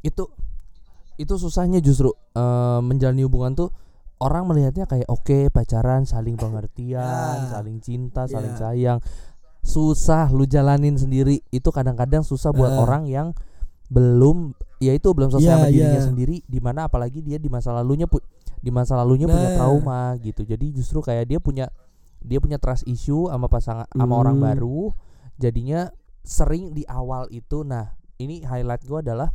itu 0.00 0.24
itu 1.14 1.34
susahnya 1.34 1.78
justru 1.78 2.08
eh, 2.32 2.80
menjalani 2.80 3.22
hubungan 3.22 3.52
tuh 3.52 3.70
orang 4.18 4.46
melihatnya 4.46 4.86
kayak 4.86 5.06
oke 5.06 5.50
pacaran 5.50 6.02
saling 6.02 6.38
pengertian 6.42 7.02
Ya. 7.44 7.50
saling 7.50 7.78
cinta 7.78 8.26
saling 8.26 8.54
Ya. 8.54 8.58
sayang 8.58 8.98
susah 9.60 10.30
lu 10.30 10.46
jalanin 10.46 10.94
sendiri 10.94 11.42
itu 11.50 11.68
kadang-kadang 11.68 12.22
susah 12.22 12.54
buat 12.54 12.72
Eh. 12.72 12.78
orang 12.78 13.04
yang 13.04 13.28
belum 13.88 14.52
ya 14.78 14.92
itu 14.92 15.08
belum 15.08 15.28
selesai 15.28 15.44
Ya, 15.44 15.56
sama 15.56 15.68
dirinya 15.68 15.96
ya. 15.96 16.04
sendiri 16.04 16.36
di 16.44 16.60
mana 16.60 16.86
apalagi 16.86 17.18
dia 17.18 17.36
di 17.36 17.48
masa 17.48 17.72
lalunya 17.72 18.04
pu- 18.04 18.22
di 18.58 18.68
masa 18.68 18.94
lalunya 18.94 19.24
punya 19.24 19.48
Nah. 19.48 19.56
trauma 19.56 20.00
gitu 20.18 20.42
jadi 20.42 20.66
justru 20.70 21.00
kayak 21.00 21.24
dia 21.26 21.38
punya 21.38 21.72
dia 22.18 22.38
punya 22.38 22.58
trust 22.58 22.84
issue 22.84 23.26
sama 23.26 23.46
pasangan 23.46 23.88
sama 23.88 24.14
orang 24.14 24.36
Hmm. 24.36 24.44
baru 24.44 24.80
jadinya 25.34 25.88
sering 26.20 26.72
di 26.72 26.84
awal 26.84 27.30
itu 27.30 27.62
nah 27.62 27.94
ini 28.16 28.42
highlight 28.42 28.84
gua 28.84 29.00
adalah 29.00 29.30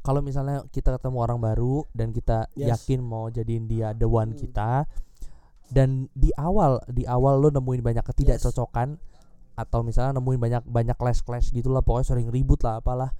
kalau 0.00 0.20
misalnya 0.20 0.62
kita 0.68 0.94
ketemu 0.94 1.18
orang 1.18 1.38
baru 1.38 1.82
dan 1.90 2.10
kita 2.10 2.46
Yes. 2.52 2.70
yakin 2.76 3.00
mau 3.00 3.26
jadiin 3.28 3.66
dia 3.66 3.90
the 3.92 4.04
one 4.04 4.30
Hmm. 4.30 4.38
kita 4.38 4.84
dan 5.66 6.06
di 6.12 6.30
awal 6.36 6.78
di 6.86 7.02
awal 7.04 7.40
lo 7.40 7.48
nemuin 7.48 7.82
banyak 7.82 8.04
ketidakcocokan 8.04 8.98
atau 9.56 9.80
misalnya 9.80 10.14
nemuin 10.14 10.38
banyak 10.38 10.62
banyak 10.62 10.94
clash 10.94 11.22
clash 11.22 11.50
gitulah 11.50 11.80
pokoknya 11.80 12.06
sering 12.06 12.28
ribut 12.28 12.60
lah 12.60 12.78
apalah 12.78 13.10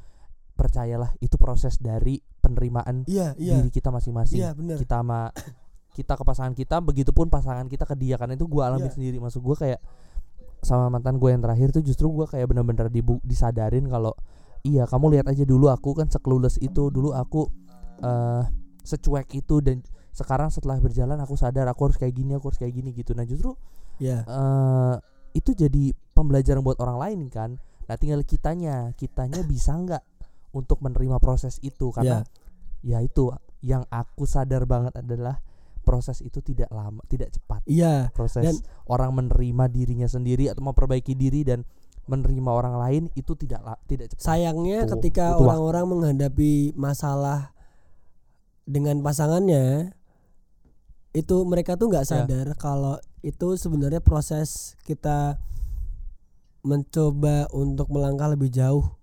percayalah 0.56 1.12
itu 1.20 1.36
proses 1.36 1.76
dari 1.76 2.18
penerimaan 2.40 3.04
iya 3.04 3.36
iya. 3.36 3.60
diri 3.60 3.68
kita 3.68 3.92
masing-masing. 3.92 4.40
Iya 4.40 4.50
kita 4.56 5.04
sama 5.04 5.30
kita 5.92 6.12
ke 6.16 6.24
pasangan 6.24 6.54
kita 6.56 6.76
begitupun 6.80 7.28
pasangan 7.28 7.68
kita 7.68 7.84
ke 7.84 7.94
dia 7.96 8.16
karena 8.16 8.34
itu 8.34 8.48
gua 8.48 8.72
alami 8.72 8.88
sendiri. 8.88 9.20
Maksud 9.20 9.44
gua 9.44 9.56
kayak 9.56 9.80
sama 10.64 10.90
mantan 10.90 11.20
gue 11.20 11.30
yang 11.30 11.44
terakhir 11.44 11.70
tuh 11.70 11.84
justru 11.84 12.08
gua 12.10 12.26
kayak 12.26 12.48
benar-benar 12.50 12.90
dibu- 12.90 13.22
disadarin 13.22 13.86
kalau 13.86 14.16
iya 14.66 14.88
kamu 14.88 15.14
lihat 15.14 15.30
aja 15.30 15.44
dulu 15.46 15.70
aku 15.70 15.94
kan 15.94 16.10
sekelulus 16.10 16.58
itu 16.58 16.90
dulu 16.90 17.14
aku 17.14 17.46
eh 18.02 18.44
secuek 18.82 19.30
itu 19.36 19.62
dan 19.62 19.84
sekarang 20.16 20.48
setelah 20.48 20.80
berjalan 20.80 21.20
aku 21.20 21.36
sadar 21.36 21.68
aku 21.68 21.92
harus 21.92 21.98
kayak 22.00 22.16
gini 22.16 22.34
aku 22.34 22.50
harus 22.50 22.58
kayak 22.58 22.72
gini 22.72 22.90
gitu. 22.96 23.12
Nah 23.12 23.28
justru 23.28 23.54
ya 24.00 24.24
eh 24.24 24.94
itu 25.36 25.52
jadi 25.52 25.92
pembelajaran 26.16 26.64
buat 26.64 26.80
orang 26.80 26.96
lain 26.96 27.20
kan. 27.28 27.60
Nah 27.86 27.94
tinggal 28.00 28.24
kitanya 28.24 28.96
kitanya 28.96 29.44
bisa 29.44 29.76
nggak 29.76 30.02
untuk 30.56 30.80
menerima 30.80 31.20
proses 31.20 31.60
itu 31.60 31.92
karena 31.92 32.24
ya. 32.80 33.04
itu 33.04 33.28
yang 33.60 33.84
aku 33.92 34.24
sadar 34.24 34.64
banget 34.64 34.96
adalah 34.96 35.44
proses 35.84 36.24
itu 36.24 36.40
tidak 36.40 36.72
lama 36.72 36.98
tidak 37.06 37.30
cepat. 37.36 37.60
Iya 37.68 38.08
proses 38.16 38.42
Dan- 38.42 38.64
orang 38.88 39.12
menerima 39.12 39.68
dirinya 39.68 40.08
sendiri 40.08 40.48
atau 40.48 40.64
memperbaiki 40.64 41.12
diri 41.12 41.44
dan 41.44 41.62
menerima 42.06 42.50
orang 42.50 42.74
lain 42.78 43.02
itu 43.14 43.36
tidak 43.36 43.62
tidak 43.84 44.14
cepat. 44.14 44.22
Sayangnya 44.24 44.86
Tuh, 44.86 44.96
ketika 44.98 45.36
orang-orang 45.36 45.84
menghadapi 45.90 46.72
masalah 46.74 47.52
dengan 48.66 48.98
pasangannya 49.02 49.94
itu 51.14 51.36
mereka 51.46 51.78
tuh 51.78 51.90
nggak 51.90 52.06
Ya. 52.06 52.10
sadar 52.26 52.46
kalau 52.58 52.98
itu 53.22 53.54
sebenarnya 53.58 54.02
proses 54.02 54.74
kita 54.86 55.38
mencoba 56.66 57.46
untuk 57.54 57.86
melangkah 57.94 58.26
lebih 58.26 58.50
jauh 58.50 58.95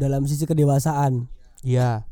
dalam 0.00 0.24
sisi 0.24 0.48
kedewasaan. 0.48 1.28
Iya. 1.60 2.08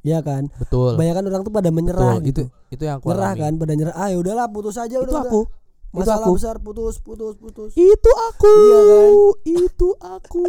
Ya 0.00 0.18
kan? 0.24 0.48
Betul. 0.56 0.96
Kebanyakan 0.96 1.24
orang 1.28 1.42
tuh 1.44 1.52
pada 1.52 1.68
menyerah 1.68 2.16
betul. 2.16 2.28
gitu. 2.32 2.44
Itu 2.72 2.80
itu 2.80 2.82
yang 2.88 2.96
aku 3.02 3.12
nyerah 3.12 3.36
alami. 3.36 3.40
kan? 3.44 3.52
Pada 3.60 3.72
nyerah 3.76 3.94
ah 3.94 4.08
ya 4.08 4.16
udahlah 4.16 4.46
putus 4.48 4.80
aja 4.80 4.96
itu 4.96 5.04
udah, 5.04 5.24
aku. 5.28 5.40
Udah. 5.44 5.56
itu 5.88 5.96
masalah 6.04 6.24
aku. 6.24 6.32
besar 6.36 6.56
putus 6.60 6.94
putus 7.04 7.34
putus. 7.36 7.70
Itu 7.76 8.10
aku. 8.32 8.48
Iya 8.48 8.80
kan? 8.80 9.12
itu 9.44 9.88
aku. 10.00 10.44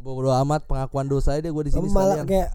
Bodo 0.00 0.32
amat 0.32 0.64
pengakuan 0.64 1.06
dosa 1.10 1.36
deh 1.36 1.50
gue 1.52 1.64
di 1.68 1.72
sini 1.76 1.92
malah 1.92 2.24
sekalian. 2.24 2.28
kayak 2.28 2.48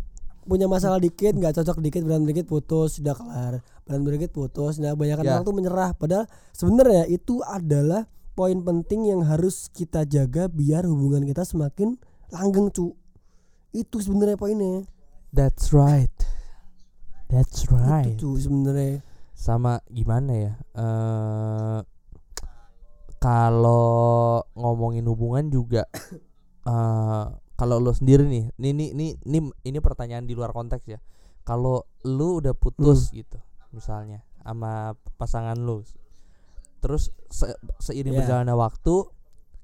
punya 0.46 0.66
masalah 0.70 0.98
dikit 0.98 1.34
nggak 1.38 1.54
cocok 1.58 1.78
dikit 1.82 2.02
berantem 2.06 2.34
dikit 2.34 2.46
putus 2.50 2.98
sudah 3.02 3.14
kelar. 3.14 3.62
Berantem 3.86 4.18
dikit 4.18 4.32
putus. 4.34 4.82
Nah 4.82 4.98
banyak 4.98 5.22
Ya. 5.22 5.38
orang 5.38 5.44
tuh 5.46 5.54
menyerah. 5.54 5.94
Padahal 5.98 6.26
sebenarnya 6.54 7.06
itu 7.06 7.42
adalah 7.46 8.06
poin 8.36 8.60
penting 8.62 9.10
yang 9.10 9.24
harus 9.24 9.72
kita 9.72 10.04
jaga 10.04 10.52
biar 10.52 10.84
hubungan 10.86 11.24
kita 11.24 11.48
semakin 11.48 11.96
langgeng 12.30 12.70
cu 12.70 12.94
itu 13.72 13.98
sebenarnya 14.04 14.36
poinnya 14.36 14.84
that's 15.32 15.72
right 15.72 16.12
That's 17.30 17.66
right. 17.74 18.16
Itu 18.16 18.38
sebenarnya. 18.38 19.02
Sama 19.36 19.84
gimana 19.92 20.32
ya? 20.32 20.54
eh 20.80 21.80
kalau 23.20 24.40
ngomongin 24.56 25.04
hubungan 25.12 25.52
juga 25.52 25.84
eh 26.72 27.26
kalau 27.56 27.80
lo 27.80 27.92
sendiri 27.92 28.28
nih, 28.28 28.52
ini 28.60 28.70
ini 28.72 28.86
ini 28.96 29.08
ini, 29.28 29.40
ini 29.64 29.78
pertanyaan 29.84 30.24
di 30.24 30.36
luar 30.36 30.56
konteks 30.56 30.88
ya. 30.88 31.00
Kalau 31.44 31.84
lu 32.08 32.40
udah 32.40 32.56
putus 32.56 33.12
gitu, 33.12 33.40
misalnya 33.76 34.24
sama 34.40 34.96
pasangan 35.20 35.56
lu, 35.60 35.84
terus 36.86 37.10
se- 37.34 37.58
seiring 37.82 38.14
Yeah. 38.14 38.22
berjalannya 38.22 38.54
waktu, 38.54 39.10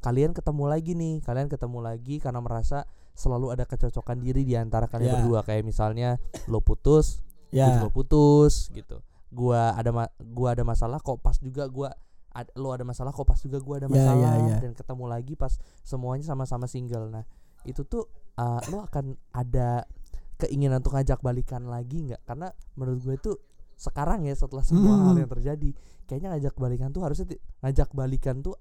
kalian 0.01 0.33
ketemu 0.33 0.63
lagi 0.65 0.97
nih, 0.97 1.21
kalian 1.21 1.45
ketemu 1.45 1.77
lagi 1.79 2.17
karena 2.17 2.41
merasa 2.41 2.89
selalu 3.13 3.53
ada 3.53 3.69
kecocokan 3.69 4.17
diri 4.17 4.41
di 4.41 4.57
antara 4.57 4.89
kalian 4.89 5.05
Yeah. 5.05 5.17
berdua. 5.21 5.39
Kayak 5.45 5.69
misalnya 5.69 6.17
lo 6.49 6.65
putus, 6.65 7.21
gue 7.53 7.61
Ya. 7.61 7.77
juga 7.77 7.93
putus 7.93 8.73
gitu 8.73 9.05
gua 9.29 9.71
ada 9.71 9.95
ma- 9.95 10.11
gua 10.19 10.51
ada 10.51 10.67
masalah 10.67 10.99
kok 10.99 11.15
pas 11.19 11.39
juga 11.39 11.63
gua 11.67 11.95
ad- 12.31 12.51
lo 12.51 12.75
ada 12.75 12.83
masalah 12.83 13.15
kok 13.15 13.23
pas 13.23 13.39
juga 13.39 13.63
gua 13.63 13.79
ada 13.79 13.87
Ya, 13.87 13.95
masalah 13.95 14.33
ya, 14.35 14.43
ya. 14.43 14.57
dan 14.59 14.71
ketemu 14.75 15.05
lagi 15.07 15.39
pas 15.39 15.55
semuanya 15.83 16.27
sama-sama 16.27 16.67
single 16.67 17.07
nah 17.07 17.23
itu 17.63 17.87
tuh 17.87 18.11
uh, 18.35 18.59
lo 18.67 18.83
akan 18.83 19.15
ada 19.31 19.87
keinginan 20.35 20.83
untuk 20.83 20.99
ngajak 20.99 21.23
balikan 21.23 21.63
lagi 21.63 22.11
nggak 22.11 22.19
karena 22.27 22.51
menurut 22.75 22.99
gue 22.99 23.15
tuh 23.23 23.35
sekarang 23.81 24.21
ya 24.23 24.37
setelah 24.37 24.61
semua 24.61 24.93
Hmm. 24.93 25.05
hal 25.09 25.15
yang 25.17 25.31
terjadi 25.31 25.69
kayaknya 26.05 26.29
ngajak 26.31 26.53
balikan 26.55 26.89
tuh 26.89 27.01
harusnya 27.01 27.25
ngajak 27.59 27.89
balikan 27.91 28.39
tuh 28.39 28.53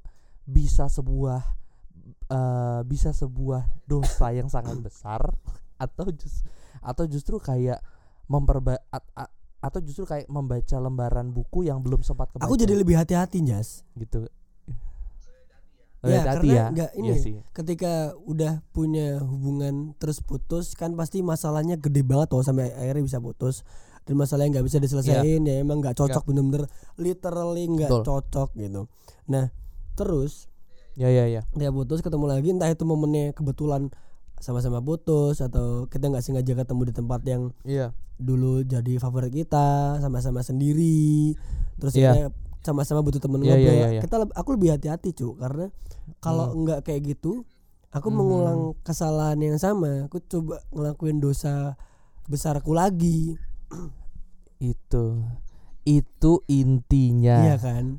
bisa 0.42 0.88
sebuah 0.88 1.44
uh, 2.26 2.80
bisa 2.82 3.12
sebuah 3.12 3.60
dosa 3.84 4.32
yang 4.32 4.48
sangat 4.48 4.80
besar 4.86 5.20
atau 5.76 6.08
just 6.08 6.48
atau 6.80 7.04
justru 7.04 7.36
kayak 7.36 7.84
memperba 8.24 8.80
at- 8.88 9.28
atau 9.60 9.76
justru 9.78 10.08
kayak 10.08 10.24
membaca 10.26 10.72
lembaran 10.74 11.28
buku 11.28 11.68
yang 11.68 11.78
belum 11.78 12.00
sempat 12.00 12.32
kebaca 12.32 12.48
Aku 12.48 12.56
jadi 12.56 12.72
lebih 12.72 12.96
hati-hati, 12.96 13.44
Jas. 13.44 13.84
gitu 13.92 14.24
Ya, 16.00 16.24
Hati-hati 16.24 16.48
karena 16.48 16.54
ya. 16.56 16.64
nggak 16.72 16.90
ini 16.96 17.04
Iya 17.04 17.12
ya, 17.12 17.20
sih. 17.20 17.34
Ketika 17.52 17.92
udah 18.24 18.64
punya 18.72 19.20
hubungan 19.20 19.92
terus 20.00 20.24
putus 20.24 20.72
kan 20.72 20.96
pasti 20.96 21.20
masalahnya 21.20 21.76
gede 21.76 22.00
banget 22.00 22.32
tuh 22.32 22.40
sampai 22.40 22.72
akhirnya 22.72 23.04
bisa 23.04 23.20
putus 23.20 23.68
dan 24.02 24.14
masalahnya 24.14 24.58
nggak 24.58 24.66
bisa 24.66 24.78
diselesaikan 24.78 25.42
ya 25.42 25.60
emang 25.60 25.78
nggak 25.78 25.94
cocok 25.94 26.22
bener-bener 26.24 26.66
literally 26.96 27.64
nggak 27.66 27.90
cocok 28.00 28.50
gitu. 28.54 28.88
Nah 29.26 29.52
terus 29.94 30.48
Ya 30.94 31.06
ya 31.06 31.24
ya. 31.24 31.46
dia 31.52 31.70
putus 31.70 32.00
ketemu 32.00 32.26
lagi 32.26 32.50
entah 32.50 32.66
itu 32.66 32.82
momennya 32.82 33.30
kebetulan 33.30 33.88
sama-sama 34.36 34.80
putus 34.80 35.38
atau 35.38 35.84
kita 35.86 36.08
nggak 36.08 36.20
sengaja 36.20 36.52
ketemu 36.54 36.82
di 36.88 36.94
tempat 36.94 37.20
yang 37.22 37.42
Iya. 37.62 37.92
dulu 38.16 38.60
jadi 38.62 38.96
favorit 38.96 39.30
kita 39.30 39.96
sama-sama 39.98 40.40
sendiri 40.40 41.36
terus 41.76 41.94
Iya. 41.94 42.10
kita 42.10 42.34
sama-sama 42.62 43.00
butuh 43.00 43.16
temen 43.18 43.40
Iya, 43.40 43.54
ngobrol 43.54 43.72
iya, 43.72 43.88
iya. 43.90 44.00
kita 44.02 44.16
leb- 44.18 44.34
aku 44.34 44.48
lebih 44.52 44.68
hati-hati 44.74 45.12
cu 45.12 45.36
karena 45.36 45.68
kalau 46.18 46.50
Hmm. 46.50 46.64
nggak 46.64 46.80
kayak 46.82 47.00
gitu 47.06 47.44
aku 47.90 48.08
Mhm. 48.08 48.16
mengulang 48.16 48.60
kesalahan 48.80 49.38
yang 49.38 49.56
sama 49.56 50.04
aku 50.04 50.20
coba 50.22 50.60
ngelakuin 50.70 51.16
dosa 51.18 51.76
besarku 52.26 52.72
lagi 52.72 53.36
Itu. 54.58 55.24
Itu 55.82 56.32
intinya. 56.46 57.36
iya 57.42 57.56
kan? 57.56 57.98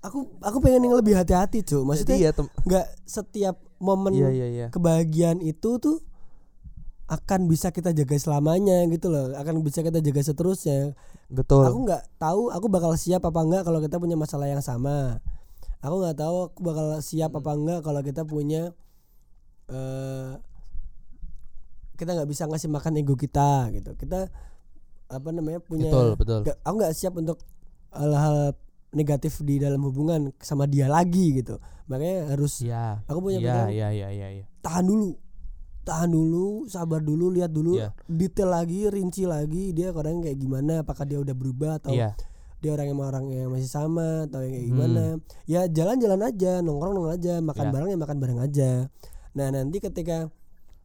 Aku 0.00 0.32
aku 0.40 0.64
pengen 0.64 0.88
yang 0.88 0.96
lebih 0.96 1.12
hati-hati 1.12 1.60
cu 1.60 1.84
maksudnya 1.84 2.16
Jadi 2.16 2.24
ya 2.24 2.32
tem- 2.32 2.52
nggak 2.64 2.86
setiap 3.04 3.60
momen 3.76 4.16
Iya 4.16 4.32
iya 4.32 4.46
iya. 4.48 4.66
kebahagiaan 4.72 5.44
itu 5.44 5.76
tuh 5.76 6.00
akan 7.04 7.50
bisa 7.50 7.68
kita 7.68 7.92
jaga 7.92 8.16
selamanya 8.16 8.80
gitu 8.88 9.12
loh. 9.12 9.36
Akan 9.36 9.60
bisa 9.60 9.84
kita 9.84 10.00
jaga 10.00 10.22
seterusnya. 10.24 10.96
Betul. 11.28 11.68
aku 11.68 11.78
nggak 11.84 12.02
tahu 12.16 12.48
aku 12.48 12.66
bakal 12.72 12.96
siap 12.96 13.28
apa 13.28 13.44
enggak 13.44 13.62
kalau 13.68 13.82
kita 13.84 14.00
punya 14.00 14.16
masalah 14.16 14.48
yang 14.48 14.64
sama. 14.64 15.20
Aku 15.84 16.00
nggak 16.00 16.16
tahu 16.16 16.36
aku 16.48 16.60
bakal 16.64 16.86
siap 17.04 17.36
apa 17.36 17.50
enggak 17.52 17.80
kalau 17.84 18.00
kita 18.00 18.22
punya 18.24 18.72
eh 19.68 20.30
kita 22.00 22.16
nggak 22.16 22.24
bisa 22.26 22.48
ngasih 22.48 22.66
makan 22.66 22.96
ego 22.96 23.12
kita 23.14 23.68
gitu 23.70 23.92
kita 23.94 24.32
apa 25.06 25.28
namanya 25.28 25.60
punya 25.60 25.86
betul 25.86 26.08
betul. 26.16 26.38
nggak- 26.42 26.60
aku 26.62 26.74
nggak 26.76 26.94
siap 26.94 27.14
untuk 27.14 27.38
hal-hal 27.90 28.56
negatif 28.90 29.38
di 29.40 29.58
dalam 29.58 29.82
hubungan 29.82 30.32
sama 30.38 30.64
dia 30.64 30.88
lagi 30.88 31.36
gitu 31.36 31.60
makanya 31.86 32.32
harus 32.32 32.62
Iya. 32.62 33.04
aku 33.04 33.18
punya 33.20 33.38
pikiran 33.38 33.68
iya 33.68 33.88
iya 33.90 34.08
iya 34.08 34.28
iya. 34.32 34.44
tahan 34.60 34.82
dulu 34.82 35.14
tahan 35.80 36.08
dulu 36.08 36.46
sabar 36.66 36.98
dulu 37.00 37.30
lihat 37.30 37.50
dulu 37.50 37.76
Iya. 37.76 37.90
detail 38.06 38.48
lagi 38.48 38.86
rinci 38.88 39.26
lagi 39.26 39.70
dia 39.70 39.90
orang 39.90 40.22
kayak 40.22 40.36
gimana 40.36 40.82
apakah 40.82 41.04
dia 41.04 41.18
udah 41.18 41.32
berubah 41.32 41.78
atau 41.78 41.90
Iya. 41.90 42.14
dia 42.58 42.70
orang 42.70 42.86
yang 42.88 42.98
orang 43.00 43.24
yang 43.28 43.48
masih 43.48 43.66
sama 43.68 44.24
atau 44.24 44.40
yang 44.40 44.52
kayak 44.52 44.62
Hmm. 44.62 44.72
gimana 44.72 45.02
ya 45.44 45.60
jalan-jalan 45.66 46.20
aja 46.24 46.52
nongkrong 46.60 46.92
nongkrong 46.92 47.16
aja 47.16 47.34
makan 47.40 47.64
Iya. 47.64 47.72
bareng 47.72 47.88
ya 47.88 47.98
makan 47.98 48.16
bareng 48.16 48.40
aja 48.40 48.70
nah 49.30 49.46
nanti 49.48 49.78
ketika 49.78 50.30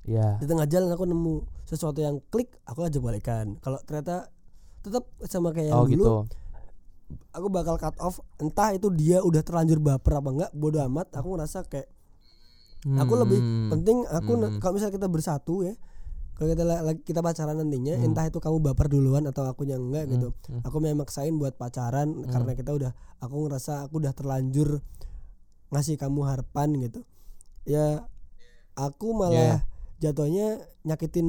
Iya. 0.05 0.37
di 0.37 0.45
tengah 0.45 0.65
jalan 0.65 0.89
aku 0.89 1.03
nemu 1.03 1.33
sesuatu 1.63 1.97
yang 1.97 2.21
klik 2.29 2.53
aku 2.63 2.85
ajak 2.85 3.01
balikan 3.01 3.57
kalau 3.59 3.81
ternyata 3.81 4.29
tetap 4.79 5.09
sama 5.25 5.49
kayak 5.49 5.73
yang 5.73 5.77
Oh 5.77 5.85
dulu 5.85 5.93
gitu. 5.97 6.13
aku 7.33 7.47
bakal 7.49 7.75
cut 7.75 7.97
off 7.99 8.21
entah 8.37 8.69
itu 8.71 8.89
dia 8.89 9.19
udah 9.19 9.41
terlanjur 9.41 9.77
baper 9.77 10.13
apa 10.15 10.29
enggak 10.31 10.51
bodoh 10.53 10.81
amat 10.83 11.09
aku 11.11 11.33
ngerasa 11.33 11.65
kayak 11.65 11.89
aku 12.85 13.13
lebih 13.15 13.39
Hmm. 13.39 13.69
penting 13.71 13.97
aku 14.05 14.31
Hmm. 14.35 14.57
kalau 14.57 14.73
misalnya 14.73 14.93
kita 14.93 15.09
bersatu 15.09 15.65
ya 15.65 15.73
kalau 16.35 16.51
kita 16.51 16.63
kita 17.01 17.19
pacaran 17.19 17.57
nantinya 17.57 17.95
Hmm. 17.95 18.05
entah 18.05 18.25
itu 18.25 18.37
kamu 18.37 18.61
baper 18.61 18.87
duluan 18.87 19.25
atau 19.25 19.41
aku 19.43 19.65
yang 19.65 19.81
enggak 19.83 20.05
gitu 20.07 20.29
Hmm. 20.45 20.61
aku 20.61 20.77
memang 20.77 21.01
maksain 21.01 21.33
buat 21.33 21.57
pacaran 21.57 22.13
Hmm. 22.13 22.29
karena 22.29 22.51
kita 22.53 22.71
udah 22.71 22.91
aku 23.17 23.35
ngerasa 23.41 23.89
aku 23.89 23.97
udah 23.97 24.13
terlanjur 24.13 24.85
ngasih 25.67 25.97
kamu 25.97 26.19
harapan 26.23 26.77
gitu 26.79 27.01
ya 27.65 28.05
aku 28.75 29.17
malah 29.17 29.65
jatuhnya 29.97 30.47
nyakitin 30.83 31.27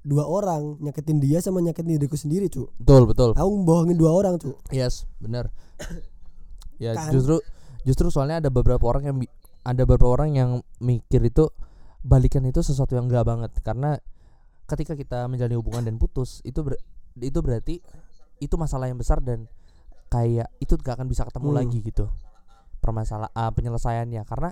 dua 0.00 0.24
orang 0.24 0.80
nyakitin 0.80 1.20
dia 1.20 1.38
sama 1.38 1.60
nyakitin 1.60 1.94
diriku 1.94 2.16
sendiri 2.16 2.48
cu 2.48 2.72
Betul 2.76 3.04
betul. 3.04 3.30
aku 3.32 3.48
bohongin 3.60 3.94
dua 3.94 4.12
orang 4.12 4.36
cu 4.36 4.56
Yes, 4.70 5.04
benar. 5.18 5.52
ya 6.82 6.96
Kan. 6.96 7.12
justru 7.12 7.36
justru 7.82 8.08
soalnya 8.08 8.40
ada 8.40 8.48
beberapa 8.48 8.80
orang 8.82 9.04
yang 9.04 9.16
ada 9.60 9.82
beberapa 9.84 10.08
orang 10.10 10.32
yang 10.32 10.50
mikir 10.78 11.20
itu 11.22 11.52
balikan 12.00 12.40
itu 12.42 12.60
sesuatu 12.60 12.96
yang 12.96 13.06
enggak 13.06 13.24
banget 13.24 13.52
karena 13.60 14.00
ketika 14.64 14.96
kita 14.96 15.28
menjalani 15.28 15.54
hubungan 15.54 15.84
dan 15.84 15.96
putus 15.96 16.40
itu 16.42 16.62
ber- 16.62 16.80
itu 17.14 17.38
berarti 17.38 17.84
itu 18.38 18.54
masalah 18.56 18.88
yang 18.88 18.96
besar 18.96 19.20
dan 19.20 19.44
kayak 20.08 20.48
itu 20.56 20.74
gak 20.74 20.96
akan 20.96 21.06
bisa 21.06 21.22
ketemu 21.22 21.48
Hmm. 21.50 21.58
lagi 21.60 21.78
gitu 21.82 22.08
permasalahan 22.78 23.52
penyelesaiannya 23.52 24.22
karena 24.24 24.50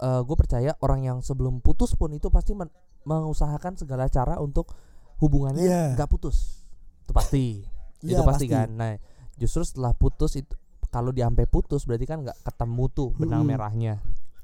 gue 0.00 0.32
percaya 0.34 0.72
orang 0.80 1.00
yang 1.02 1.18
sebelum 1.20 1.60
putus 1.60 1.92
pun 1.92 2.08
itu 2.10 2.28
pasti 2.28 2.52
men- 2.52 2.72
mengusahakan 3.02 3.76
segala 3.76 4.08
cara 4.08 4.36
untuk 4.36 4.72
hubungannya 5.18 5.60
Iya. 5.60 5.82
nggak 5.96 6.08
putus. 6.08 6.64
Itu 7.04 7.12
pasti. 7.12 7.64
Itu 8.00 8.16
Iya, 8.16 8.24
pasti, 8.24 8.46
kan. 8.48 8.68
Nah 8.72 8.96
justru 9.36 9.60
setelah 9.60 9.92
putus 9.92 10.36
itu 10.36 10.52
kalau 10.88 11.12
dia 11.12 11.24
sampai 11.24 11.44
putus 11.44 11.84
berarti 11.84 12.04
kan 12.04 12.24
nggak 12.24 12.38
ketemu 12.42 12.84
tuh 12.90 13.08
benang 13.14 13.44
Mm-mm. 13.44 13.52
merahnya. 13.54 13.94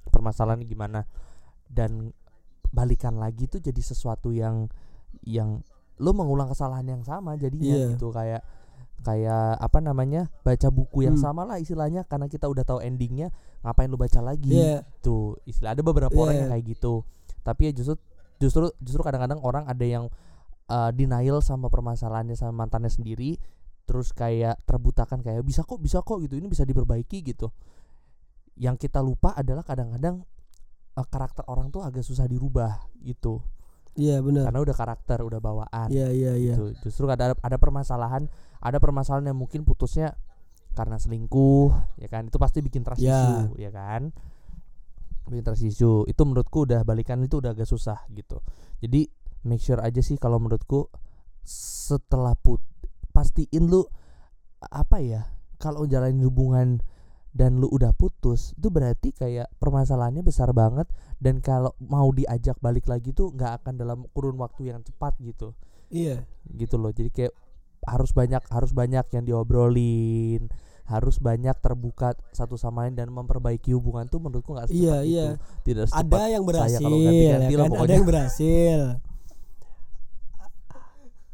Permasalahannya 0.06 0.64
gimana? 0.64 1.00
Dan 1.66 2.12
balikan 2.68 3.16
lagi 3.16 3.46
tuh 3.46 3.58
jadi 3.58 3.78
sesuatu 3.78 4.28
yang 4.30 4.68
yang 5.24 5.64
lo 5.96 6.12
mengulang 6.12 6.46
kesalahan 6.46 6.84
yang 6.86 7.02
sama 7.02 7.34
jadinya 7.34 7.72
Iya. 7.72 7.88
gitu. 7.96 8.12
Kayak 8.12 8.44
kayak 9.00 9.56
apa 9.56 9.78
namanya 9.78 10.28
baca 10.40 10.68
buku 10.68 11.04
yang 11.04 11.16
Hmm. 11.16 11.24
sama 11.24 11.42
lah 11.44 11.56
istilahnya 11.56 12.04
karena 12.04 12.26
kita 12.26 12.46
udah 12.46 12.62
tahu 12.62 12.80
endingnya 12.80 13.30
ngapain 13.60 13.86
lu 13.86 13.96
baca 13.96 14.20
lagi 14.20 14.50
Iya. 14.50 14.82
tuh 15.00 15.36
istilah 15.44 15.74
ada 15.74 15.82
beberapa 15.82 16.14
orang 16.14 16.34
Iya. 16.34 16.40
yang 16.42 16.50
kayak 16.52 16.64
gitu 16.72 16.94
tapi 17.40 17.70
ya 17.70 17.72
justru 17.72 17.94
justru 18.36 18.64
justru 18.78 19.00
kadang-kadang 19.00 19.38
orang 19.40 19.64
ada 19.64 19.82
yang 19.82 20.10
uh, 20.66 20.90
denial 20.90 21.38
sama 21.40 21.68
permasalahannya 21.68 22.34
sama 22.34 22.66
mantannya 22.66 22.90
sendiri 22.90 23.38
terus 23.86 24.10
kayak 24.10 24.58
terbutakan 24.66 25.22
kayak 25.22 25.40
bisa 25.40 25.62
kok 25.62 25.78
bisa 25.78 26.02
kok 26.02 26.18
gitu 26.18 26.34
ini 26.34 26.50
bisa 26.50 26.66
diperbaiki 26.66 27.22
gitu 27.22 27.54
yang 28.56 28.74
kita 28.74 28.98
lupa 28.98 29.30
adalah 29.32 29.62
kadang-kadang 29.62 30.24
uh, 30.96 31.06
karakter 31.06 31.44
orang 31.46 31.68
tuh 31.68 31.84
agak 31.84 32.02
susah 32.02 32.24
dirubah 32.24 32.88
gitu 32.98 33.44
iya 33.94 34.20
benar 34.20 34.48
karena 34.48 34.60
udah 34.60 34.76
karakter 34.76 35.18
udah 35.22 35.40
bawaan 35.40 35.88
iya 35.88 36.08
iya 36.10 36.32
iya 36.34 36.54
gitu. 36.56 36.72
Justru 36.84 37.08
ada 37.08 37.32
ada 37.32 37.56
permasalahan, 37.56 38.28
ada 38.66 38.82
permasalahan 38.82 39.30
yang 39.30 39.38
mungkin 39.38 39.62
putusnya 39.62 40.18
karena 40.74 40.98
selingkuh, 40.98 41.70
ya 41.96 42.08
kan? 42.10 42.28
Itu 42.28 42.36
pasti 42.36 42.60
bikin 42.60 42.82
trust 42.82 43.00
Ya. 43.00 43.14
issue, 43.14 43.56
ya 43.56 43.70
kan? 43.70 44.10
Bikin 45.30 45.44
trust 45.46 45.64
issue. 45.64 46.02
Itu 46.04 46.26
menurutku 46.26 46.66
udah 46.66 46.82
balikan 46.82 47.22
itu 47.22 47.38
udah 47.38 47.54
agak 47.54 47.64
susah 47.64 48.04
gitu. 48.12 48.42
Jadi 48.82 49.08
make 49.46 49.62
sure 49.62 49.80
aja 49.80 50.02
sih 50.02 50.18
kalau 50.18 50.36
menurutku 50.36 50.90
setelah 51.46 52.34
put 52.34 52.60
pastiin 53.14 53.70
lu 53.70 53.86
apa 54.60 55.00
ya? 55.00 55.22
Kalau 55.56 55.88
jalanin 55.88 56.20
hubungan 56.26 56.82
dan 57.32 57.60
lu 57.60 57.68
udah 57.68 57.92
putus 57.92 58.56
itu 58.56 58.72
berarti 58.72 59.12
kayak 59.12 59.52
permasalahannya 59.60 60.24
besar 60.24 60.56
banget 60.56 60.88
dan 61.20 61.44
kalau 61.44 61.76
mau 61.84 62.08
diajak 62.08 62.56
balik 62.64 62.88
lagi 62.88 63.12
tuh 63.12 63.28
nggak 63.28 63.60
akan 63.60 63.76
dalam 63.76 63.98
kurun 64.16 64.40
waktu 64.40 64.72
yang 64.72 64.80
cepat 64.80 65.20
gitu 65.20 65.52
iya 65.92 66.24
gitu 66.48 66.80
loh 66.80 66.96
jadi 66.96 67.12
kayak 67.12 67.36
harus 67.86 68.10
banyak 68.10 68.42
harus 68.50 68.70
banyak 68.70 69.06
yang 69.14 69.24
diobrolin 69.24 70.50
harus 70.86 71.18
banyak 71.18 71.54
terbuka 71.58 72.14
satu 72.30 72.54
sama 72.54 72.86
lain 72.86 72.94
dan 72.94 73.10
memperbaiki 73.10 73.74
hubungan 73.74 74.06
tuh 74.06 74.22
menurutku 74.22 74.54
nggak 74.54 74.70
Iya, 74.70 75.02
secepat 75.02 75.02
iya. 75.02 75.26
itu. 75.26 75.42
tidak 75.66 75.82
ada 75.82 75.90
secepat 75.90 76.18
yang 76.30 76.42
saya 76.42 76.46
berhasil 76.46 76.78
kalau 76.78 76.98
ganti-ganti 76.98 77.26
ya 77.26 77.58
lah 77.58 77.66
kan? 77.66 77.80
ada 77.82 77.92
yang 77.92 78.06
berhasil. 78.06 78.80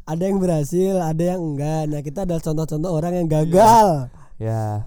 Ada 0.03 0.23
yang 0.27 0.39
berhasil 0.43 0.95
ada 0.99 1.23
yang 1.23 1.41
enggak. 1.41 1.83
Nah 1.87 2.01
kita 2.03 2.19
adalah 2.27 2.43
contoh-contoh 2.43 2.91
orang 2.91 3.13
yang 3.15 3.29
gagal. 3.31 3.89
Ya. 4.37 4.83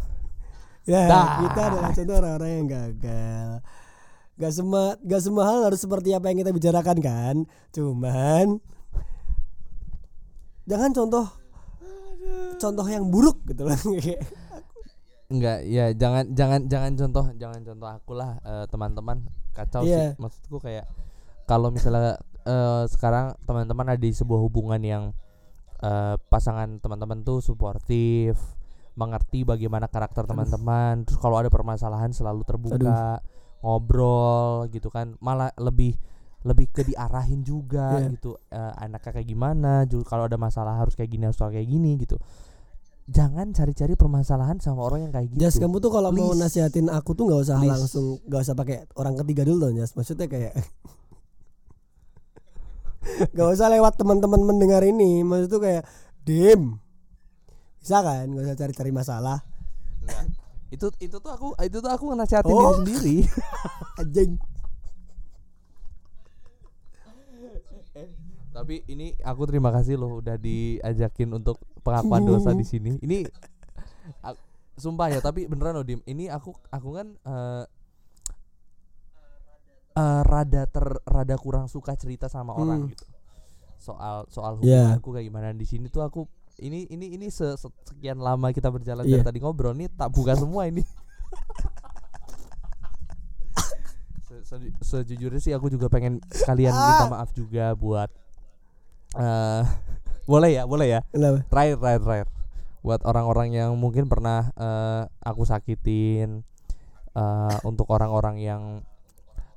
Ya 0.86 1.02
Dah. 1.10 1.28
kita 1.48 1.62
adalah 1.72 1.90
contoh 1.96 2.16
orang-orang 2.20 2.52
yang 2.52 2.68
gagal. 2.68 3.50
Gak 4.36 4.52
semua 4.52 4.84
gak 5.00 5.22
semua 5.24 5.44
hal 5.48 5.60
harus 5.64 5.80
seperti 5.80 6.12
apa 6.12 6.28
yang 6.28 6.44
kita 6.44 6.52
bicarakan 6.52 6.98
kan? 7.00 7.36
Cuman 7.72 8.60
jangan 10.66 10.92
contoh 10.92 11.26
contoh 12.56 12.86
yang 12.88 13.06
buruk 13.12 13.44
gitu 13.48 13.68
lah 13.68 13.78
Enggak, 15.26 15.66
ya 15.66 15.90
jangan 15.98 16.38
jangan 16.38 16.70
jangan 16.70 16.92
contoh 16.94 17.26
jangan 17.42 17.62
contoh 17.66 17.90
aku 17.90 18.14
lah 18.14 18.38
eh, 18.46 18.66
teman-teman. 18.70 19.26
Kacau 19.58 19.82
Iya. 19.82 20.14
sih 20.14 20.22
maksudku 20.22 20.62
kayak 20.62 20.86
kalau 21.50 21.74
misalnya 21.74 22.22
eh, 22.46 22.84
sekarang 22.86 23.34
teman-teman 23.42 23.90
ada 23.90 24.02
di 24.02 24.14
sebuah 24.14 24.38
hubungan 24.38 24.78
yang 24.86 25.04
eh, 25.82 26.16
pasangan 26.30 26.78
teman-teman 26.78 27.26
tuh 27.26 27.42
suportif 27.42 28.38
mengerti 28.96 29.42
bagaimana 29.42 29.90
karakter 29.90 30.30
teman-teman. 30.30 31.10
Terus 31.10 31.18
kalau 31.18 31.42
ada 31.42 31.50
permasalahan 31.50 32.14
selalu 32.14 32.46
terbuka 32.46 33.18
ngobrol 33.66 34.70
gitu 34.70 34.94
kan. 34.94 35.18
Malah 35.18 35.50
lebih 35.58 35.98
lebih 36.46 36.70
ke 36.70 36.84
diarahin 36.84 37.42
juga 37.42 37.98
Iya. 37.98 38.14
gitu 38.14 38.38
eh, 38.48 38.72
anaknya 38.78 39.12
kayak 39.12 39.26
gimana 39.26 39.84
juga 39.84 40.08
kalau 40.08 40.24
ada 40.26 40.38
masalah 40.38 40.78
harus 40.78 40.94
kayak 40.94 41.10
gini 41.10 41.26
harus 41.26 41.36
kayak 41.36 41.66
gini 41.66 41.98
gitu. 41.98 42.16
Jangan 43.06 43.52
cari-cari 43.52 43.94
permasalahan 43.94 44.58
sama 44.58 44.82
orang 44.82 45.04
yang 45.04 45.12
kayak 45.12 45.28
gitu. 45.30 45.40
Jas 45.40 45.58
kamu 45.58 45.78
tuh 45.78 45.90
kalau 45.90 46.10
mau 46.10 46.32
nasihatin 46.32 46.88
aku 46.88 47.14
tuh 47.14 47.26
nggak 47.26 47.40
usah 47.44 47.56
Please. 47.60 47.70
langsung 47.70 48.06
nggak 48.24 48.42
usah 48.42 48.56
pakai 48.56 48.76
orang 48.94 49.14
ketiga 49.20 49.42
dulu 49.44 49.58
dong 49.64 49.76
Jas. 49.76 49.94
Maksudnya 49.94 50.26
kayak 50.26 50.54
nggak 53.34 53.48
usah 53.48 53.68
lewat 53.70 53.94
teman-teman 53.96 54.42
mendengar 54.44 54.82
ini. 54.82 55.22
Maksud 55.22 55.50
tuh 55.50 55.60
kayak 55.60 55.84
dim. 56.22 56.78
Bisa 57.78 58.02
kan? 58.02 58.26
Nggak 58.26 58.44
usah 58.44 58.58
cari-cari 58.58 58.92
masalah. 58.92 59.38
Enggak. 60.02 60.26
itu 60.66 60.90
itu 61.00 61.16
tuh 61.16 61.30
aku 61.30 61.54
itu 61.62 61.78
tuh 61.78 61.88
aku 61.88 62.04
nasihatin 62.14 62.52
Oh. 62.52 62.82
diri 62.82 62.82
sendiri. 62.82 63.18
Anjing 64.02 64.32
tapi 68.52 68.84
ini 68.86 69.12
aku 69.20 69.44
terima 69.46 69.68
kasih 69.70 69.96
loh 69.96 70.20
udah 70.20 70.36
diajakin 70.36 71.28
untuk 71.34 71.60
pengakuan 71.82 72.24
dosa 72.24 72.52
di 72.52 72.64
sini 72.64 72.96
ini 73.00 73.28
a- 74.22 74.40
sumpah 74.76 75.08
ya 75.10 75.20
tapi 75.20 75.44
beneran 75.46 75.76
loh 75.76 75.84
dim 75.84 76.00
ini 76.06 76.28
aku 76.28 76.56
aku 76.70 76.90
kan 76.94 77.08
eh 77.18 77.64
eh, 79.94 80.22
rada 80.24 80.64
ter 80.66 80.86
rada 81.04 81.36
kurang 81.36 81.68
suka 81.68 81.96
cerita 81.96 82.28
sama 82.28 82.52
orang 82.54 82.80
Hmm. 82.82 82.92
gitu 82.92 83.06
soal 83.78 84.26
soal 84.28 84.58
Yeah. 84.60 84.96
hubunganku 84.98 85.10
kayak 85.14 85.26
gimana 85.26 85.48
di 85.52 85.64
sini 85.64 85.88
tuh 85.88 86.02
aku 86.02 86.26
ini 86.58 86.88
ini 86.88 87.12
ini 87.12 87.28
se- 87.30 87.56
se- 87.56 87.76
sekian 87.86 88.18
lama 88.18 88.50
kita 88.50 88.68
berjalan 88.68 89.04
Iya. 89.04 89.20
dari 89.20 89.26
tadi 89.26 89.40
ngobrol 89.40 89.76
nih 89.76 89.92
tak 89.92 90.10
buka 90.10 90.34
semua 90.34 90.64
ini 90.66 90.82
Se- 94.46 94.62
se- 94.62 95.02
sejujurnya 95.02 95.42
sih 95.42 95.54
aku 95.58 95.74
juga 95.74 95.90
pengen 95.90 96.22
kalian 96.46 96.70
minta 96.70 97.06
maaf 97.10 97.34
juga 97.34 97.74
buat 97.74 98.14
eh 99.18 99.64
boleh 100.32 100.54
ya 100.54 100.64
boleh 100.70 100.88
ya? 100.90 101.02
Kenapa? 101.10 101.42
Terakhir 101.50 101.76
terakhir 101.82 102.02
terakhir. 102.06 102.28
Buat 102.86 103.02
orang-orang 103.10 103.50
yang 103.58 103.74
mungkin 103.74 104.06
pernah 104.06 104.54
eh, 104.54 105.04
aku 105.26 105.50
sakitin 105.50 106.46
eh, 107.18 107.58
untuk 107.66 107.90
orang-orang 107.90 108.38
yang 108.38 108.62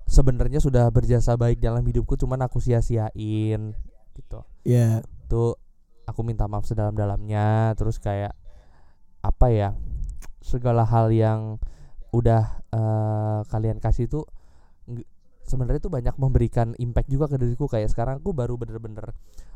sebenarnya 0.09 0.57
sudah 0.57 0.89
berjasa 0.89 1.37
baik 1.37 1.61
dalam 1.61 1.85
hidupku 1.85 2.17
cuman 2.17 2.49
aku 2.49 2.57
sia-siain 2.57 3.77
gitu. 4.17 4.41
Ya. 4.65 5.05
Itu 5.29 5.61
aku 6.09 6.25
minta 6.25 6.49
maaf 6.49 6.65
sedalam-dalamnya 6.65 7.77
terus 7.77 8.01
kayak 8.01 8.33
apa 9.21 9.53
ya 9.53 9.77
segala 10.41 10.89
hal 10.89 11.13
yang 11.13 11.61
udah 12.09 12.65
eh, 12.73 13.41
kalian 13.53 13.85
kasih 13.85 14.09
tuh 14.09 14.25
sebenarnya 15.49 15.81
tuh 15.81 15.91
banyak 15.91 16.15
memberikan 16.15 16.77
impact 16.77 17.09
juga 17.09 17.27
ke 17.27 17.37
diriku. 17.37 17.67
Kayak 17.67 17.91
sekarang 17.91 18.21
aku 18.21 18.33
baru 18.33 18.55
bener-bener 18.55 19.13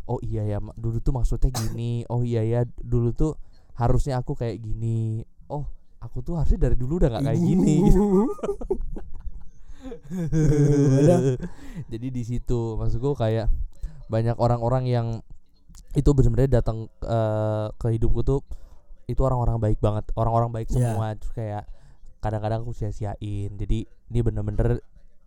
oh 0.08 0.18
iya 0.18 0.42
ya 0.42 0.58
dulu 0.74 0.98
tuh 0.98 1.12
maksudnya 1.14 1.48
gini. 1.48 2.02
Oh 2.08 2.24
iya 2.24 2.42
ya 2.42 2.60
dulu 2.80 3.12
tuh 3.12 3.36
harusnya 3.76 4.18
aku 4.18 4.34
kayak 4.34 4.58
gini. 4.58 5.22
Oh 5.46 5.68
aku 6.02 6.18
tuh 6.20 6.34
harusnya 6.40 6.66
dari 6.66 6.74
dulu 6.74 6.98
udah 6.98 7.08
nggak 7.12 7.24
kayak 7.28 7.40
gini. 7.40 7.74
Gitu. 7.86 8.02
Jadi 11.92 12.06
di 12.10 12.22
situ 12.22 12.78
maksudku 12.78 13.14
kayak 13.14 13.50
banyak 14.08 14.36
orang-orang 14.38 14.84
yang 14.86 15.06
itu 15.92 16.08
benar-benar 16.16 16.48
datang 16.48 16.88
eh, 17.04 17.66
ke 17.76 17.86
hidupku 17.96 18.24
tuh 18.24 18.40
itu 19.10 19.20
orang-orang 19.20 19.60
baik 19.60 19.78
banget 19.82 20.08
orang-orang 20.16 20.50
baik 20.52 20.68
Iya. 20.72 20.94
semua. 20.94 21.06
Terus 21.18 21.32
kayak 21.34 21.64
kadang-kadang 22.22 22.64
aku 22.64 22.72
sia-siain. 22.72 23.50
Jadi 23.58 23.84
ini 23.84 24.18
bener-bener 24.22 24.80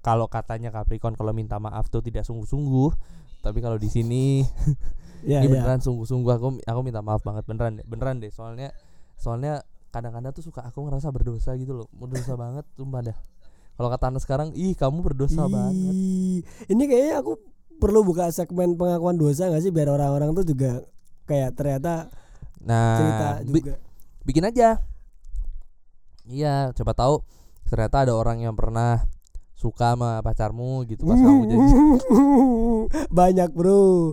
kalau 0.05 0.29
katanya 0.29 0.69
Capricorn 0.69 1.17
kalau 1.17 1.33
minta 1.33 1.57
maaf 1.57 1.89
tuh 1.89 2.05
tidak 2.05 2.29
sungguh-sungguh 2.29 2.93
tapi 3.41 3.57
kalau 3.61 3.81
di 3.81 3.89
sini 3.89 4.45
ya 5.25 5.41
ini 5.41 5.49
ya. 5.49 5.61
beneran 5.61 5.81
sungguh-sungguh. 5.81 6.31
Aku 6.37 6.61
aku 6.61 6.79
minta 6.85 7.01
maaf 7.01 7.25
banget 7.25 7.45
beneran 7.49 7.81
deh 7.81 7.85
beneran 7.85 8.21
deh. 8.21 8.29
Soalnya 8.29 8.69
soalnya 9.17 9.65
kadang-kadang 9.89 10.33
tuh 10.33 10.45
suka 10.45 10.61
aku 10.65 10.85
ngerasa 10.85 11.09
berdosa 11.09 11.57
gitu 11.57 11.73
loh. 11.73 11.89
Berdosa 11.93 12.37
banget 12.43 12.65
sumpah 12.77 13.01
dah. 13.01 13.17
Kalau 13.75 13.89
kata 13.89 14.05
anak 14.13 14.21
sekarang 14.21 14.49
ih 14.53 14.77
kamu 14.77 15.01
berdosa 15.01 15.49
banget. 15.49 15.93
Ih, 15.93 16.41
ini 16.69 16.83
kayaknya 16.85 17.21
aku 17.25 17.37
perlu 17.81 18.05
buka 18.07 18.29
segmen 18.31 18.77
pengakuan 18.79 19.19
dosa 19.19 19.51
gak 19.51 19.61
sih? 19.61 19.69
Biar 19.73 19.91
orang-orang 19.91 20.31
tuh 20.31 20.45
juga 20.47 20.85
kayak 21.25 21.57
ternyata 21.57 22.07
cerita 22.65 23.27
nah 23.41 23.45
bi- 23.45 23.61
juga. 23.61 23.75
bikin 24.25 24.45
aja. 24.47 24.79
Iya 26.25 26.73
coba 26.73 26.93
tahu. 26.97 27.15
Ternyata 27.69 28.09
ada 28.09 28.13
orang 28.17 28.41
yang 28.41 28.53
pernah 28.57 29.05
suka 29.55 29.95
sama 29.95 30.19
pacarmu 30.19 30.83
gitu 30.85 31.03
pas 31.03 31.15
kamu 31.15 31.41
jadi 31.49 31.65
banyak 33.09 33.49
bro. 33.51 34.11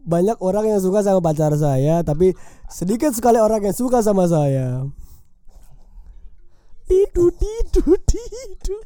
Banyak 0.00 0.40
orang 0.40 0.64
yang 0.66 0.80
suka 0.80 1.04
sama 1.04 1.20
pacar 1.20 1.52
saya 1.54 2.00
tapi 2.00 2.32
sedikit 2.66 3.12
sekali 3.12 3.36
orang 3.36 3.60
yang 3.62 3.76
suka 3.76 4.00
sama 4.00 4.24
saya. 4.24 4.88
Tidu 6.88 7.28
tidu 7.30 7.92
tidu. 8.02 8.76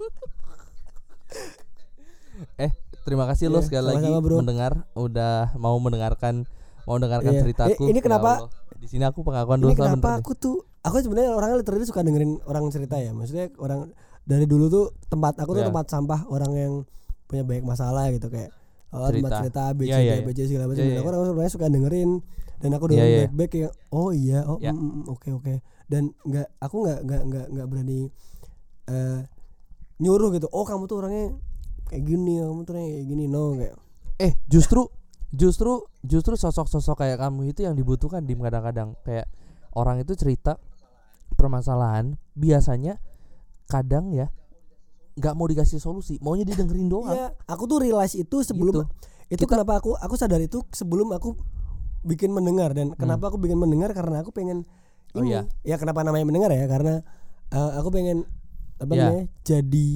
Eh 2.59 2.70
terima 3.03 3.24
kasih 3.24 3.46
lo 3.46 3.62
Iya, 3.62 3.66
sekali 3.70 3.84
lagi 3.86 4.03
sama-sama, 4.03 4.18
bro. 4.20 4.36
mendengar 4.42 4.72
udah 4.92 5.55
mau 5.55 5.78
mendengarkan 5.78 6.42
mau 6.82 6.98
mendengarkan 6.98 7.32
Iya. 7.32 7.40
ceritaku. 7.40 7.82
Eh, 7.86 7.94
ini 7.94 8.00
Ya 8.00 8.05
kenapa- 8.05 8.50
di 8.74 8.90
sini 8.90 9.07
aku 9.07 9.22
pengakuan 9.22 9.62
ini 9.62 9.70
dosa 9.70 9.94
kenapa 9.94 10.18
aku 10.18 10.34
tuh 10.34 10.66
aku 10.82 10.98
sebenarnya 10.98 11.30
orangnya 11.30 11.62
literally 11.62 11.86
suka 11.86 12.03
dengerin 12.03 12.42
orang 12.42 12.66
cerita 12.68 12.98
ya. 12.98 13.14
Maksudnya 13.14 13.55
orang 13.62 13.94
dari 14.22 14.46
dulu 14.46 14.70
tuh 14.70 14.86
tempat 15.10 15.38
aku 15.42 15.58
tuh 15.58 15.62
Iya. 15.66 15.68
tempat 15.70 15.86
sampah 15.90 16.20
orang 16.30 16.52
yang 16.54 16.72
punya 17.26 17.42
banyak 17.42 17.64
masalah 17.66 18.10
gitu 18.14 18.28
kayak 18.30 18.54
oh, 18.94 19.08
tempat 19.10 19.30
Cerita. 19.30 19.38
cerita 19.42 19.60
A 19.66 19.72
B 19.74 19.80
C 19.86 19.90
Iya, 19.90 19.98
D 19.98 20.04
iya, 20.04 20.14
B 20.22 20.28
C 20.30 20.38
segala 20.46 20.64
macam 20.70 20.82
Iya, 20.82 20.86
dan 20.86 20.94
iya. 20.94 21.00
aku 21.02 21.08
orang 21.10 21.22
sebenarnya 21.26 21.52
suka 21.52 21.66
dengerin 21.66 22.10
dan 22.62 22.70
aku 22.78 22.84
dengerin 22.92 23.10
iya. 23.10 23.20
back 23.26 23.32
back 23.34 23.50
kayak 23.50 23.72
oh 23.90 24.10
iya 24.14 24.38
oh 24.46 24.58
Iya. 24.62 24.72
mm, 24.72 24.78
mm, 24.78 25.02
oke 25.10 25.28
oke 25.34 25.54
dan 25.90 26.02
nggak 26.22 26.46
aku 26.62 26.76
nggak 26.86 26.98
nggak 27.04 27.22
nggak 27.26 27.46
nggak 27.52 27.66
berani 27.66 28.00
eh 28.88 29.20
nyuruh 29.98 30.30
gitu 30.34 30.46
oh 30.50 30.64
kamu 30.66 30.86
tuh 30.86 30.96
orangnya 31.02 31.26
kayak 31.90 32.02
gini 32.06 32.42
kamu 32.42 32.60
tuh 32.64 32.72
orangnya 32.74 32.90
kayak 32.94 33.06
gini 33.10 33.24
no 33.26 33.42
kayak 33.58 33.74
eh 34.22 34.32
justru 34.46 34.86
justru 35.32 35.88
justru 36.04 36.34
sosok-sosok 36.36 37.02
kayak 37.02 37.18
kamu 37.18 37.50
itu 37.50 37.64
yang 37.66 37.74
dibutuhkan 37.74 38.22
di 38.22 38.36
kadang-kadang 38.36 38.94
kayak 39.02 39.26
orang 39.72 39.98
itu 39.98 40.12
cerita 40.14 40.60
permasalahan 41.34 42.20
biasanya 42.36 43.00
kadang 43.72 44.12
ya 44.12 44.28
nggak 45.12 45.32
mau 45.32 45.44
dikasih 45.44 45.76
solusi 45.78 46.16
maunya 46.18 46.42
didengerin 46.42 46.86
doang 46.86 47.12
Iya, 47.12 47.28
aku 47.44 47.64
tuh 47.66 47.80
realize 47.80 48.12
itu 48.14 48.40
sebelum 48.40 48.72
Gitu. 48.74 48.84
itu 49.30 49.42
Kita- 49.42 49.52
kenapa 49.54 49.76
aku 49.76 49.92
aku 49.94 50.14
sadar 50.14 50.40
itu 50.40 50.60
sebelum 50.70 51.08
aku 51.10 51.36
bikin 52.02 52.28
mendengar 52.28 52.70
dan 52.70 52.92
kenapa 52.92 53.28
aku 53.28 53.36
bikin 53.36 53.56
mendengar 53.56 53.92
karena 53.92 54.20
aku 54.20 54.28
pengen 54.30 54.64
Hmm. 54.64 54.80
Oh, 55.12 55.20
ini 55.20 55.30
iya. 55.30 55.44
ya 55.62 55.76
kenapa 55.76 56.00
namanya 56.00 56.24
mendengar 56.24 56.48
ya 56.50 56.64
karena 56.66 57.04
eh, 57.48 57.72
aku 57.76 57.88
pengen 57.90 58.24
apa 58.78 58.88
Iya. 58.90 59.00
namanya 59.02 59.24
jadi 59.42 59.88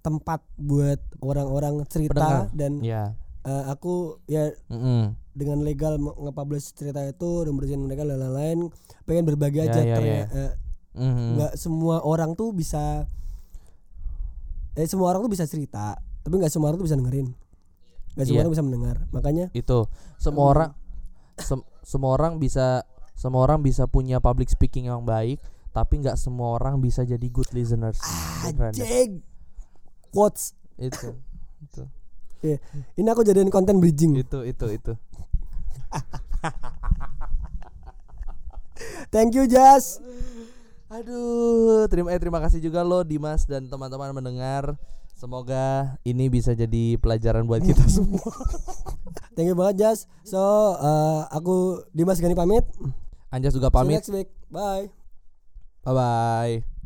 tempat 0.00 0.40
buat 0.56 0.96
orang-orang 1.20 1.84
cerita 1.86 2.16
Pendengar. 2.16 2.48
dan 2.52 2.72
ya 2.80 3.02
eh, 3.42 3.64
aku 3.68 4.16
ya 4.24 4.48
mm-mm. 4.66 5.12
dengan 5.32 5.60
legal 5.60 5.96
nge-publish 5.96 6.72
cerita 6.72 7.00
itu 7.02 7.30
dan 7.42 7.52
berjalan 7.52 7.84
dan 7.86 8.18
lain-lain 8.18 8.58
pengen 9.02 9.24
berbagi 9.24 9.60
Ya, 9.60 9.68
aja 9.68 9.80
ya, 9.82 9.94
ternya- 9.94 10.26
ya. 10.26 10.46
Mhm. 10.92 11.40
nggak 11.40 11.52
semua 11.56 12.04
orang 12.04 12.36
tuh 12.36 12.52
bisa 12.52 13.08
eh 14.72 14.84
semua 14.84 15.08
orang 15.08 15.20
tuh 15.20 15.32
bisa 15.32 15.44
cerita 15.44 15.96
tapi 16.20 16.34
nggak 16.36 16.48
semua 16.48 16.70
orang 16.70 16.78
tuh 16.78 16.86
bisa 16.86 16.96
dengerin. 16.96 17.28
Nggak 18.12 18.24
semua 18.24 18.36
Iya. 18.36 18.42
orang 18.42 18.52
bisa 18.52 18.64
mendengar. 18.64 18.96
Makanya 19.10 19.46
itu. 19.52 19.78
Semua 20.16 20.44
Hmm. 20.44 20.52
orang 20.52 20.70
sem- 21.36 21.66
semua 21.80 22.10
orang 22.12 22.32
bisa 22.36 22.84
semua 23.12 23.40
orang 23.40 23.60
bisa 23.60 23.84
punya 23.86 24.18
public 24.18 24.48
speaking 24.48 24.86
yang 24.86 25.02
baik 25.02 25.40
tapi 25.72 25.96
nggak 25.98 26.16
semua 26.16 26.54
orang 26.54 26.78
bisa 26.78 27.02
jadi 27.02 27.24
good 27.26 27.48
listeners. 27.50 27.96
Deh. 28.44 28.60
anjing. 28.60 29.24
Quotes. 30.10 30.52
Itu 30.76 31.16
itu. 31.62 31.82
Ini 32.94 33.08
aku 33.08 33.22
jadiin 33.22 33.48
konten 33.48 33.78
bridging. 33.78 34.12
Itu 34.14 34.42
itu 34.42 34.66
itu. 34.68 34.92
Thank 39.08 39.32
you 39.32 39.46
Jas 39.46 40.00
aduh 40.92 41.88
terima 41.88 42.12
eh, 42.12 42.20
terima 42.20 42.40
kasih 42.44 42.60
juga 42.60 42.84
lo 42.84 43.00
Dimas 43.00 43.48
dan 43.48 43.64
teman-teman 43.66 44.12
mendengar. 44.12 44.76
Semoga 45.16 45.96
ini 46.02 46.26
bisa 46.26 46.50
jadi 46.52 46.98
pelajaran 46.98 47.46
buat 47.46 47.62
kita 47.62 47.86
semua. 47.96 48.26
Thank 49.32 49.48
you 49.48 49.56
banget 49.56 49.80
Jas. 49.80 50.10
So 50.26 50.40
uh, 50.76 51.30
aku 51.32 51.86
Dimas 51.96 52.20
Gani 52.20 52.36
pamit. 52.36 52.66
Anjas 53.32 53.56
juga 53.56 53.70
See 53.70 53.74
you 53.74 53.78
pamit 53.80 53.96
next 54.02 54.12
week. 54.12 54.28
Bye. 54.52 54.92
Bye 55.82 55.94
bye 55.94 56.81